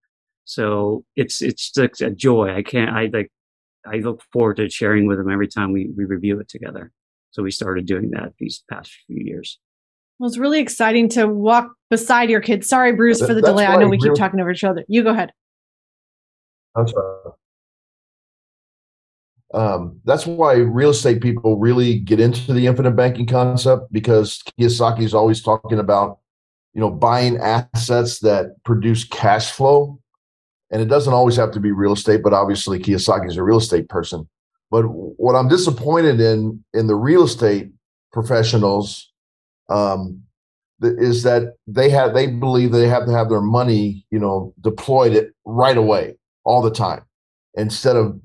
So 0.45 1.03
it's, 1.15 1.41
it's 1.41 1.71
just 1.71 2.01
a 2.01 2.11
joy. 2.11 2.55
I 2.55 2.63
can't, 2.63 2.91
I 2.91 3.09
like, 3.11 3.31
I 3.85 3.97
look 3.97 4.21
forward 4.31 4.57
to 4.57 4.69
sharing 4.69 5.07
with 5.07 5.17
them 5.17 5.29
every 5.29 5.47
time 5.47 5.71
we, 5.71 5.89
we 5.95 6.05
review 6.05 6.39
it 6.39 6.47
together. 6.47 6.91
So 7.31 7.43
we 7.43 7.51
started 7.51 7.85
doing 7.85 8.11
that 8.11 8.33
these 8.39 8.63
past 8.71 8.91
few 9.07 9.17
years. 9.23 9.59
Well, 10.17 10.29
it's 10.29 10.37
really 10.37 10.59
exciting 10.59 11.09
to 11.09 11.27
walk 11.27 11.69
beside 11.89 12.29
your 12.29 12.39
kids. 12.39 12.69
Sorry, 12.69 12.93
Bruce, 12.93 13.19
for 13.19 13.33
the 13.33 13.41
That's 13.41 13.47
delay. 13.47 13.65
I 13.65 13.75
know 13.75 13.89
we 13.89 13.97
keep 13.97 14.13
talking 14.13 14.39
over 14.39 14.51
each 14.51 14.63
other. 14.63 14.85
You 14.87 15.03
go 15.03 15.09
ahead. 15.09 15.33
That's 16.73 16.93
right. 16.95 17.33
Um, 19.53 19.99
that's 20.05 20.25
why 20.25 20.55
real 20.55 20.89
estate 20.89 21.21
people 21.21 21.57
really 21.57 21.99
get 21.99 22.19
into 22.19 22.53
the 22.53 22.67
infinite 22.67 22.91
banking 22.91 23.25
concept 23.25 23.91
because 23.91 24.41
Kiyosaki 24.59 25.01
is 25.01 25.13
always 25.13 25.41
talking 25.41 25.79
about, 25.79 26.19
you 26.73 26.81
know, 26.81 26.89
buying 26.89 27.37
assets 27.37 28.19
that 28.19 28.55
produce 28.63 29.03
cash 29.05 29.51
flow. 29.51 29.99
And 30.71 30.81
it 30.81 30.85
doesn't 30.85 31.13
always 31.13 31.35
have 31.35 31.51
to 31.51 31.59
be 31.59 31.71
real 31.71 31.93
estate, 31.93 32.21
but 32.23 32.33
obviously 32.33 32.79
Kiyosaki 32.79 33.27
is 33.27 33.37
a 33.37 33.43
real 33.43 33.57
estate 33.57 33.87
person. 33.87 34.27
But 34.71 34.83
what 34.83 35.35
I'm 35.35 35.47
disappointed 35.47 36.19
in 36.19 36.63
in 36.73 36.87
the 36.87 36.95
real 36.95 37.23
estate 37.23 37.71
professionals 38.11 39.11
um, 39.69 40.21
is 40.81 41.23
that 41.23 41.53
they 41.67 41.89
have 41.89 42.13
they 42.13 42.27
believe 42.27 42.71
they 42.71 42.87
have 42.87 43.05
to 43.05 43.11
have 43.11 43.29
their 43.29 43.41
money, 43.41 44.05
you 44.11 44.19
know, 44.19 44.53
deployed 44.61 45.13
it 45.13 45.33
right 45.45 45.77
away 45.77 46.17
all 46.43 46.61
the 46.61 46.71
time 46.71 47.03
instead 47.55 47.95
of 47.95 48.19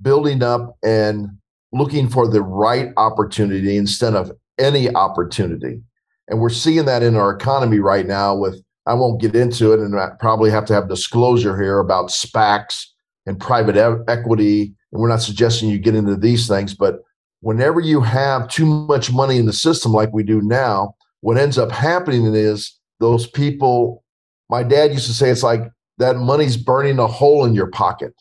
building 0.00 0.42
up 0.42 0.76
and 0.82 1.28
looking 1.72 2.08
for 2.08 2.26
the 2.28 2.42
right 2.42 2.88
opportunity 2.96 3.76
instead 3.76 4.14
of 4.14 4.32
any 4.58 4.92
opportunity. 4.94 5.80
And 6.28 6.40
we're 6.40 6.48
seeing 6.48 6.86
that 6.86 7.02
in 7.02 7.16
our 7.16 7.34
economy 7.34 7.78
right 7.78 8.06
now 8.06 8.34
with 8.36 8.63
I 8.86 8.94
won't 8.94 9.20
get 9.20 9.34
into 9.34 9.72
it 9.72 9.80
and 9.80 9.98
I 9.98 10.10
probably 10.20 10.50
have 10.50 10.66
to 10.66 10.74
have 10.74 10.88
disclosure 10.88 11.60
here 11.60 11.78
about 11.78 12.10
SPACs 12.10 12.86
and 13.26 13.40
private 13.40 13.76
e- 13.76 14.04
equity. 14.08 14.74
And 14.92 15.00
we're 15.00 15.08
not 15.08 15.22
suggesting 15.22 15.70
you 15.70 15.78
get 15.78 15.94
into 15.94 16.16
these 16.16 16.46
things, 16.46 16.74
but 16.74 17.00
whenever 17.40 17.80
you 17.80 18.00
have 18.00 18.48
too 18.48 18.66
much 18.66 19.12
money 19.12 19.38
in 19.38 19.46
the 19.46 19.52
system 19.52 19.92
like 19.92 20.12
we 20.12 20.22
do 20.22 20.42
now, 20.42 20.94
what 21.20 21.38
ends 21.38 21.56
up 21.56 21.72
happening 21.72 22.26
is 22.34 22.78
those 23.00 23.26
people, 23.26 24.04
my 24.50 24.62
dad 24.62 24.92
used 24.92 25.06
to 25.06 25.14
say 25.14 25.30
it's 25.30 25.42
like 25.42 25.62
that 25.98 26.16
money's 26.16 26.56
burning 26.56 26.98
a 26.98 27.06
hole 27.06 27.44
in 27.44 27.54
your 27.54 27.70
pocket 27.70 28.12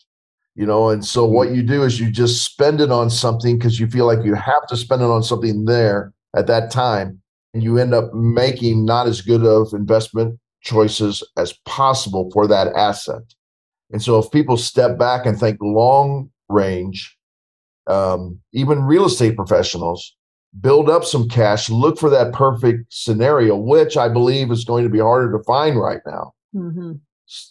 you 0.55 0.65
know 0.65 0.89
and 0.89 1.05
so 1.05 1.25
what 1.25 1.47
mm-hmm. 1.47 1.57
you 1.57 1.63
do 1.63 1.83
is 1.83 1.99
you 1.99 2.11
just 2.11 2.43
spend 2.43 2.81
it 2.81 2.91
on 2.91 3.09
something 3.09 3.57
because 3.57 3.79
you 3.79 3.87
feel 3.87 4.05
like 4.05 4.23
you 4.23 4.35
have 4.35 4.65
to 4.67 4.77
spend 4.77 5.01
it 5.01 5.09
on 5.09 5.23
something 5.23 5.65
there 5.65 6.13
at 6.35 6.47
that 6.47 6.71
time 6.71 7.21
and 7.53 7.63
you 7.63 7.77
end 7.77 7.93
up 7.93 8.13
making 8.13 8.85
not 8.85 9.07
as 9.07 9.21
good 9.21 9.45
of 9.45 9.73
investment 9.73 10.39
choices 10.63 11.23
as 11.37 11.53
possible 11.65 12.29
for 12.31 12.47
that 12.47 12.67
asset 12.75 13.23
and 13.91 14.01
so 14.01 14.17
if 14.17 14.31
people 14.31 14.57
step 14.57 14.97
back 14.97 15.25
and 15.25 15.39
think 15.39 15.57
long 15.61 16.29
range 16.49 17.17
um, 17.87 18.39
even 18.53 18.83
real 18.83 19.05
estate 19.05 19.35
professionals 19.35 20.15
build 20.61 20.89
up 20.89 21.03
some 21.03 21.27
cash 21.27 21.69
look 21.69 21.97
for 21.97 22.09
that 22.09 22.33
perfect 22.33 22.85
scenario 22.89 23.55
which 23.55 23.97
i 23.97 24.07
believe 24.07 24.51
is 24.51 24.65
going 24.65 24.83
to 24.83 24.89
be 24.89 24.99
harder 24.99 25.31
to 25.31 25.43
find 25.43 25.79
right 25.79 26.01
now 26.05 26.31
mm-hmm 26.55 26.93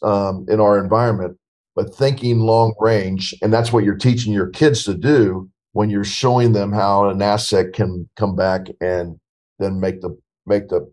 um, 0.03 0.46
in 0.48 0.61
our 0.61 0.83
environment, 0.83 1.38
but 1.75 1.94
thinking 1.94 2.40
long 2.40 2.75
range. 2.79 3.35
And 3.42 3.53
that's 3.53 3.72
what 3.72 3.85
you're 3.85 3.96
teaching 3.96 4.33
your 4.33 4.48
kids 4.48 4.85
to 4.85 4.94
do 4.94 5.48
when 5.72 5.90
you're 5.90 6.05
showing 6.05 6.53
them 6.53 6.72
how 6.72 7.09
an 7.09 7.22
asset 7.22 7.72
can 7.72 8.09
come 8.16 8.37
back 8.37 8.66
and 8.81 9.18
then 9.59 9.81
make 9.81 10.01
the 10.01 10.18
make 10.46 10.68
the 10.68 10.90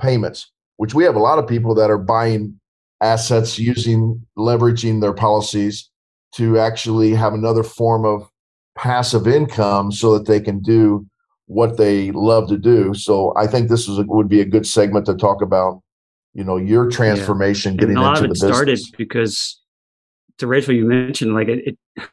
payments. 0.00 0.50
Which 0.80 0.94
we 0.94 1.04
have 1.04 1.14
a 1.14 1.20
lot 1.20 1.38
of 1.38 1.46
people 1.46 1.74
that 1.74 1.90
are 1.90 1.98
buying 1.98 2.58
assets 3.02 3.58
using 3.58 4.26
leveraging 4.38 5.02
their 5.02 5.12
policies 5.12 5.90
to 6.36 6.58
actually 6.58 7.12
have 7.12 7.34
another 7.34 7.62
form 7.62 8.06
of 8.06 8.26
passive 8.78 9.28
income 9.28 9.92
so 9.92 10.16
that 10.16 10.26
they 10.26 10.40
can 10.40 10.60
do 10.60 11.06
what 11.44 11.76
they 11.76 12.12
love 12.12 12.48
to 12.48 12.56
do. 12.56 12.94
So 12.94 13.34
I 13.36 13.46
think 13.46 13.68
this 13.68 13.90
is 13.90 13.98
a, 13.98 14.04
would 14.04 14.30
be 14.30 14.40
a 14.40 14.46
good 14.46 14.66
segment 14.66 15.04
to 15.04 15.14
talk 15.14 15.42
about 15.42 15.82
you 16.32 16.44
know 16.44 16.56
your 16.56 16.88
transformation 16.88 17.74
yeah. 17.74 17.80
getting 17.80 17.96
a 17.98 18.00
lot 18.00 18.16
into 18.16 18.20
of 18.20 18.30
it 18.30 18.40
the 18.40 18.54
started 18.54 18.80
because 18.96 19.60
to 20.38 20.46
Rachel 20.46 20.74
you 20.74 20.86
mentioned 20.86 21.34
like 21.34 21.48
it, 21.48 21.76
it 21.96 22.08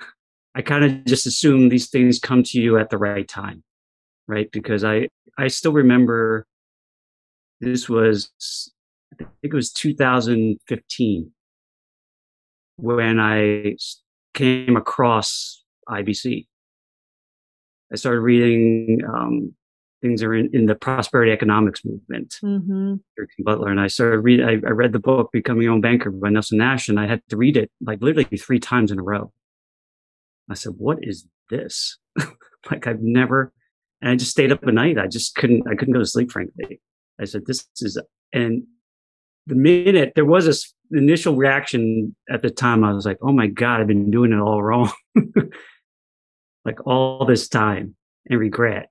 I 0.55 0.61
kind 0.61 0.83
of 0.83 1.05
just 1.05 1.25
assume 1.25 1.69
these 1.69 1.89
things 1.89 2.19
come 2.19 2.43
to 2.43 2.59
you 2.59 2.77
at 2.77 2.89
the 2.89 2.97
right 2.97 3.27
time 3.27 3.63
right 4.27 4.51
because 4.51 4.83
I 4.83 5.07
I 5.37 5.47
still 5.47 5.71
remember 5.71 6.45
this 7.59 7.89
was 7.89 8.31
I 9.13 9.23
think 9.23 9.29
it 9.43 9.53
was 9.53 9.71
2015 9.71 11.31
when 12.77 13.19
I 13.19 13.75
came 14.33 14.77
across 14.77 15.63
IBC. 15.89 16.45
I 17.91 17.95
started 17.95 18.19
reading 18.19 18.99
um, 19.07 19.53
things 20.01 20.21
are 20.21 20.33
in, 20.33 20.49
in 20.53 20.65
the 20.65 20.75
prosperity 20.75 21.31
economics 21.31 21.83
movement. 21.83 22.35
Mm-hmm. 22.43 22.95
Butler 23.43 23.69
and 23.69 23.79
I 23.79 23.87
started 23.87 24.19
read. 24.19 24.41
I, 24.41 24.51
I, 24.67 24.71
read 24.71 24.91
the 24.91 24.99
book 24.99 25.31
"Becoming 25.31 25.63
Your 25.63 25.73
Own 25.73 25.81
Banker" 25.81 26.11
by 26.11 26.29
Nelson 26.29 26.57
Nash, 26.57 26.89
and 26.89 26.99
I 26.99 27.07
had 27.07 27.21
to 27.29 27.37
read 27.37 27.57
it 27.57 27.71
like 27.81 28.01
literally 28.01 28.25
three 28.37 28.59
times 28.59 28.91
in 28.91 28.99
a 28.99 29.03
row. 29.03 29.31
I 30.49 30.53
said, 30.53 30.73
"What 30.77 30.99
is 31.01 31.27
this? 31.49 31.97
like 32.71 32.87
I've 32.87 33.01
never, 33.01 33.53
and 34.01 34.11
I 34.11 34.15
just 34.15 34.31
stayed 34.31 34.51
up 34.51 34.63
at 34.63 34.73
night. 34.73 34.97
I 34.97 35.07
just 35.07 35.35
couldn't, 35.35 35.67
I 35.67 35.75
couldn't 35.75 35.93
go 35.93 35.99
to 35.99 36.05
sleep, 36.05 36.31
frankly. 36.31 36.81
I 37.19 37.25
said, 37.25 37.45
this 37.45 37.65
is, 37.81 37.99
and 38.33 38.63
the 39.45 39.55
minute 39.55 40.13
there 40.15 40.25
was 40.25 40.45
this 40.45 40.73
initial 40.91 41.35
reaction 41.35 42.15
at 42.29 42.41
the 42.41 42.49
time, 42.49 42.83
I 42.83 42.93
was 42.93 43.05
like, 43.05 43.17
oh 43.21 43.31
my 43.31 43.47
God, 43.47 43.81
I've 43.81 43.87
been 43.87 44.11
doing 44.11 44.33
it 44.33 44.39
all 44.39 44.61
wrong. 44.61 44.91
like 46.65 46.85
all 46.85 47.25
this 47.25 47.47
time 47.47 47.95
and 48.29 48.39
regret. 48.39 48.89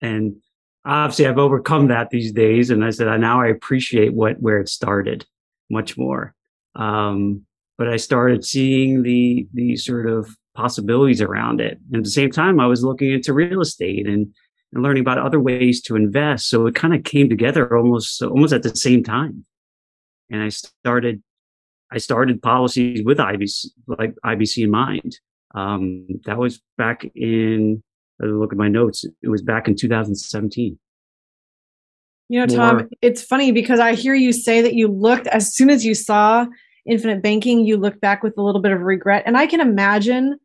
And 0.00 0.36
obviously 0.84 1.26
I've 1.26 1.38
overcome 1.38 1.88
that 1.88 2.10
these 2.10 2.32
days. 2.32 2.70
And 2.70 2.84
I 2.84 2.90
said, 2.90 3.08
now 3.20 3.42
I 3.42 3.48
appreciate 3.48 4.14
what, 4.14 4.40
where 4.40 4.60
it 4.60 4.68
started 4.68 5.26
much 5.68 5.98
more. 5.98 6.34
Um, 6.76 7.42
but 7.78 7.88
I 7.88 7.96
started 7.96 8.44
seeing 8.44 9.02
the, 9.02 9.46
the 9.52 9.76
sort 9.76 10.08
of 10.08 10.34
possibilities 10.54 11.20
around 11.20 11.60
it. 11.60 11.78
And 11.88 11.98
at 11.98 12.04
the 12.04 12.10
same 12.10 12.30
time, 12.30 12.60
I 12.60 12.66
was 12.66 12.84
looking 12.84 13.12
into 13.12 13.34
real 13.34 13.60
estate 13.60 14.06
and, 14.06 14.32
and 14.72 14.82
learning 14.82 15.02
about 15.02 15.18
other 15.18 15.40
ways 15.40 15.80
to 15.82 15.96
invest. 15.96 16.48
So 16.48 16.66
it 16.66 16.74
kind 16.74 16.94
of 16.94 17.04
came 17.04 17.28
together 17.28 17.76
almost, 17.76 18.22
almost 18.22 18.52
at 18.52 18.62
the 18.62 18.74
same 18.74 19.02
time. 19.02 19.44
And 20.30 20.42
I 20.42 20.48
started, 20.48 21.22
I 21.92 21.98
started 21.98 22.42
policies 22.42 23.04
with 23.04 23.18
IBC, 23.18 23.66
like 23.86 24.14
IBC 24.24 24.64
in 24.64 24.70
mind. 24.70 25.18
Um, 25.54 26.06
that 26.26 26.38
was 26.38 26.60
back 26.76 27.04
in, 27.14 27.82
look 28.20 28.52
at 28.52 28.58
my 28.58 28.68
notes. 28.68 29.04
It 29.22 29.28
was 29.28 29.42
back 29.42 29.68
in 29.68 29.76
2017. 29.76 30.78
You 32.28 32.40
know, 32.40 32.46
Tom, 32.46 32.76
More. 32.76 32.88
it's 33.02 33.22
funny 33.22 33.52
because 33.52 33.78
I 33.78 33.94
hear 33.94 34.14
you 34.14 34.32
say 34.32 34.60
that 34.60 34.74
you 34.74 34.88
looked 34.88 35.28
as 35.28 35.54
soon 35.54 35.70
as 35.70 35.84
you 35.84 35.94
saw 35.94 36.46
infinite 36.84 37.22
banking, 37.22 37.64
you 37.64 37.76
looked 37.76 38.00
back 38.00 38.22
with 38.22 38.36
a 38.36 38.42
little 38.42 38.60
bit 38.60 38.72
of 38.72 38.80
regret. 38.80 39.22
And 39.26 39.36
I 39.36 39.46
can 39.46 39.60
imagine 39.60 40.38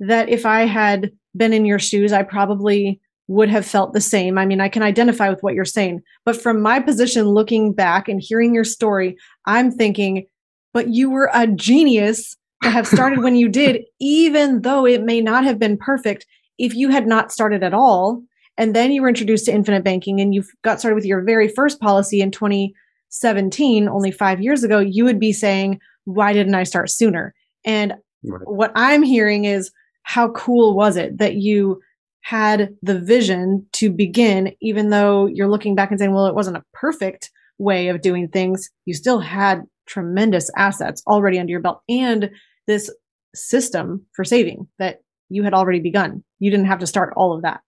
that 0.00 0.28
if 0.28 0.46
I 0.46 0.62
had 0.62 1.12
been 1.36 1.52
in 1.52 1.64
your 1.64 1.78
shoes, 1.78 2.12
I 2.12 2.22
probably 2.22 3.00
would 3.26 3.48
have 3.48 3.66
felt 3.66 3.92
the 3.92 4.00
same. 4.00 4.36
I 4.36 4.44
mean, 4.44 4.60
I 4.60 4.68
can 4.68 4.82
identify 4.82 5.28
with 5.30 5.42
what 5.42 5.54
you're 5.54 5.64
saying. 5.64 6.02
But 6.24 6.40
from 6.40 6.60
my 6.60 6.80
position, 6.80 7.28
looking 7.28 7.72
back 7.72 8.08
and 8.08 8.20
hearing 8.20 8.54
your 8.54 8.64
story, 8.64 9.16
I'm 9.46 9.70
thinking, 9.70 10.26
but 10.72 10.88
you 10.88 11.10
were 11.10 11.30
a 11.32 11.46
genius 11.46 12.36
to 12.62 12.70
have 12.70 12.86
started 12.86 13.20
when 13.20 13.36
you 13.36 13.48
did, 13.48 13.84
even 14.00 14.62
though 14.62 14.86
it 14.86 15.02
may 15.02 15.20
not 15.20 15.44
have 15.44 15.58
been 15.58 15.78
perfect. 15.78 16.26
If 16.58 16.74
you 16.74 16.90
had 16.90 17.06
not 17.06 17.32
started 17.32 17.62
at 17.62 17.74
all, 17.74 18.22
and 18.56 18.76
then 18.76 18.92
you 18.92 19.02
were 19.02 19.08
introduced 19.08 19.46
to 19.46 19.52
infinite 19.52 19.82
banking 19.82 20.20
and 20.20 20.34
you 20.34 20.44
got 20.62 20.78
started 20.78 20.94
with 20.94 21.04
your 21.04 21.22
very 21.22 21.48
first 21.48 21.80
policy 21.80 22.20
in 22.20 22.30
2017, 22.30 23.88
only 23.88 24.12
five 24.12 24.40
years 24.40 24.62
ago, 24.62 24.78
you 24.78 25.04
would 25.04 25.18
be 25.18 25.32
saying, 25.32 25.80
Why 26.04 26.32
didn't 26.32 26.54
I 26.54 26.62
start 26.62 26.90
sooner? 26.90 27.34
And 27.64 27.94
right. 28.22 28.40
what 28.44 28.70
I'm 28.74 29.02
hearing 29.02 29.44
is, 29.44 29.72
How 30.02 30.30
cool 30.32 30.76
was 30.76 30.96
it 30.96 31.18
that 31.18 31.36
you 31.36 31.80
had 32.24 32.74
the 32.82 32.98
vision 32.98 33.66
to 33.74 33.90
begin, 33.90 34.50
even 34.62 34.88
though 34.88 35.26
you're 35.26 35.48
looking 35.48 35.74
back 35.74 35.90
and 35.90 36.00
saying, 36.00 36.12
Well, 36.12 36.26
it 36.26 36.34
wasn't 36.34 36.56
a 36.56 36.64
perfect 36.72 37.30
way 37.58 37.88
of 37.88 38.00
doing 38.00 38.28
things, 38.28 38.70
you 38.86 38.94
still 38.94 39.20
had 39.20 39.62
tremendous 39.86 40.50
assets 40.56 41.02
already 41.06 41.38
under 41.38 41.50
your 41.50 41.60
belt 41.60 41.82
and 41.86 42.30
this 42.66 42.90
system 43.34 44.06
for 44.14 44.24
saving 44.24 44.66
that 44.78 45.00
you 45.28 45.42
had 45.42 45.52
already 45.52 45.80
begun. 45.80 46.24
You 46.38 46.50
didn't 46.50 46.66
have 46.66 46.78
to 46.78 46.86
start 46.86 47.12
all 47.14 47.34
of 47.34 47.42
that. 47.42 47.60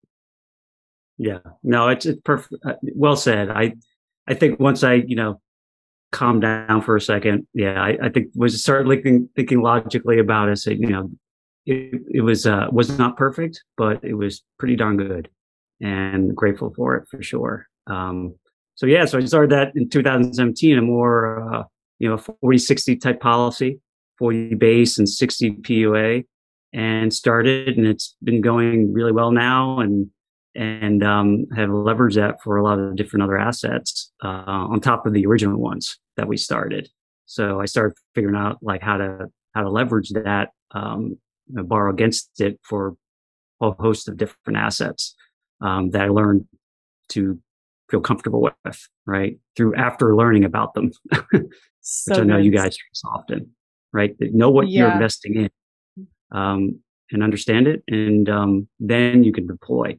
Yeah, 1.19 1.39
no, 1.63 1.89
it's, 1.89 2.07
it's 2.07 2.21
perfect. 2.23 2.55
Uh, 2.67 2.75
well 2.95 3.17
said. 3.17 3.51
I, 3.51 3.75
I 4.27 4.35
think 4.35 4.59
once 4.59 4.83
I, 4.83 4.95
you 4.95 5.17
know, 5.17 5.41
calm 6.13 6.41
down 6.41 6.81
for 6.81 6.97
a 6.97 7.01
second, 7.01 7.47
yeah, 7.53 7.81
I, 7.81 7.99
I 8.05 8.09
think 8.09 8.29
was 8.35 8.61
start 8.61 8.87
thinking, 8.89 9.29
thinking 9.37 9.61
logically 9.61 10.19
about 10.19 10.49
it. 10.49 10.57
Say, 10.57 10.75
you 10.75 10.87
know, 10.87 11.11
it, 11.67 12.01
it 12.11 12.21
was, 12.23 12.47
uh, 12.47 12.69
was 12.73 12.97
not 12.99 13.17
perfect, 13.17 13.63
but 13.77 14.03
it 14.03 14.15
was 14.15 14.43
pretty 14.59 14.77
darn 14.77 14.97
good 14.97 15.29
and 15.81 16.35
grateful 16.35 16.73
for 16.75 16.97
it 16.97 17.09
for 17.09 17.23
sure. 17.23 17.67
Um, 17.87 18.35
so 18.75 18.87
yeah, 18.87 19.05
so 19.05 19.19
I 19.19 19.25
started 19.25 19.51
that 19.51 19.73
in 19.75 19.89
2017, 19.89 20.79
a 20.79 20.83
more, 20.83 21.55
uh, 21.55 21.63
you 21.99 22.09
know, 22.09 22.19
40, 22.19 22.59
60 22.59 22.97
type 22.97 23.21
policy, 23.21 23.81
40 24.19 24.55
base 24.55 24.99
and 24.99 25.09
60 25.09 25.51
PUA 25.63 26.25
and 26.73 27.13
started 27.13 27.77
and 27.77 27.87
it's 27.87 28.17
been 28.23 28.41
going 28.41 28.93
really 28.93 29.13
well 29.13 29.31
now. 29.31 29.81
And, 29.81 30.11
and 30.55 31.03
um, 31.05 31.47
have 31.55 31.69
leveraged 31.69 32.15
that 32.15 32.43
for 32.43 32.57
a 32.57 32.63
lot 32.63 32.79
of 32.79 32.97
different 32.97 33.23
other 33.23 33.37
assets 33.37 34.11
uh, 34.25 34.45
on 34.47 34.81
top 34.81 35.07
of 35.07 35.13
the 35.13 35.27
original 35.27 35.61
ones 35.61 35.99
that 36.17 36.29
we 36.29 36.39
started. 36.39 36.89
So 37.27 37.61
I 37.61 37.67
started 37.67 37.97
figuring 38.15 38.37
out 38.37 38.59
like 38.63 38.83
how 38.83 38.97
to 38.97 39.27
how 39.55 39.63
to 39.63 39.71
leverage 39.71 40.11
that, 40.11 40.51
um, 40.73 41.19
borrow 41.49 41.93
against 41.93 42.41
it 42.41 42.59
for 42.63 42.97
a 43.61 43.71
host 43.71 44.09
of 44.09 44.17
different 44.17 44.57
assets 44.57 45.15
um, 45.61 45.91
that 45.91 46.03
I 46.03 46.09
learned 46.09 46.47
to 47.11 47.39
feel 47.91 48.01
comfortable 48.01 48.43
with, 48.43 48.89
right? 49.07 49.39
Through 49.57 49.77
after 49.77 50.15
learning 50.15 50.45
about 50.45 50.75
them, 50.75 50.93
so 51.81 52.13
which 52.13 52.21
I 52.21 52.25
know 52.25 52.37
you 52.37 52.51
guys 52.51 52.75
stress 52.75 53.03
often, 53.05 53.55
right? 53.93 54.15
Know 54.21 54.51
what 54.51 54.69
yeah. 54.69 54.81
you're 54.81 54.93
investing 54.93 55.37
in 55.37 56.07
um, 56.33 56.81
and 57.11 57.23
understand 57.23 57.69
it, 57.69 57.83
and 57.89 58.29
um, 58.29 58.69
then 58.81 59.25
you 59.25 59.33
can 59.33 59.47
deploy 59.47 59.97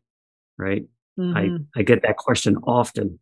right? 0.57 0.83
Mm-hmm. 1.19 1.37
I, 1.75 1.79
I 1.79 1.83
get 1.83 2.01
that 2.03 2.17
question 2.17 2.57
often. 2.63 3.19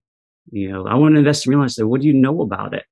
You 0.52 0.72
know, 0.72 0.88
I 0.88 0.96
want 0.96 1.16
to 1.16 1.20
invest 1.20 1.46
in 1.46 1.52
real 1.52 1.64
estate. 1.64 1.84
What 1.84 2.02
do 2.02 2.08
you 2.08 2.14
know 2.14 2.42
about 2.42 2.74
it? 2.74 2.86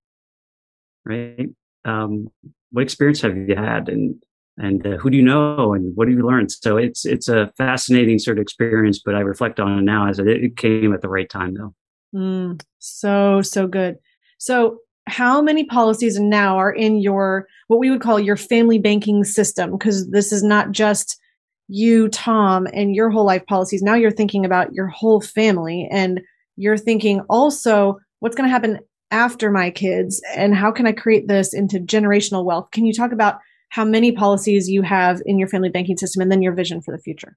Right? 1.05 1.49
Um, 1.85 2.29
what 2.71 2.81
experience 2.81 3.21
have 3.21 3.35
you 3.37 3.55
had, 3.55 3.89
and 3.89 4.21
and 4.57 4.85
uh, 4.85 4.97
who 4.97 5.09
do 5.09 5.17
you 5.17 5.23
know, 5.23 5.73
and 5.73 5.95
what 5.95 6.07
have 6.07 6.17
you 6.17 6.25
learned? 6.25 6.51
So 6.51 6.77
it's 6.77 7.05
it's 7.05 7.27
a 7.27 7.51
fascinating 7.57 8.19
sort 8.19 8.37
of 8.37 8.41
experience, 8.41 9.01
but 9.03 9.15
I 9.15 9.21
reflect 9.21 9.59
on 9.59 9.79
it 9.79 9.81
now 9.81 10.07
as 10.07 10.19
it, 10.19 10.27
it 10.27 10.57
came 10.57 10.93
at 10.93 11.01
the 11.01 11.09
right 11.09 11.29
time, 11.29 11.55
though. 11.55 11.73
Mm, 12.15 12.63
so 12.79 13.41
so 13.41 13.67
good. 13.67 13.97
So 14.37 14.79
how 15.07 15.41
many 15.41 15.65
policies 15.65 16.19
now 16.19 16.57
are 16.57 16.71
in 16.71 16.97
your 16.97 17.47
what 17.67 17.79
we 17.79 17.89
would 17.89 18.01
call 18.01 18.19
your 18.19 18.37
family 18.37 18.79
banking 18.79 19.23
system? 19.23 19.71
Because 19.71 20.09
this 20.11 20.31
is 20.31 20.43
not 20.43 20.71
just 20.71 21.19
you, 21.67 22.09
Tom, 22.09 22.67
and 22.73 22.95
your 22.95 23.09
whole 23.09 23.25
life 23.25 23.45
policies. 23.47 23.81
Now 23.81 23.95
you're 23.95 24.11
thinking 24.11 24.45
about 24.45 24.73
your 24.73 24.87
whole 24.87 25.21
family 25.21 25.87
and 25.91 26.21
you're 26.55 26.77
thinking 26.77 27.21
also 27.29 27.97
what's 28.19 28.35
going 28.35 28.47
to 28.47 28.53
happen 28.53 28.79
after 29.11 29.49
my 29.49 29.69
kids 29.69 30.21
and 30.35 30.55
how 30.55 30.71
can 30.71 30.85
I 30.85 30.91
create 30.91 31.27
this 31.27 31.53
into 31.53 31.79
generational 31.79 32.45
wealth? 32.45 32.69
Can 32.71 32.85
you 32.85 32.93
talk 32.93 33.11
about 33.11 33.39
how 33.73 33.83
many 33.83 34.11
policies 34.11 34.69
you 34.69 34.83
have 34.83 35.19
in 35.25 35.39
your 35.39 35.47
family 35.47 35.67
banking 35.67 35.97
system 35.97 36.21
and 36.21 36.31
then 36.31 36.43
your 36.43 36.53
vision 36.53 36.79
for 36.79 36.95
the 36.95 37.01
future? 37.01 37.35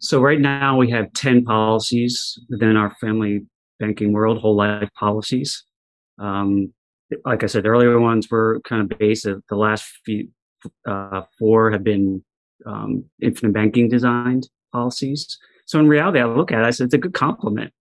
So, 0.00 0.20
right 0.20 0.40
now 0.40 0.76
we 0.76 0.90
have 0.90 1.12
10 1.12 1.44
policies 1.44 2.36
within 2.50 2.76
our 2.76 2.92
family 3.00 3.46
banking 3.78 4.12
world, 4.12 4.38
whole 4.38 4.56
life 4.56 4.88
policies. 4.98 5.62
Um, 6.18 6.72
like 7.24 7.44
I 7.44 7.46
said, 7.46 7.62
the 7.62 7.68
earlier 7.68 8.00
ones 8.00 8.28
were 8.32 8.60
kind 8.64 8.82
of 8.82 8.98
base. 8.98 9.22
The 9.22 9.40
last 9.50 9.84
few, 10.04 10.28
uh, 10.88 11.22
four 11.38 11.70
have 11.70 11.84
been 11.84 12.24
um, 12.66 13.04
infinite 13.22 13.52
banking 13.52 13.88
designed 13.88 14.48
policies. 14.72 15.38
So 15.66 15.78
in 15.78 15.86
reality, 15.86 16.18
I 16.18 16.24
look 16.24 16.50
at 16.50 16.62
it, 16.62 16.66
I 16.66 16.70
said 16.70 16.86
it's 16.86 16.94
a 16.94 16.98
good 16.98 17.14
compliment. 17.14 17.72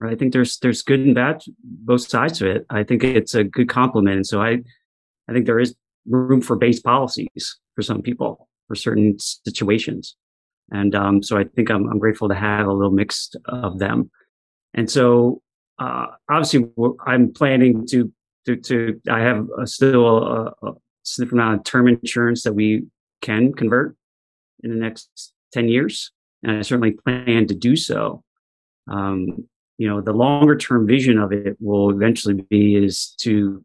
I 0.00 0.14
think 0.14 0.32
there's 0.32 0.58
there's 0.58 0.82
good 0.82 1.00
and 1.00 1.14
bad 1.14 1.42
both 1.64 2.02
sides 2.02 2.40
of 2.40 2.46
it. 2.46 2.66
I 2.70 2.84
think 2.84 3.02
it's 3.02 3.34
a 3.34 3.42
good 3.42 3.68
compliment, 3.68 4.16
and 4.16 4.26
so 4.26 4.40
I 4.40 4.58
I 5.28 5.32
think 5.32 5.46
there 5.46 5.58
is 5.58 5.74
room 6.08 6.40
for 6.40 6.56
base 6.56 6.80
policies 6.80 7.58
for 7.74 7.82
some 7.82 8.02
people 8.02 8.48
for 8.66 8.74
certain 8.74 9.18
situations, 9.18 10.16
and 10.70 10.94
um, 10.94 11.22
so 11.22 11.38
I 11.38 11.44
think 11.44 11.70
I'm 11.70 11.88
I'm 11.88 11.98
grateful 11.98 12.28
to 12.28 12.34
have 12.34 12.66
a 12.66 12.72
little 12.72 12.92
mix 12.92 13.30
of 13.46 13.78
them. 13.78 14.10
And 14.74 14.90
so 14.90 15.42
uh, 15.78 16.06
obviously, 16.28 16.68
I'm 17.06 17.32
planning 17.32 17.86
to 17.88 18.12
to, 18.46 18.56
to 18.56 19.00
I 19.10 19.20
have 19.20 19.46
a, 19.58 19.66
still 19.66 20.06
a, 20.06 20.54
a 20.62 20.72
significant 21.02 21.40
amount 21.40 21.60
of 21.60 21.64
term 21.64 21.88
insurance 21.88 22.42
that 22.42 22.54
we 22.54 22.86
can 23.20 23.52
convert 23.52 23.96
in 24.62 24.70
the 24.70 24.76
next 24.76 25.32
10 25.52 25.68
years. 25.68 26.12
And 26.42 26.52
I 26.52 26.62
certainly 26.62 26.92
plan 26.92 27.46
to 27.46 27.54
do 27.54 27.76
so. 27.76 28.22
Um, 28.90 29.48
you 29.76 29.88
know, 29.88 30.00
the 30.00 30.12
longer 30.12 30.56
term 30.56 30.86
vision 30.86 31.18
of 31.18 31.32
it 31.32 31.56
will 31.60 31.90
eventually 31.90 32.34
be 32.34 32.74
is 32.74 33.14
to, 33.20 33.64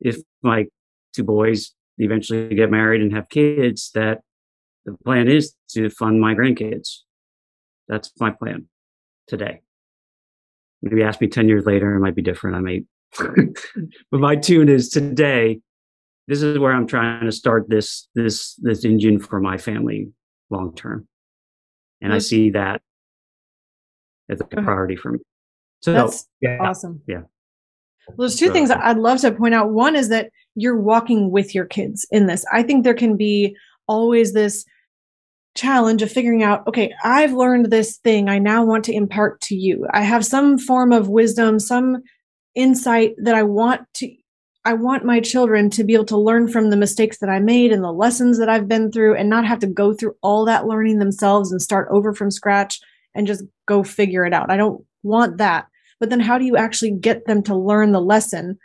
if 0.00 0.18
my 0.42 0.66
two 1.14 1.24
boys 1.24 1.74
eventually 2.04 2.54
get 2.54 2.70
married 2.70 3.02
and 3.02 3.12
have 3.12 3.28
kids, 3.28 3.90
that 3.94 4.20
the 4.84 4.96
plan 5.04 5.28
is 5.28 5.54
to 5.70 5.90
fund 5.90 6.20
my 6.20 6.34
grandkids. 6.34 6.98
That's 7.88 8.12
my 8.18 8.30
plan 8.30 8.66
today. 9.26 9.60
Maybe 10.82 11.02
ask 11.02 11.20
me 11.20 11.28
10 11.28 11.48
years 11.48 11.66
later, 11.66 11.94
it 11.94 12.00
might 12.00 12.14
be 12.14 12.22
different. 12.22 12.56
I 12.56 12.60
may, 12.60 12.84
but 14.10 14.20
my 14.20 14.36
tune 14.36 14.68
is 14.68 14.88
today. 14.88 15.60
This 16.26 16.42
is 16.42 16.58
where 16.58 16.72
I'm 16.72 16.86
trying 16.86 17.24
to 17.24 17.32
start 17.32 17.68
this, 17.68 18.08
this, 18.14 18.54
this 18.56 18.84
engine 18.84 19.18
for 19.18 19.40
my 19.40 19.58
family 19.58 20.08
long 20.48 20.74
term. 20.74 21.08
And 22.00 22.12
I 22.12 22.18
see 22.18 22.50
that 22.50 22.80
as 24.30 24.40
a 24.40 24.44
uh-huh. 24.44 24.62
priority 24.62 24.96
for 24.96 25.12
me. 25.12 25.18
So 25.80 25.92
that's 25.92 26.26
yeah, 26.40 26.58
awesome. 26.60 27.02
Yeah. 27.06 27.22
Well, 28.08 28.28
there's 28.28 28.36
two 28.36 28.48
so, 28.48 28.52
things 28.52 28.70
I'd 28.70 28.98
love 28.98 29.20
to 29.20 29.32
point 29.32 29.54
out. 29.54 29.70
One 29.70 29.96
is 29.96 30.08
that 30.10 30.30
you're 30.54 30.80
walking 30.80 31.30
with 31.30 31.54
your 31.54 31.64
kids 31.64 32.06
in 32.10 32.26
this. 32.26 32.44
I 32.52 32.62
think 32.62 32.84
there 32.84 32.94
can 32.94 33.16
be 33.16 33.56
always 33.86 34.32
this 34.32 34.64
challenge 35.56 36.00
of 36.00 36.12
figuring 36.12 36.44
out 36.44 36.64
okay 36.68 36.94
i've 37.02 37.32
learned 37.32 37.70
this 37.70 37.96
thing. 37.98 38.28
I 38.28 38.38
now 38.38 38.64
want 38.64 38.84
to 38.84 38.94
impart 38.94 39.40
to 39.42 39.56
you. 39.56 39.84
I 39.92 40.02
have 40.02 40.24
some 40.24 40.58
form 40.58 40.92
of 40.92 41.08
wisdom 41.08 41.58
some 41.58 42.02
insight 42.54 43.14
that 43.18 43.34
i 43.34 43.42
want 43.42 43.82
to 43.94 44.12
i 44.64 44.72
want 44.72 45.04
my 45.04 45.20
children 45.20 45.68
to 45.70 45.82
be 45.82 45.94
able 45.94 46.04
to 46.04 46.16
learn 46.16 46.46
from 46.46 46.70
the 46.70 46.76
mistakes 46.76 47.18
that 47.18 47.28
i 47.28 47.40
made 47.40 47.72
and 47.72 47.82
the 47.82 47.92
lessons 47.92 48.38
that 48.38 48.48
i've 48.48 48.68
been 48.68 48.92
through 48.92 49.16
and 49.16 49.28
not 49.28 49.44
have 49.44 49.58
to 49.58 49.66
go 49.66 49.92
through 49.92 50.14
all 50.22 50.44
that 50.44 50.66
learning 50.66 50.98
themselves 50.98 51.50
and 51.50 51.60
start 51.60 51.88
over 51.90 52.12
from 52.14 52.30
scratch 52.30 52.80
and 53.14 53.26
just 53.26 53.44
go 53.66 53.82
figure 53.82 54.24
it 54.24 54.32
out. 54.32 54.50
I 54.50 54.56
don't 54.56 54.84
want 55.02 55.38
that. 55.38 55.66
But 55.98 56.10
then 56.10 56.20
how 56.20 56.38
do 56.38 56.44
you 56.44 56.56
actually 56.56 56.92
get 56.92 57.26
them 57.26 57.42
to 57.44 57.54
learn 57.54 57.92
the 57.92 58.00
lesson 58.00 58.58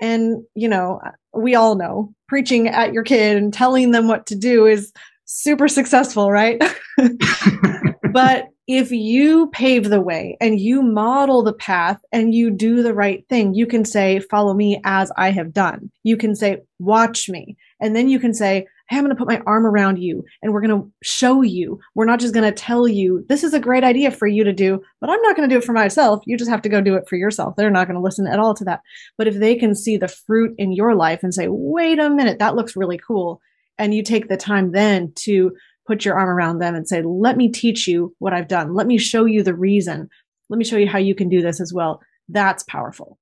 and 0.00 0.42
you 0.54 0.68
know 0.68 1.00
we 1.34 1.54
all 1.54 1.74
know 1.74 2.12
preaching 2.28 2.68
at 2.68 2.92
your 2.92 3.02
kid 3.02 3.36
and 3.36 3.52
telling 3.52 3.90
them 3.90 4.08
what 4.08 4.26
to 4.26 4.34
do 4.34 4.66
is 4.66 4.92
super 5.26 5.68
successful, 5.68 6.30
right? 6.30 6.62
but 8.12 8.48
if 8.68 8.90
you 8.92 9.48
pave 9.48 9.88
the 9.88 10.00
way 10.00 10.36
and 10.40 10.60
you 10.60 10.82
model 10.82 11.42
the 11.42 11.52
path 11.52 12.00
and 12.12 12.34
you 12.34 12.50
do 12.50 12.82
the 12.82 12.94
right 12.94 13.26
thing, 13.28 13.54
you 13.54 13.66
can 13.66 13.84
say, 13.84 14.20
Follow 14.20 14.54
me 14.54 14.80
as 14.84 15.10
I 15.16 15.30
have 15.30 15.52
done. 15.52 15.90
You 16.04 16.16
can 16.16 16.34
say, 16.34 16.58
Watch 16.78 17.28
me. 17.28 17.56
And 17.80 17.96
then 17.96 18.08
you 18.08 18.20
can 18.20 18.34
say, 18.34 18.66
Hey, 18.92 18.98
I'm 18.98 19.04
going 19.04 19.16
to 19.16 19.18
put 19.18 19.28
my 19.28 19.40
arm 19.46 19.64
around 19.64 20.02
you 20.02 20.22
and 20.42 20.52
we're 20.52 20.60
going 20.60 20.82
to 20.82 20.92
show 21.02 21.40
you. 21.40 21.80
We're 21.94 22.04
not 22.04 22.20
just 22.20 22.34
going 22.34 22.44
to 22.44 22.52
tell 22.52 22.86
you, 22.86 23.24
This 23.28 23.42
is 23.42 23.54
a 23.54 23.60
great 23.60 23.84
idea 23.84 24.10
for 24.10 24.26
you 24.26 24.44
to 24.44 24.52
do, 24.52 24.82
but 25.00 25.08
I'm 25.08 25.22
not 25.22 25.34
going 25.34 25.48
to 25.48 25.54
do 25.54 25.58
it 25.58 25.64
for 25.64 25.72
myself. 25.72 26.22
You 26.26 26.36
just 26.36 26.50
have 26.50 26.62
to 26.62 26.68
go 26.68 26.80
do 26.80 26.94
it 26.94 27.08
for 27.08 27.16
yourself. 27.16 27.56
They're 27.56 27.70
not 27.70 27.86
going 27.86 27.96
to 27.96 28.02
listen 28.02 28.26
at 28.26 28.38
all 28.38 28.54
to 28.54 28.64
that. 28.64 28.80
But 29.16 29.28
if 29.28 29.36
they 29.36 29.56
can 29.56 29.74
see 29.74 29.96
the 29.96 30.08
fruit 30.08 30.54
in 30.58 30.72
your 30.72 30.94
life 30.94 31.22
and 31.22 31.32
say, 31.32 31.48
Wait 31.48 31.98
a 31.98 32.10
minute, 32.10 32.38
that 32.38 32.54
looks 32.54 32.76
really 32.76 32.98
cool 32.98 33.40
and 33.78 33.94
you 33.94 34.02
take 34.02 34.28
the 34.28 34.36
time 34.36 34.72
then 34.72 35.12
to 35.16 35.52
put 35.86 36.04
your 36.04 36.18
arm 36.18 36.28
around 36.28 36.58
them 36.58 36.74
and 36.74 36.86
say 36.86 37.02
let 37.02 37.36
me 37.36 37.48
teach 37.48 37.88
you 37.88 38.14
what 38.18 38.32
i've 38.32 38.48
done 38.48 38.74
let 38.74 38.86
me 38.86 38.98
show 38.98 39.24
you 39.24 39.42
the 39.42 39.54
reason 39.54 40.08
let 40.48 40.58
me 40.58 40.64
show 40.64 40.76
you 40.76 40.86
how 40.86 40.98
you 40.98 41.14
can 41.14 41.28
do 41.28 41.42
this 41.42 41.60
as 41.60 41.72
well 41.72 42.00
that's 42.28 42.62
powerful 42.64 43.18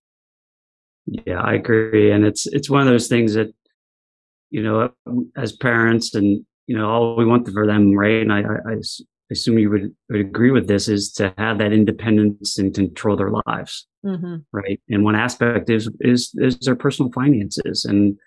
yeah 1.07 1.41
i 1.41 1.55
agree 1.55 2.11
and 2.11 2.25
it's 2.25 2.47
it's 2.49 2.69
one 2.69 2.83
of 2.83 2.89
those 2.89 3.09
things 3.09 3.35
that 3.35 3.53
you 4.51 4.63
know 4.63 4.91
as 5.37 5.53
parents 5.53 6.15
and 6.15 6.45
you 6.67 6.77
know 6.77 6.89
all 6.89 7.17
we 7.17 7.25
want 7.25 7.49
for 7.49 7.67
them 7.67 7.93
right 7.95 8.23
and 8.23 8.33
i, 8.33 8.41
I, 8.41 8.73
I 8.73 8.77
assume 9.33 9.59
you 9.59 9.71
would, 9.71 9.95
would 10.09 10.21
agree 10.21 10.51
with 10.51 10.67
this 10.67 10.89
is 10.89 11.13
to 11.13 11.33
have 11.39 11.59
that 11.59 11.73
independence 11.73 12.59
and 12.59 12.75
control 12.75 13.17
their 13.17 13.31
lives 13.47 13.87
mm-hmm. 14.05 14.37
right 14.53 14.81
and 14.89 15.05
one 15.05 15.15
aspect 15.15 15.71
is 15.71 15.89
is 16.01 16.33
is 16.35 16.59
their 16.59 16.77
personal 16.77 17.13
finances 17.13 17.85
and 17.85 18.19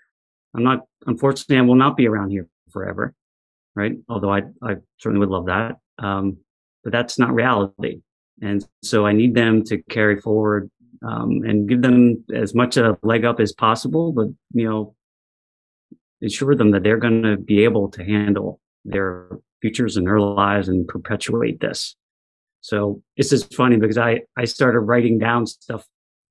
I'm 0.54 0.62
not, 0.62 0.80
unfortunately, 1.06 1.58
I 1.58 1.62
will 1.62 1.74
not 1.74 1.96
be 1.96 2.06
around 2.06 2.30
here 2.30 2.48
forever, 2.70 3.14
right? 3.74 3.94
Although 4.08 4.32
I, 4.32 4.42
I 4.62 4.76
certainly 4.98 5.20
would 5.20 5.32
love 5.32 5.46
that. 5.46 5.76
Um, 5.98 6.38
but 6.82 6.92
that's 6.92 7.18
not 7.18 7.34
reality. 7.34 8.00
And 8.40 8.64
so 8.82 9.06
I 9.06 9.12
need 9.12 9.34
them 9.34 9.64
to 9.64 9.82
carry 9.84 10.20
forward, 10.20 10.70
um, 11.06 11.42
and 11.44 11.68
give 11.68 11.82
them 11.82 12.24
as 12.34 12.54
much 12.54 12.76
a 12.76 12.96
leg 13.02 13.24
up 13.24 13.40
as 13.40 13.52
possible, 13.52 14.12
but, 14.12 14.26
you 14.52 14.68
know, 14.68 14.94
ensure 16.20 16.54
them 16.54 16.70
that 16.70 16.82
they're 16.82 16.98
going 16.98 17.22
to 17.22 17.36
be 17.36 17.64
able 17.64 17.90
to 17.90 18.04
handle 18.04 18.60
their 18.84 19.28
futures 19.60 19.96
and 19.96 20.06
their 20.06 20.20
lives 20.20 20.68
and 20.68 20.86
perpetuate 20.86 21.60
this. 21.60 21.96
So 22.60 23.02
it's 23.16 23.30
just 23.30 23.54
funny 23.54 23.76
because 23.76 23.98
I, 23.98 24.22
I 24.36 24.44
started 24.46 24.80
writing 24.80 25.18
down 25.18 25.46
stuff 25.46 25.84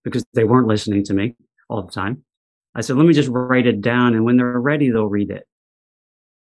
because 0.03 0.25
they 0.34 0.43
weren't 0.43 0.67
listening 0.67 1.03
to 1.05 1.13
me 1.13 1.36
all 1.69 1.84
the 1.84 1.91
time. 1.91 2.23
I 2.75 2.81
said, 2.81 2.97
let 2.97 3.05
me 3.05 3.13
just 3.13 3.29
write 3.29 3.67
it 3.67 3.81
down. 3.81 4.15
And 4.15 4.25
when 4.25 4.38
they're 4.38 4.59
ready, 4.59 4.89
they'll 4.89 5.05
read 5.05 5.29
it. 5.29 5.47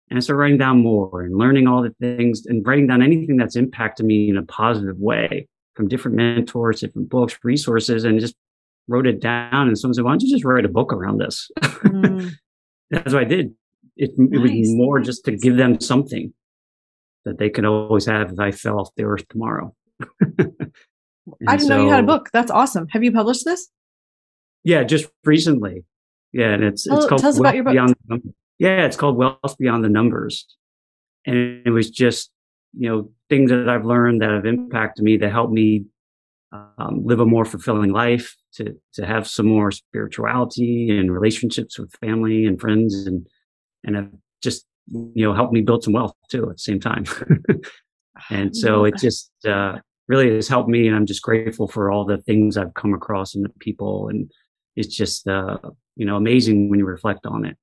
And 0.09 0.17
I 0.17 0.19
started 0.21 0.39
writing 0.39 0.57
down 0.57 0.81
more 0.81 1.21
and 1.21 1.37
learning 1.37 1.67
all 1.67 1.83
the 1.83 1.93
things 1.99 2.45
and 2.45 2.65
writing 2.65 2.87
down 2.87 3.01
anything 3.01 3.37
that's 3.37 3.55
impacted 3.55 4.05
me 4.05 4.29
in 4.29 4.37
a 4.37 4.43
positive 4.43 4.97
way 4.97 5.47
from 5.75 5.87
different 5.87 6.17
mentors, 6.17 6.79
different 6.79 7.09
books, 7.09 7.37
resources, 7.43 8.03
and 8.03 8.19
just 8.19 8.35
wrote 8.87 9.05
it 9.05 9.19
down. 9.19 9.67
And 9.67 9.77
someone 9.77 9.93
said, 9.93 10.05
why 10.05 10.11
don't 10.11 10.23
you 10.23 10.31
just 10.31 10.45
write 10.45 10.65
a 10.65 10.69
book 10.69 10.93
around 10.93 11.19
this? 11.19 11.51
Mm. 11.59 12.31
that's 12.89 13.13
what 13.13 13.23
I 13.23 13.25
did. 13.25 13.53
It, 13.95 14.11
nice. 14.17 14.29
it 14.31 14.59
was 14.59 14.75
more 14.75 14.99
just 14.99 15.25
to 15.25 15.31
give 15.35 15.57
them 15.57 15.79
something 15.79 16.33
that 17.25 17.39
they 17.39 17.49
could 17.49 17.65
always 17.65 18.05
have 18.05 18.31
if 18.31 18.39
I 18.39 18.51
fell 18.51 18.79
off 18.79 18.89
the 18.95 19.03
earth 19.03 19.27
tomorrow. 19.27 19.75
I 21.47 21.57
didn't 21.57 21.67
so, 21.67 21.77
know 21.77 21.83
you 21.83 21.89
had 21.89 22.03
a 22.03 22.07
book. 22.07 22.29
That's 22.31 22.51
awesome. 22.51 22.87
Have 22.89 23.03
you 23.03 23.11
published 23.11 23.43
this? 23.43 23.69
Yeah, 24.63 24.83
just 24.83 25.07
recently. 25.25 25.83
Yeah, 26.31 26.53
and 26.53 26.63
it's 26.63 26.85
it's 26.85 27.05
called 27.05 27.21
tell 27.21 27.29
us 27.29 27.39
about 27.39 27.55
your 27.55 27.63
book. 27.63 27.73
Beyond 27.73 27.95
the 28.07 28.33
yeah, 28.59 28.85
it's 28.85 28.97
called 28.97 29.17
Wealth 29.17 29.57
Beyond 29.57 29.83
the 29.83 29.89
Numbers, 29.89 30.45
and 31.25 31.61
it 31.65 31.69
was 31.69 31.89
just 31.89 32.31
you 32.77 32.89
know 32.89 33.11
things 33.29 33.49
that 33.49 33.69
I've 33.69 33.85
learned 33.85 34.21
that 34.21 34.29
have 34.29 34.45
impacted 34.45 35.03
me 35.03 35.17
that 35.17 35.31
helped 35.31 35.53
me 35.53 35.85
um, 36.51 37.01
live 37.03 37.19
a 37.19 37.25
more 37.25 37.45
fulfilling 37.45 37.91
life, 37.91 38.35
to 38.53 38.75
to 38.93 39.05
have 39.05 39.27
some 39.27 39.45
more 39.45 39.71
spirituality 39.71 40.97
and 40.97 41.11
relationships 41.11 41.77
with 41.77 41.91
family 42.01 42.45
and 42.45 42.59
friends, 42.59 43.05
and 43.05 43.27
and 43.83 43.95
have 43.95 44.11
just 44.41 44.65
you 44.87 45.23
know 45.25 45.33
helped 45.33 45.53
me 45.53 45.61
build 45.61 45.83
some 45.83 45.93
wealth 45.93 46.13
too 46.29 46.49
at 46.49 46.55
the 46.55 46.61
same 46.61 46.79
time. 46.79 47.05
and 48.29 48.55
so 48.55 48.85
it 48.85 48.97
just 48.97 49.31
uh, 49.45 49.77
really 50.07 50.33
has 50.33 50.47
helped 50.47 50.69
me, 50.69 50.87
and 50.87 50.95
I'm 50.95 51.05
just 51.05 51.21
grateful 51.21 51.67
for 51.67 51.91
all 51.91 52.05
the 52.05 52.17
things 52.19 52.57
I've 52.57 52.73
come 52.73 52.93
across 52.93 53.35
and 53.35 53.43
the 53.43 53.49
people 53.59 54.07
and 54.09 54.31
it's 54.77 54.95
just 54.95 55.27
uh, 55.27 55.57
you 55.97 56.05
know 56.05 56.15
amazing 56.15 56.69
when 56.69 56.79
you 56.79 56.85
reflect 56.85 57.25
on 57.25 57.45
it. 57.45 57.57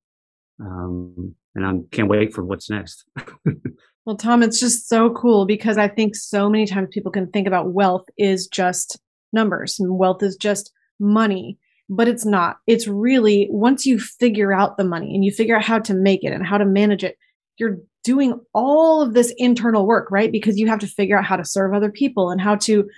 Um, 0.61 1.35
and 1.55 1.65
I 1.65 1.73
can't 1.93 2.09
wait 2.09 2.35
for 2.35 2.45
what's 2.45 2.69
next. 2.69 3.05
well, 4.05 4.17
Tom, 4.17 4.43
it's 4.43 4.61
just 4.61 4.89
so 4.89 5.11
cool 5.11 5.47
because 5.47 5.79
I 5.79 5.89
think 5.89 6.15
so 6.15 6.51
many 6.51 6.67
times 6.67 6.89
people 6.91 7.11
can 7.11 7.29
think 7.29 7.47
about 7.47 7.73
wealth 7.73 8.05
is 8.19 8.47
just 8.47 8.99
numbers 9.33 9.81
and 9.81 9.99
wealth 9.99 10.23
is 10.23 10.37
just 10.37 10.73
money, 11.01 11.59
but 11.89 12.07
it's 12.07 12.27
not. 12.27 12.59
It's 12.67 12.87
really 12.87 13.49
once 13.51 13.87
you 13.87 13.99
figure 13.99 14.53
out 14.53 14.77
the 14.77 14.85
money 14.85 15.15
and 15.15 15.25
you 15.25 15.33
figure 15.33 15.57
out 15.57 15.65
how 15.65 15.79
to 15.81 15.95
make 15.95 16.23
it 16.23 16.33
and 16.33 16.47
how 16.47 16.59
to 16.59 16.67
manage 16.67 17.03
it, 17.03 17.17
you're 17.57 17.79
doing 18.03 18.39
all 18.53 19.01
of 19.01 19.15
this 19.15 19.33
internal 19.39 19.87
work, 19.87 20.11
right? 20.11 20.31
Because 20.31 20.59
you 20.59 20.69
have 20.69 20.81
to 20.81 20.87
figure 20.87 21.19
out 21.19 21.25
how 21.25 21.37
to 21.37 21.45
serve 21.45 21.73
other 21.73 21.91
people 21.91 22.31
and 22.31 22.41
how 22.41 22.57
to 22.57 22.89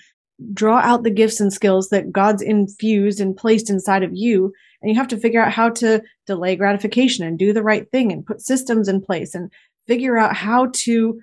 draw 0.52 0.78
out 0.78 1.04
the 1.04 1.10
gifts 1.10 1.40
and 1.40 1.52
skills 1.52 1.88
that 1.90 2.10
God's 2.12 2.42
infused 2.42 3.20
and 3.20 3.36
placed 3.36 3.70
inside 3.70 4.02
of 4.02 4.10
you. 4.12 4.52
And 4.82 4.90
you 4.90 4.96
have 4.96 5.08
to 5.08 5.16
figure 5.16 5.40
out 5.40 5.52
how 5.52 5.70
to 5.70 6.02
delay 6.26 6.56
gratification 6.56 7.24
and 7.24 7.38
do 7.38 7.52
the 7.52 7.62
right 7.62 7.88
thing 7.90 8.12
and 8.12 8.26
put 8.26 8.40
systems 8.40 8.88
in 8.88 9.00
place 9.00 9.34
and 9.34 9.50
figure 9.86 10.16
out 10.18 10.36
how 10.36 10.70
to 10.72 11.20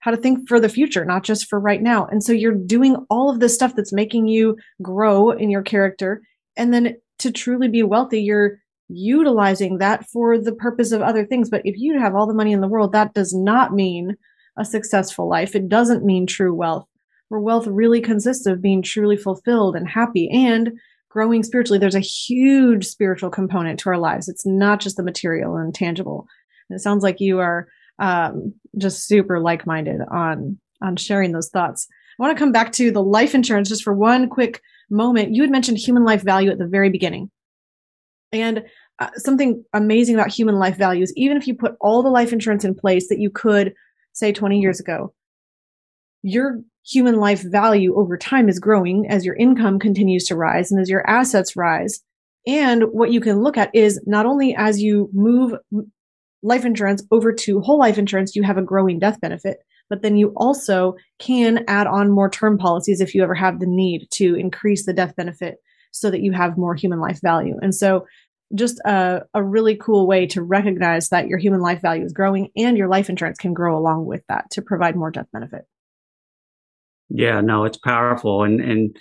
how 0.00 0.10
to 0.10 0.16
think 0.16 0.48
for 0.48 0.58
the 0.58 0.68
future, 0.68 1.04
not 1.04 1.24
just 1.24 1.46
for 1.46 1.60
right 1.60 1.82
now. 1.82 2.06
And 2.06 2.24
so 2.24 2.32
you're 2.32 2.54
doing 2.54 2.96
all 3.10 3.28
of 3.30 3.38
this 3.38 3.54
stuff 3.54 3.76
that's 3.76 3.92
making 3.92 4.28
you 4.28 4.56
grow 4.80 5.30
in 5.30 5.50
your 5.50 5.62
character. 5.62 6.22
And 6.56 6.72
then 6.72 6.96
to 7.18 7.30
truly 7.30 7.68
be 7.68 7.82
wealthy, 7.82 8.22
you're 8.22 8.56
utilizing 8.88 9.76
that 9.78 10.08
for 10.08 10.38
the 10.38 10.54
purpose 10.54 10.90
of 10.90 11.02
other 11.02 11.26
things. 11.26 11.50
But 11.50 11.60
if 11.64 11.74
you 11.76 11.98
have 11.98 12.14
all 12.14 12.26
the 12.26 12.34
money 12.34 12.52
in 12.52 12.62
the 12.62 12.68
world, 12.68 12.92
that 12.92 13.12
does 13.12 13.34
not 13.34 13.74
mean 13.74 14.16
a 14.58 14.64
successful 14.64 15.28
life. 15.28 15.54
It 15.54 15.68
doesn't 15.68 16.04
mean 16.04 16.26
true 16.26 16.54
wealth 16.54 16.86
where 17.30 17.40
wealth 17.40 17.66
really 17.66 18.00
consists 18.00 18.44
of 18.46 18.60
being 18.60 18.82
truly 18.82 19.16
fulfilled 19.16 19.76
and 19.76 19.88
happy 19.88 20.28
and 20.30 20.72
growing 21.08 21.42
spiritually. 21.42 21.78
There's 21.78 21.94
a 21.94 22.00
huge 22.00 22.84
spiritual 22.84 23.30
component 23.30 23.78
to 23.80 23.88
our 23.88 23.98
lives. 23.98 24.28
It's 24.28 24.44
not 24.44 24.80
just 24.80 24.96
the 24.96 25.04
material 25.04 25.56
and 25.56 25.72
tangible. 25.72 26.26
It 26.70 26.80
sounds 26.80 27.02
like 27.02 27.20
you 27.20 27.38
are 27.40 27.68
um, 27.98 28.54
just 28.78 29.06
super 29.06 29.40
like-minded 29.40 30.00
on 30.10 30.58
on 30.82 30.96
sharing 30.96 31.32
those 31.32 31.50
thoughts. 31.50 31.86
I 32.18 32.22
want 32.22 32.36
to 32.36 32.38
come 32.38 32.52
back 32.52 32.72
to 32.72 32.90
the 32.90 33.02
life 33.02 33.34
insurance 33.34 33.68
just 33.68 33.82
for 33.82 33.94
one 33.94 34.28
quick 34.28 34.62
moment. 34.90 35.34
You 35.34 35.42
had 35.42 35.50
mentioned 35.50 35.78
human 35.78 36.04
life 36.04 36.22
value 36.22 36.50
at 36.50 36.58
the 36.58 36.66
very 36.66 36.90
beginning. 36.90 37.30
And 38.32 38.64
uh, 38.98 39.10
something 39.16 39.64
amazing 39.72 40.14
about 40.14 40.30
human 40.30 40.56
life 40.56 40.76
values, 40.76 41.12
even 41.16 41.36
if 41.36 41.46
you 41.46 41.54
put 41.54 41.76
all 41.80 42.02
the 42.02 42.10
life 42.10 42.32
insurance 42.32 42.64
in 42.64 42.74
place 42.74 43.08
that 43.08 43.18
you 43.18 43.30
could 43.30 43.74
say 44.12 44.32
20 44.32 44.58
years 44.58 44.80
ago, 44.80 45.14
your 46.22 46.60
human 46.84 47.16
life 47.16 47.42
value 47.42 47.96
over 47.96 48.16
time 48.16 48.48
is 48.48 48.58
growing 48.58 49.06
as 49.08 49.24
your 49.24 49.36
income 49.36 49.78
continues 49.78 50.24
to 50.26 50.36
rise 50.36 50.70
and 50.70 50.80
as 50.80 50.90
your 50.90 51.08
assets 51.08 51.56
rise. 51.56 52.00
And 52.46 52.84
what 52.84 53.12
you 53.12 53.20
can 53.20 53.42
look 53.42 53.56
at 53.56 53.74
is 53.74 54.00
not 54.06 54.26
only 54.26 54.54
as 54.54 54.82
you 54.82 55.08
move 55.12 55.54
life 56.42 56.64
insurance 56.64 57.02
over 57.10 57.32
to 57.32 57.60
whole 57.60 57.78
life 57.78 57.98
insurance, 57.98 58.34
you 58.34 58.42
have 58.42 58.58
a 58.58 58.62
growing 58.62 58.98
death 58.98 59.20
benefit, 59.20 59.58
but 59.88 60.02
then 60.02 60.16
you 60.16 60.32
also 60.36 60.94
can 61.18 61.64
add 61.68 61.86
on 61.86 62.10
more 62.10 62.30
term 62.30 62.58
policies 62.58 63.00
if 63.00 63.14
you 63.14 63.22
ever 63.22 63.34
have 63.34 63.60
the 63.60 63.66
need 63.66 64.08
to 64.12 64.34
increase 64.34 64.86
the 64.86 64.92
death 64.92 65.14
benefit 65.16 65.56
so 65.92 66.10
that 66.10 66.22
you 66.22 66.32
have 66.32 66.56
more 66.56 66.74
human 66.74 67.00
life 67.00 67.20
value. 67.22 67.56
And 67.60 67.74
so 67.74 68.06
just 68.54 68.80
a, 68.84 69.22
a 69.34 69.42
really 69.42 69.76
cool 69.76 70.06
way 70.06 70.26
to 70.26 70.42
recognize 70.42 71.08
that 71.10 71.28
your 71.28 71.38
human 71.38 71.60
life 71.60 71.80
value 71.80 72.04
is 72.04 72.12
growing 72.12 72.50
and 72.56 72.76
your 72.76 72.88
life 72.88 73.08
insurance 73.08 73.38
can 73.38 73.54
grow 73.54 73.78
along 73.78 74.06
with 74.06 74.22
that 74.28 74.50
to 74.52 74.62
provide 74.62 74.96
more 74.96 75.10
death 75.10 75.28
benefit. 75.32 75.66
Yeah, 77.08 77.40
no, 77.40 77.64
it's 77.64 77.78
powerful 77.78 78.44
and 78.44 78.60
and 78.60 78.96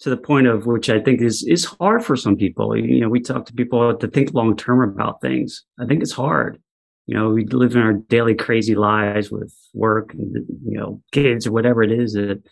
to 0.00 0.10
the 0.10 0.16
point 0.16 0.46
of 0.46 0.66
which 0.66 0.90
I 0.90 1.00
think 1.00 1.22
is 1.22 1.44
is 1.48 1.64
hard 1.64 2.04
for 2.04 2.16
some 2.16 2.36
people. 2.36 2.76
You 2.76 3.00
know, 3.00 3.08
we 3.08 3.20
talk 3.20 3.46
to 3.46 3.54
people 3.54 3.96
to 3.96 4.08
think 4.08 4.34
long 4.34 4.56
term 4.56 4.82
about 4.82 5.20
things. 5.20 5.64
I 5.78 5.86
think 5.86 6.02
it's 6.02 6.12
hard. 6.12 6.60
You 7.06 7.14
know, 7.14 7.30
we 7.30 7.44
live 7.44 7.74
in 7.74 7.82
our 7.82 7.92
daily 7.92 8.34
crazy 8.34 8.74
lives 8.74 9.30
with 9.30 9.54
work 9.74 10.14
and, 10.14 10.34
you 10.64 10.78
know, 10.78 11.02
kids 11.12 11.46
or 11.46 11.52
whatever 11.52 11.82
it 11.82 11.92
is. 11.92 12.14
That, 12.14 12.42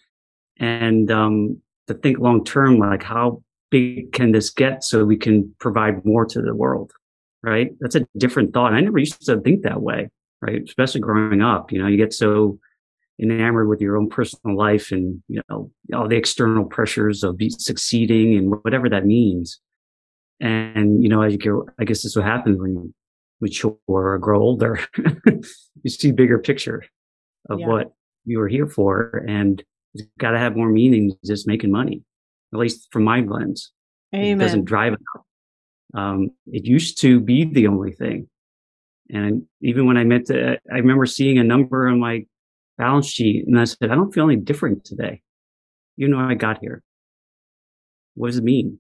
and 0.58 1.10
um, 1.10 1.60
to 1.88 1.94
think 1.94 2.18
long 2.18 2.44
term, 2.44 2.78
like 2.78 3.02
how 3.02 3.42
big 3.70 4.12
can 4.12 4.32
this 4.32 4.50
get 4.50 4.84
so 4.84 5.04
we 5.04 5.16
can 5.16 5.54
provide 5.58 6.04
more 6.04 6.26
to 6.26 6.42
the 6.42 6.54
world? 6.54 6.92
Right. 7.42 7.70
That's 7.80 7.96
a 7.96 8.06
different 8.16 8.52
thought. 8.52 8.74
I 8.74 8.80
never 8.80 8.98
used 8.98 9.24
to 9.26 9.40
think 9.40 9.62
that 9.62 9.82
way. 9.82 10.10
Right. 10.40 10.62
Especially 10.62 11.00
growing 11.00 11.40
up, 11.40 11.72
you 11.72 11.80
know, 11.80 11.86
you 11.88 11.96
get 11.96 12.12
so 12.12 12.58
enamored 13.20 13.68
with 13.68 13.80
your 13.80 13.96
own 13.96 14.08
personal 14.08 14.56
life 14.56 14.90
and, 14.90 15.22
you 15.28 15.40
know, 15.48 15.70
all 15.94 16.08
the 16.08 16.16
external 16.16 16.64
pressures 16.64 17.22
of 17.22 17.40
succeeding 17.58 18.36
and 18.36 18.50
whatever 18.64 18.88
that 18.88 19.06
means. 19.06 19.60
And, 20.40 21.02
you 21.02 21.08
know, 21.08 21.22
as 21.22 21.32
you 21.32 21.38
go, 21.38 21.68
I 21.78 21.84
guess 21.84 22.02
this 22.02 22.16
will 22.16 22.24
happen 22.24 22.58
when 22.58 22.72
you 22.72 22.94
mature 23.42 23.76
or 23.86 24.18
grow 24.18 24.40
older, 24.40 24.80
you 25.82 25.90
see 25.90 26.12
bigger 26.12 26.38
picture 26.38 26.82
of 27.50 27.60
yeah. 27.60 27.66
what 27.66 27.92
you 28.24 28.38
were 28.38 28.48
here 28.48 28.68
for. 28.68 29.24
And 29.28 29.62
it's 29.92 30.08
got 30.18 30.30
to 30.30 30.38
have 30.38 30.56
more 30.56 30.70
meaning 30.70 31.08
than 31.08 31.18
just 31.26 31.46
making 31.46 31.72
money, 31.72 32.02
at 32.54 32.58
least 32.58 32.88
from 32.90 33.04
my 33.04 33.20
lens. 33.20 33.72
Amen. 34.14 34.40
It 34.40 34.44
doesn't 34.44 34.64
drive 34.64 34.94
it 34.94 35.00
Um, 35.94 36.30
it 36.46 36.64
used 36.64 37.00
to 37.02 37.20
be 37.20 37.44
the 37.44 37.66
only 37.66 37.92
thing. 37.92 38.28
And 39.10 39.42
even 39.60 39.86
when 39.86 39.98
I 39.98 40.04
met, 40.04 40.26
to, 40.26 40.58
I 40.72 40.76
remember 40.76 41.04
seeing 41.04 41.38
a 41.38 41.44
number 41.44 41.88
on 41.88 41.98
my 41.98 42.24
balance 42.78 43.08
sheet 43.08 43.46
and 43.46 43.58
I 43.58 43.64
said, 43.64 43.90
I 43.90 43.94
don't 43.94 44.14
feel 44.14 44.24
any 44.24 44.36
different 44.36 44.84
today. 44.84 45.20
You 45.96 46.08
know, 46.08 46.18
I 46.18 46.34
got 46.34 46.58
here. 46.60 46.82
What 48.14 48.28
does 48.28 48.38
it 48.38 48.44
mean? 48.44 48.78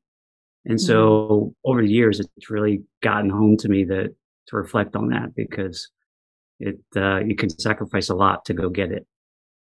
And 0.64 0.78
mm-hmm. 0.78 0.86
so 0.86 1.54
over 1.64 1.82
the 1.82 1.90
years, 1.90 2.20
it's 2.20 2.50
really 2.50 2.82
gotten 3.02 3.28
home 3.28 3.56
to 3.58 3.68
me 3.68 3.84
that 3.84 4.14
to 4.48 4.56
reflect 4.56 4.96
on 4.96 5.08
that 5.08 5.34
because 5.34 5.88
it 6.60 6.78
uh, 6.96 7.18
you 7.18 7.34
can 7.34 7.50
sacrifice 7.50 8.08
a 8.08 8.14
lot 8.14 8.44
to 8.46 8.54
go 8.54 8.68
get 8.68 8.92
it, 8.92 9.06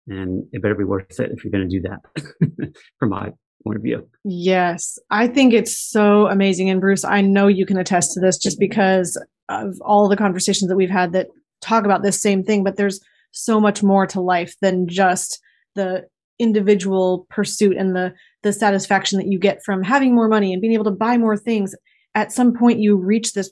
and 0.08 0.46
it 0.52 0.62
better 0.62 0.76
be 0.76 0.84
worth 0.84 1.20
it 1.20 1.32
if 1.32 1.44
you're 1.44 1.52
going 1.52 1.70
to 1.70 1.80
do 1.80 1.88
that. 1.88 2.74
from 3.00 3.10
my 3.10 3.32
point 3.64 3.78
of 3.78 3.84
view. 3.84 4.08
Yes, 4.24 4.98
I 5.10 5.28
think 5.28 5.54
it's 5.54 5.78
so 5.78 6.28
amazing, 6.28 6.70
and 6.70 6.82
Bruce, 6.82 7.04
I 7.04 7.22
know 7.22 7.48
you 7.48 7.66
can 7.66 7.78
attest 7.78 8.14
to 8.14 8.20
this 8.20 8.38
just 8.38 8.60
because 8.60 9.22
of 9.50 9.80
all 9.82 10.08
the 10.08 10.18
conversations 10.18 10.70
that 10.70 10.78
we've 10.78 10.90
had 10.90 11.14
that 11.14 11.28
talk 11.62 11.86
about 11.86 12.04
this 12.04 12.22
same 12.22 12.44
thing. 12.44 12.64
But 12.64 12.78
there's 12.78 13.00
so 13.32 13.60
much 13.60 13.84
more 13.84 14.08
to 14.08 14.22
life 14.22 14.56
than 14.62 14.88
just 14.88 15.40
the 15.76 16.06
individual 16.40 17.28
pursuit 17.30 17.76
and 17.78 17.96
the 17.96 18.14
the 18.44 18.54
satisfaction 18.54 19.20
that 19.20 19.28
you 19.28 19.38
get 19.38 19.62
from 19.64 19.84
having 19.84 20.16
more 20.16 20.30
money 20.30 20.54
and 20.54 20.62
being 20.62 20.74
able 20.74 20.86
to 20.86 20.92
buy 20.92 21.18
more 21.18 21.36
things 21.36 21.76
at 22.16 22.32
some 22.32 22.56
point 22.56 22.80
you 22.80 22.96
reach 22.96 23.34
this 23.34 23.52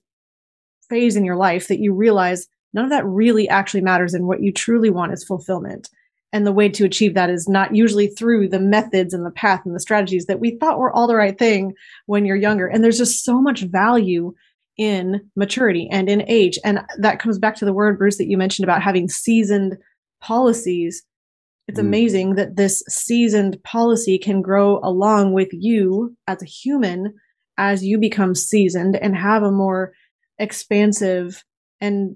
phase 0.89 1.15
in 1.15 1.25
your 1.25 1.35
life 1.35 1.67
that 1.67 1.79
you 1.79 1.93
realize 1.93 2.47
none 2.73 2.85
of 2.85 2.91
that 2.91 3.05
really 3.05 3.47
actually 3.49 3.81
matters 3.81 4.13
and 4.13 4.27
what 4.27 4.41
you 4.41 4.51
truly 4.51 4.89
want 4.89 5.13
is 5.13 5.23
fulfillment. 5.23 5.89
And 6.33 6.45
the 6.45 6.51
way 6.51 6.67
to 6.69 6.85
achieve 6.85 7.13
that 7.13 7.29
is 7.29 7.47
not 7.47 7.75
usually 7.75 8.07
through 8.07 8.49
the 8.49 8.59
methods 8.59 9.13
and 9.13 9.25
the 9.25 9.31
path 9.31 9.61
and 9.65 9.73
the 9.73 9.79
strategies 9.79 10.25
that 10.25 10.39
we 10.39 10.57
thought 10.57 10.77
were 10.77 10.91
all 10.91 11.07
the 11.07 11.15
right 11.15 11.37
thing 11.37 11.73
when 12.05 12.25
you're 12.25 12.35
younger. 12.35 12.67
And 12.67 12.83
there's 12.83 12.97
just 12.97 13.23
so 13.23 13.41
much 13.41 13.61
value 13.61 14.33
in 14.77 15.21
maturity 15.35 15.87
and 15.91 16.09
in 16.09 16.23
age. 16.27 16.59
And 16.63 16.81
that 16.99 17.19
comes 17.19 17.39
back 17.39 17.55
to 17.55 17.65
the 17.65 17.73
word 17.73 17.97
bruce 17.97 18.17
that 18.17 18.29
you 18.29 18.37
mentioned 18.37 18.65
about 18.65 18.83
having 18.83 19.07
seasoned 19.07 19.77
policies. 20.21 21.03
It's 21.67 21.79
mm. 21.79 21.83
amazing 21.83 22.35
that 22.35 22.57
this 22.57 22.83
seasoned 22.87 23.61
policy 23.63 24.17
can 24.17 24.41
grow 24.41 24.79
along 24.83 25.33
with 25.33 25.49
you 25.51 26.15
as 26.27 26.41
a 26.41 26.45
human 26.45 27.13
as 27.57 27.83
you 27.83 27.97
become 27.97 28.35
seasoned 28.35 28.95
and 28.95 29.15
have 29.15 29.43
a 29.43 29.51
more 29.51 29.93
expansive 30.39 31.43
and 31.81 32.15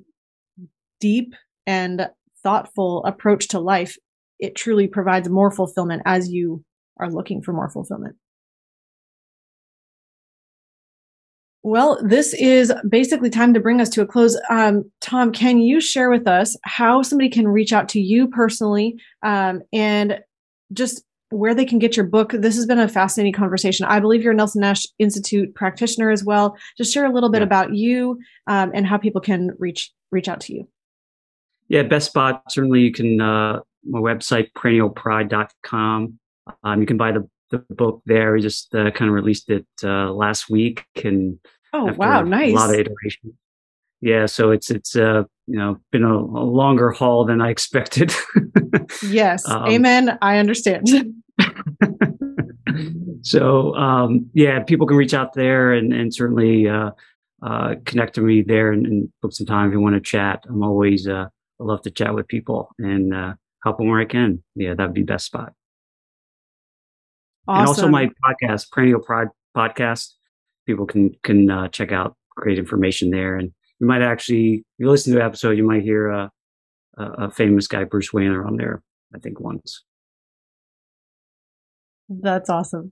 deep 0.99 1.33
and 1.65 2.09
thoughtful 2.43 3.03
approach 3.05 3.49
to 3.49 3.59
life, 3.59 3.97
it 4.39 4.55
truly 4.55 4.87
provides 4.87 5.29
more 5.29 5.51
fulfillment 5.51 6.01
as 6.05 6.29
you 6.29 6.63
are 6.97 7.09
looking 7.09 7.41
for 7.41 7.53
more 7.53 7.69
fulfillment. 7.69 8.15
Well, 11.63 11.99
this 12.03 12.33
is 12.33 12.73
basically 12.89 13.29
time 13.29 13.53
to 13.53 13.59
bring 13.59 13.81
us 13.81 13.89
to 13.89 14.01
a 14.01 14.05
close. 14.07 14.39
Um, 14.49 14.89
Tom, 14.99 15.31
can 15.31 15.59
you 15.59 15.79
share 15.79 16.09
with 16.09 16.27
us 16.27 16.57
how 16.63 17.03
somebody 17.03 17.29
can 17.29 17.47
reach 17.47 17.71
out 17.71 17.87
to 17.89 17.99
you 17.99 18.27
personally 18.27 18.95
um, 19.21 19.61
and 19.71 20.19
just 20.73 21.03
where 21.31 21.55
they 21.55 21.65
can 21.65 21.79
get 21.79 21.97
your 21.97 22.05
book. 22.05 22.31
This 22.31 22.55
has 22.55 22.65
been 22.65 22.79
a 22.79 22.87
fascinating 22.87 23.33
conversation. 23.33 23.85
I 23.85 23.99
believe 23.99 24.21
you're 24.21 24.33
a 24.33 24.35
Nelson 24.35 24.61
Nash 24.61 24.85
Institute 24.99 25.55
practitioner 25.55 26.11
as 26.11 26.23
well. 26.23 26.57
Just 26.77 26.93
share 26.93 27.05
a 27.05 27.13
little 27.13 27.29
bit 27.29 27.39
yeah. 27.39 27.45
about 27.45 27.73
you 27.73 28.19
um, 28.47 28.71
and 28.73 28.85
how 28.85 28.97
people 28.97 29.21
can 29.21 29.51
reach 29.57 29.91
reach 30.11 30.27
out 30.27 30.41
to 30.41 30.53
you. 30.53 30.67
Yeah, 31.67 31.83
best 31.83 32.07
spot 32.07 32.43
certainly 32.49 32.81
you 32.81 32.91
can 32.91 33.21
uh, 33.21 33.59
my 33.83 33.99
website 33.99 34.51
perennialpride.com. 34.57 36.19
Um, 36.63 36.81
you 36.81 36.85
can 36.85 36.97
buy 36.97 37.11
the 37.11 37.27
the 37.51 37.59
book 37.69 38.01
there. 38.05 38.33
We 38.33 38.41
just 38.41 38.73
uh, 38.73 38.91
kind 38.91 39.09
of 39.09 39.15
released 39.15 39.49
it 39.49 39.67
uh, 39.83 40.11
last 40.11 40.49
week, 40.49 40.85
and 41.03 41.39
oh 41.73 41.93
wow, 41.93 42.23
nice, 42.23 42.51
a 42.51 42.55
lot 42.55 42.69
of 42.69 42.79
iteration. 42.79 43.37
Yeah, 44.01 44.25
so 44.25 44.51
it's 44.51 44.71
it's 44.71 44.95
uh 44.95 45.23
you 45.47 45.57
know 45.57 45.77
been 45.91 46.03
a, 46.03 46.15
a 46.15 46.45
longer 46.45 46.89
haul 46.89 47.25
than 47.25 47.39
I 47.39 47.49
expected. 47.49 48.13
yes, 49.03 49.47
um, 49.47 49.67
amen. 49.67 50.17
I 50.21 50.37
understand. 50.37 50.87
so 53.21 53.75
um, 53.75 54.29
yeah, 54.33 54.63
people 54.63 54.87
can 54.87 54.97
reach 54.97 55.13
out 55.13 55.33
there 55.33 55.73
and, 55.73 55.93
and 55.93 56.13
certainly 56.13 56.67
uh, 56.67 56.91
uh, 57.43 57.75
connect 57.85 58.15
to 58.15 58.21
me 58.21 58.41
there 58.41 58.71
and, 58.71 58.85
and, 58.85 59.09
book 59.21 59.33
some 59.33 59.47
time 59.47 59.67
if 59.67 59.73
you 59.73 59.79
want 59.79 59.95
to 59.95 60.01
chat. 60.01 60.43
I'm 60.47 60.63
always 60.63 61.07
uh, 61.07 61.25
I 61.59 61.63
love 61.63 61.81
to 61.83 61.91
chat 61.91 62.13
with 62.13 62.27
people 62.27 62.69
and 62.79 63.13
uh, 63.13 63.33
help 63.63 63.77
them 63.77 63.87
where 63.89 63.99
I 63.99 64.05
can. 64.05 64.43
Yeah, 64.55 64.73
that'd 64.73 64.93
be 64.93 65.03
best 65.03 65.25
spot. 65.25 65.53
Awesome. 67.47 67.59
And 67.59 67.67
also 67.67 67.87
my 67.87 68.09
podcast, 68.23 68.71
Perennial 68.71 68.99
Pride 68.99 69.27
Podcast. 69.55 70.13
People 70.67 70.85
can 70.85 71.11
can 71.23 71.49
uh, 71.49 71.67
check 71.67 71.91
out 71.91 72.15
great 72.35 72.59
information 72.59 73.09
there, 73.09 73.35
and 73.35 73.51
you 73.81 73.87
might 73.87 74.03
actually, 74.03 74.53
if 74.53 74.63
you 74.77 74.89
listen 74.89 75.11
to 75.11 75.19
the 75.19 75.25
episode, 75.25 75.57
you 75.57 75.65
might 75.65 75.81
hear 75.81 76.11
uh, 76.11 76.27
a, 76.99 77.03
a 77.03 77.31
famous 77.31 77.67
guy, 77.67 77.83
Bruce 77.83 78.11
Wehner, 78.11 78.45
on 78.45 78.55
there. 78.55 78.83
I 79.13 79.17
think 79.17 79.39
once. 79.39 79.83
That's 82.07 82.47
awesome. 82.49 82.91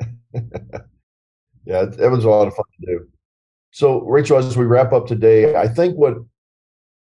yeah, 1.64 1.84
it 1.98 2.10
was 2.10 2.24
a 2.24 2.28
lot 2.28 2.48
of 2.48 2.54
fun 2.54 2.64
to 2.80 2.86
do. 2.86 3.06
So, 3.70 4.00
Rachel, 4.00 4.38
as 4.38 4.56
we 4.56 4.64
wrap 4.64 4.92
up 4.92 5.06
today, 5.06 5.54
I 5.54 5.68
think 5.68 5.96
what 5.96 6.14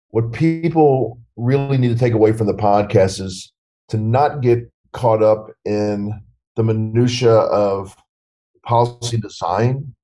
what 0.09 0.31
people 0.31 1.19
really 1.41 1.77
need 1.77 1.89
to 1.89 1.97
take 1.97 2.13
away 2.13 2.33
from 2.33 2.47
the 2.47 2.53
podcast 2.53 3.21
is 3.21 3.51
to 3.89 3.97
not 3.97 4.41
get 4.41 4.71
caught 4.93 5.23
up 5.23 5.47
in 5.65 6.13
the 6.55 6.63
minutia 6.63 7.31
of 7.33 7.95
policy 8.63 9.17
design 9.17 9.95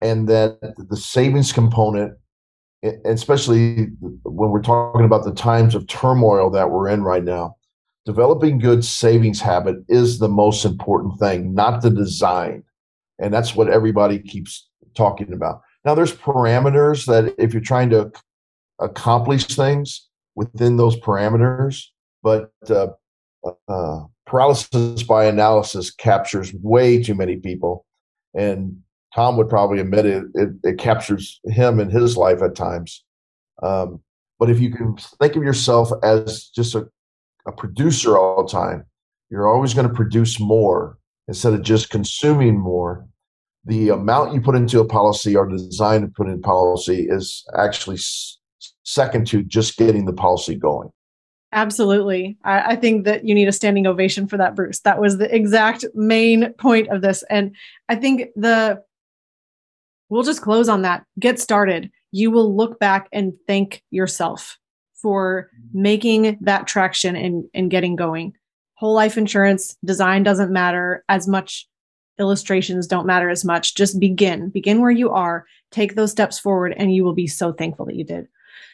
and 0.00 0.28
that 0.28 0.58
the 0.88 0.96
savings 0.96 1.52
component 1.52 2.14
especially 3.04 3.88
when 4.22 4.50
we're 4.50 4.62
talking 4.62 5.04
about 5.04 5.22
the 5.22 5.34
times 5.34 5.74
of 5.74 5.86
turmoil 5.86 6.48
that 6.48 6.70
we're 6.70 6.88
in 6.88 7.02
right 7.02 7.24
now 7.24 7.54
developing 8.04 8.58
good 8.58 8.84
savings 8.84 9.40
habit 9.40 9.76
is 9.88 10.18
the 10.18 10.28
most 10.28 10.64
important 10.64 11.18
thing 11.18 11.54
not 11.54 11.82
the 11.82 11.90
design. 11.90 12.62
And 13.18 13.32
that's 13.32 13.54
what 13.54 13.68
everybody 13.68 14.18
keeps 14.18 14.68
talking 14.96 15.32
about. 15.32 15.60
Now 15.84 15.94
there's 15.94 16.14
parameters 16.14 17.06
that 17.06 17.34
if 17.38 17.52
you're 17.52 17.62
trying 17.62 17.90
to 17.90 18.10
accomplish 18.78 19.46
things 19.46 20.08
within 20.40 20.76
those 20.76 20.96
parameters 21.00 21.86
but 22.22 22.50
uh, 22.68 22.88
uh, 23.68 24.00
paralysis 24.26 25.02
by 25.02 25.24
analysis 25.24 25.90
captures 25.90 26.52
way 26.54 27.02
too 27.02 27.14
many 27.14 27.36
people 27.36 27.84
and 28.34 28.80
Tom 29.14 29.36
would 29.36 29.48
probably 29.48 29.80
admit 29.80 30.06
it, 30.06 30.24
it, 30.34 30.48
it 30.62 30.78
captures 30.78 31.40
him 31.44 31.80
in 31.80 31.90
his 31.90 32.16
life 32.16 32.42
at 32.42 32.54
times. 32.54 33.04
Um, 33.62 34.00
but 34.38 34.50
if 34.50 34.60
you 34.60 34.70
can 34.70 34.96
think 35.20 35.36
of 35.36 35.42
yourself 35.42 35.90
as 36.02 36.48
just 36.48 36.74
a, 36.74 36.88
a 37.46 37.52
producer 37.52 38.16
all 38.16 38.44
the 38.44 38.50
time, 38.50 38.84
you're 39.28 39.48
always 39.48 39.74
going 39.74 39.88
to 39.88 39.94
produce 39.94 40.40
more 40.40 40.98
instead 41.28 41.52
of 41.52 41.62
just 41.62 41.90
consuming 41.90 42.58
more. 42.58 43.06
The 43.64 43.90
amount 43.90 44.32
you 44.32 44.40
put 44.40 44.56
into 44.56 44.80
a 44.80 44.86
policy 44.86 45.36
or 45.36 45.46
design 45.46 46.00
to 46.02 46.08
put 46.08 46.28
in 46.28 46.40
policy 46.40 47.06
is 47.10 47.44
actually 47.56 47.98
second 48.90 49.26
to 49.28 49.42
just 49.42 49.76
getting 49.76 50.04
the 50.04 50.12
policy 50.12 50.54
going. 50.54 50.90
Absolutely. 51.52 52.38
I, 52.44 52.72
I, 52.72 52.76
think 52.76 53.04
that 53.06 53.24
you 53.24 53.34
need 53.34 53.48
a 53.48 53.52
standing 53.52 53.86
ovation 53.86 54.28
for 54.28 54.36
that, 54.36 54.54
Bruce. 54.54 54.80
That 54.80 55.00
was 55.00 55.18
the 55.18 55.34
exact 55.34 55.84
main 55.94 56.52
point 56.54 56.88
of 56.88 57.02
this. 57.02 57.24
And 57.28 57.56
I 57.88 57.96
think 57.96 58.28
the 58.36 58.82
we'll 60.08 60.22
just 60.22 60.42
close 60.42 60.68
on 60.68 60.82
that. 60.82 61.04
Get 61.18 61.40
started. 61.40 61.90
You 62.12 62.30
will 62.30 62.54
look 62.54 62.78
back 62.78 63.08
and 63.12 63.32
thank 63.48 63.82
yourself 63.90 64.58
for 65.00 65.50
making 65.72 66.38
that 66.42 66.66
traction 66.66 67.16
and, 67.16 67.44
and 67.54 67.70
getting 67.70 67.96
going. 67.96 68.34
whole 68.74 68.94
life 68.94 69.16
insurance 69.16 69.76
design 69.84 70.22
doesn't 70.22 70.52
matter 70.52 71.04
as 71.08 71.26
much 71.26 71.66
illustrations 72.18 72.86
don't 72.86 73.06
matter 73.06 73.30
as 73.30 73.46
much 73.46 73.74
just 73.74 73.98
begin 73.98 74.50
begin 74.50 74.82
where 74.82 74.90
you 74.90 75.10
are 75.10 75.46
take 75.70 75.94
those 75.94 76.10
steps 76.10 76.38
forward 76.38 76.74
and 76.76 76.94
you 76.94 77.02
will 77.02 77.14
be 77.14 77.26
so 77.26 77.50
thankful 77.50 77.86
that 77.86 77.94
you 77.94 78.04
did 78.04 78.28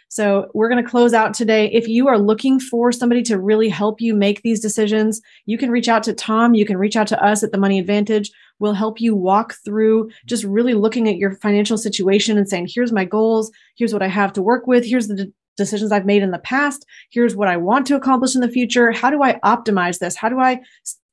so 0.09 0.49
we're 0.55 0.69
going 0.69 0.83
to 0.83 0.89
close 0.89 1.13
out 1.13 1.35
today. 1.35 1.71
If 1.73 1.89
you 1.89 2.09
are 2.09 2.19
looking 2.19 2.61
for 2.61 2.93
somebody 2.93 3.23
to 3.25 3.39
really 3.39 3.69
help 3.69 4.01
you 4.01 4.15
make 4.15 4.43
these 4.43 4.61
decisions, 4.61 5.21
you 5.47 5.59
can 5.59 5.71
reach 5.71 5.89
out 5.89 6.03
to 6.05 6.15
Tom. 6.15 6.55
You 6.55 6.65
can 6.65 6.77
reach 6.77 6.97
out 6.97 7.07
to 7.09 7.23
us 7.23 7.43
at 7.43 7.53
the 7.53 7.59
Money 7.59 7.79
Advantage. 7.79 8.31
We'll 8.59 8.73
help 8.73 9.01
you 9.01 9.15
walk 9.15 9.55
through 9.65 10.11
just 10.25 10.45
really 10.45 10.75
looking 10.75 11.09
at 11.09 11.19
your 11.19 11.35
financial 11.37 11.77
situation 11.77 12.39
and 12.39 12.49
saying, 12.49 12.69
here's 12.71 12.93
my 12.93 13.05
goals. 13.05 13.51
Here's 13.77 13.93
what 13.93 14.03
I 14.03 14.09
have 14.09 14.33
to 14.35 14.43
work 14.43 14.67
with. 14.67 14.85
Here's 14.85 15.09
the 15.09 15.33
decisions 15.57 15.93
I've 15.93 16.07
made 16.07 16.23
in 16.23 16.31
the 16.31 16.39
past. 16.39 16.87
Here's 17.11 17.35
what 17.35 17.49
I 17.49 17.57
want 17.57 17.87
to 17.87 17.97
accomplish 17.97 18.35
in 18.35 18.41
the 18.41 18.49
future. 18.49 18.93
How 18.93 19.11
do 19.11 19.23
I 19.23 19.41
optimize 19.41 19.99
this? 19.99 20.17
How 20.17 20.29
do 20.29 20.39
I 20.39 20.61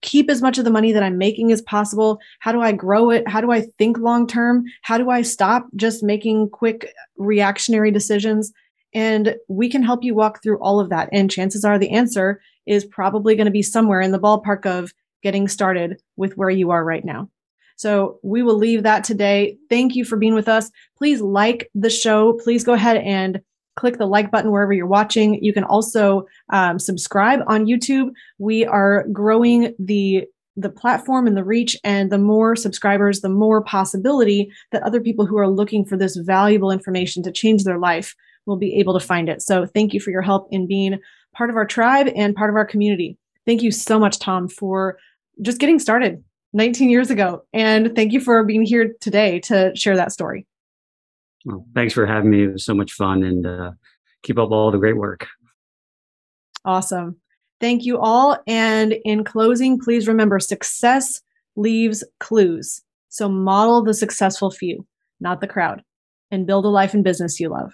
keep 0.02 0.30
as 0.30 0.42
much 0.42 0.58
of 0.58 0.66
the 0.66 0.72
money 0.72 0.92
that 0.92 1.04
I'm 1.04 1.18
making 1.18 1.52
as 1.52 1.62
possible? 1.62 2.20
How 2.40 2.52
do 2.52 2.62
I 2.62 2.74
grow 2.74 3.10
it? 3.10 3.28
How 3.28 3.42
do 3.42 3.52
I 3.52 3.62
think 3.78 3.98
long 3.98 4.28
term? 4.28 4.66
How 4.82 4.98
do 4.98 5.10
I 5.10 5.22
stop 5.22 5.68
just 5.76 6.04
making 6.04 6.50
quick 6.50 6.90
reactionary 7.18 7.90
decisions? 7.90 8.52
And 8.94 9.36
we 9.48 9.70
can 9.70 9.84
help 9.84 10.04
you 10.04 10.14
walk 10.16 10.42
through 10.42 10.60
all 10.60 10.80
of 10.80 10.90
that. 10.90 11.10
And 11.12 11.32
chances 11.32 11.66
are 11.66 11.80
the 11.80 11.92
answer 11.92 12.42
is 12.66 12.86
probably 12.86 13.36
going 13.36 13.46
to 13.46 13.52
be 13.52 13.62
somewhere 13.62 14.02
in 14.02 14.12
the 14.12 14.20
ballpark 14.20 14.66
of 14.66 14.94
getting 15.22 15.48
started 15.48 16.02
with 16.16 16.38
where 16.38 16.50
you 16.50 16.72
are 16.72 16.84
right 16.84 17.04
now. 17.04 17.30
So 17.76 18.20
we 18.24 18.44
will 18.44 18.58
leave 18.58 18.84
that 18.84 19.04
today. 19.04 19.58
Thank 19.70 19.96
you 19.96 20.06
for 20.06 20.18
being 20.18 20.36
with 20.36 20.48
us. 20.48 20.70
Please 20.98 21.22
like 21.22 21.70
the 21.74 21.90
show. 21.90 22.34
Please 22.44 22.64
go 22.64 22.74
ahead 22.74 22.98
and 22.98 23.42
click 23.76 23.98
the 23.98 24.06
like 24.06 24.32
button 24.32 24.52
wherever 24.52 24.74
you're 24.74 24.86
watching. 24.86 25.44
You 25.44 25.54
can 25.54 25.64
also 25.64 26.28
um, 26.50 26.78
subscribe 26.78 27.40
on 27.48 27.66
YouTube. 27.66 28.12
We 28.38 28.66
are 28.66 29.06
growing 29.12 29.74
the 29.80 30.26
the 30.56 30.70
platform 30.70 31.26
and 31.26 31.36
the 31.36 31.44
reach 31.44 31.76
and 31.84 32.12
the 32.12 32.18
more 32.20 32.56
subscribers 32.56 33.22
the 33.22 33.30
more 33.30 33.64
possibility 33.64 34.52
that 34.72 34.84
other 34.84 35.02
people 35.02 35.26
who 35.26 35.36
are 35.40 35.50
looking 35.50 35.84
for 35.84 35.98
this 35.98 36.16
valuable 36.16 36.70
information 36.70 37.24
to 37.24 37.32
change 37.32 37.64
their 37.64 37.80
life 37.80 38.16
will 38.46 38.58
be 38.58 38.76
able 38.76 38.98
to 38.98 39.06
find 39.06 39.30
it 39.30 39.42
so 39.42 39.66
thank 39.66 39.94
you 39.94 40.00
for 40.00 40.12
your 40.12 40.22
help 40.22 40.48
in 40.52 40.68
being 40.68 41.00
part 41.34 41.50
of 41.50 41.56
our 41.56 41.66
tribe 41.66 42.08
and 42.16 42.36
part 42.36 42.50
of 42.50 42.56
our 42.56 42.66
community 42.66 43.18
thank 43.46 43.62
you 43.62 43.72
so 43.72 44.00
much 44.00 44.20
tom 44.20 44.48
for 44.48 44.98
just 45.42 45.60
getting 45.60 45.80
started 45.80 46.24
19 46.54 46.90
years 46.90 47.10
ago 47.10 47.44
and 47.54 47.96
thank 47.96 48.14
you 48.14 48.20
for 48.20 48.44
being 48.44 48.64
here 48.64 48.94
today 49.00 49.40
to 49.40 49.72
share 49.76 49.96
that 49.96 50.12
story 50.12 50.46
well, 51.46 51.66
thanks 51.76 51.94
for 51.94 52.06
having 52.06 52.30
me. 52.30 52.44
It 52.44 52.54
was 52.54 52.66
so 52.66 52.74
much 52.74 52.94
fun 52.94 53.24
and 53.24 53.46
uh, 53.46 53.72
keep 54.24 54.40
up 54.40 54.52
all 54.52 54.72
the 54.72 54.78
great 54.78 54.98
work. 54.98 55.28
Awesome. 56.66 57.18
Thank 57.60 57.84
you 57.84 58.00
all. 58.00 58.38
And 58.48 58.94
in 59.06 59.24
closing, 59.24 59.80
please 59.80 60.08
remember 60.08 60.40
success 60.40 61.22
leaves 61.56 62.04
clues. 62.20 62.82
So 63.10 63.30
model 63.30 63.84
the 63.84 63.94
successful 63.94 64.52
few, 64.52 64.88
not 65.20 65.42
the 65.42 65.48
crowd, 65.48 65.84
and 66.32 66.48
build 66.48 66.66
a 66.66 66.70
life 66.70 66.94
and 66.94 67.04
business 67.04 67.40
you 67.40 67.50
love. 67.50 67.74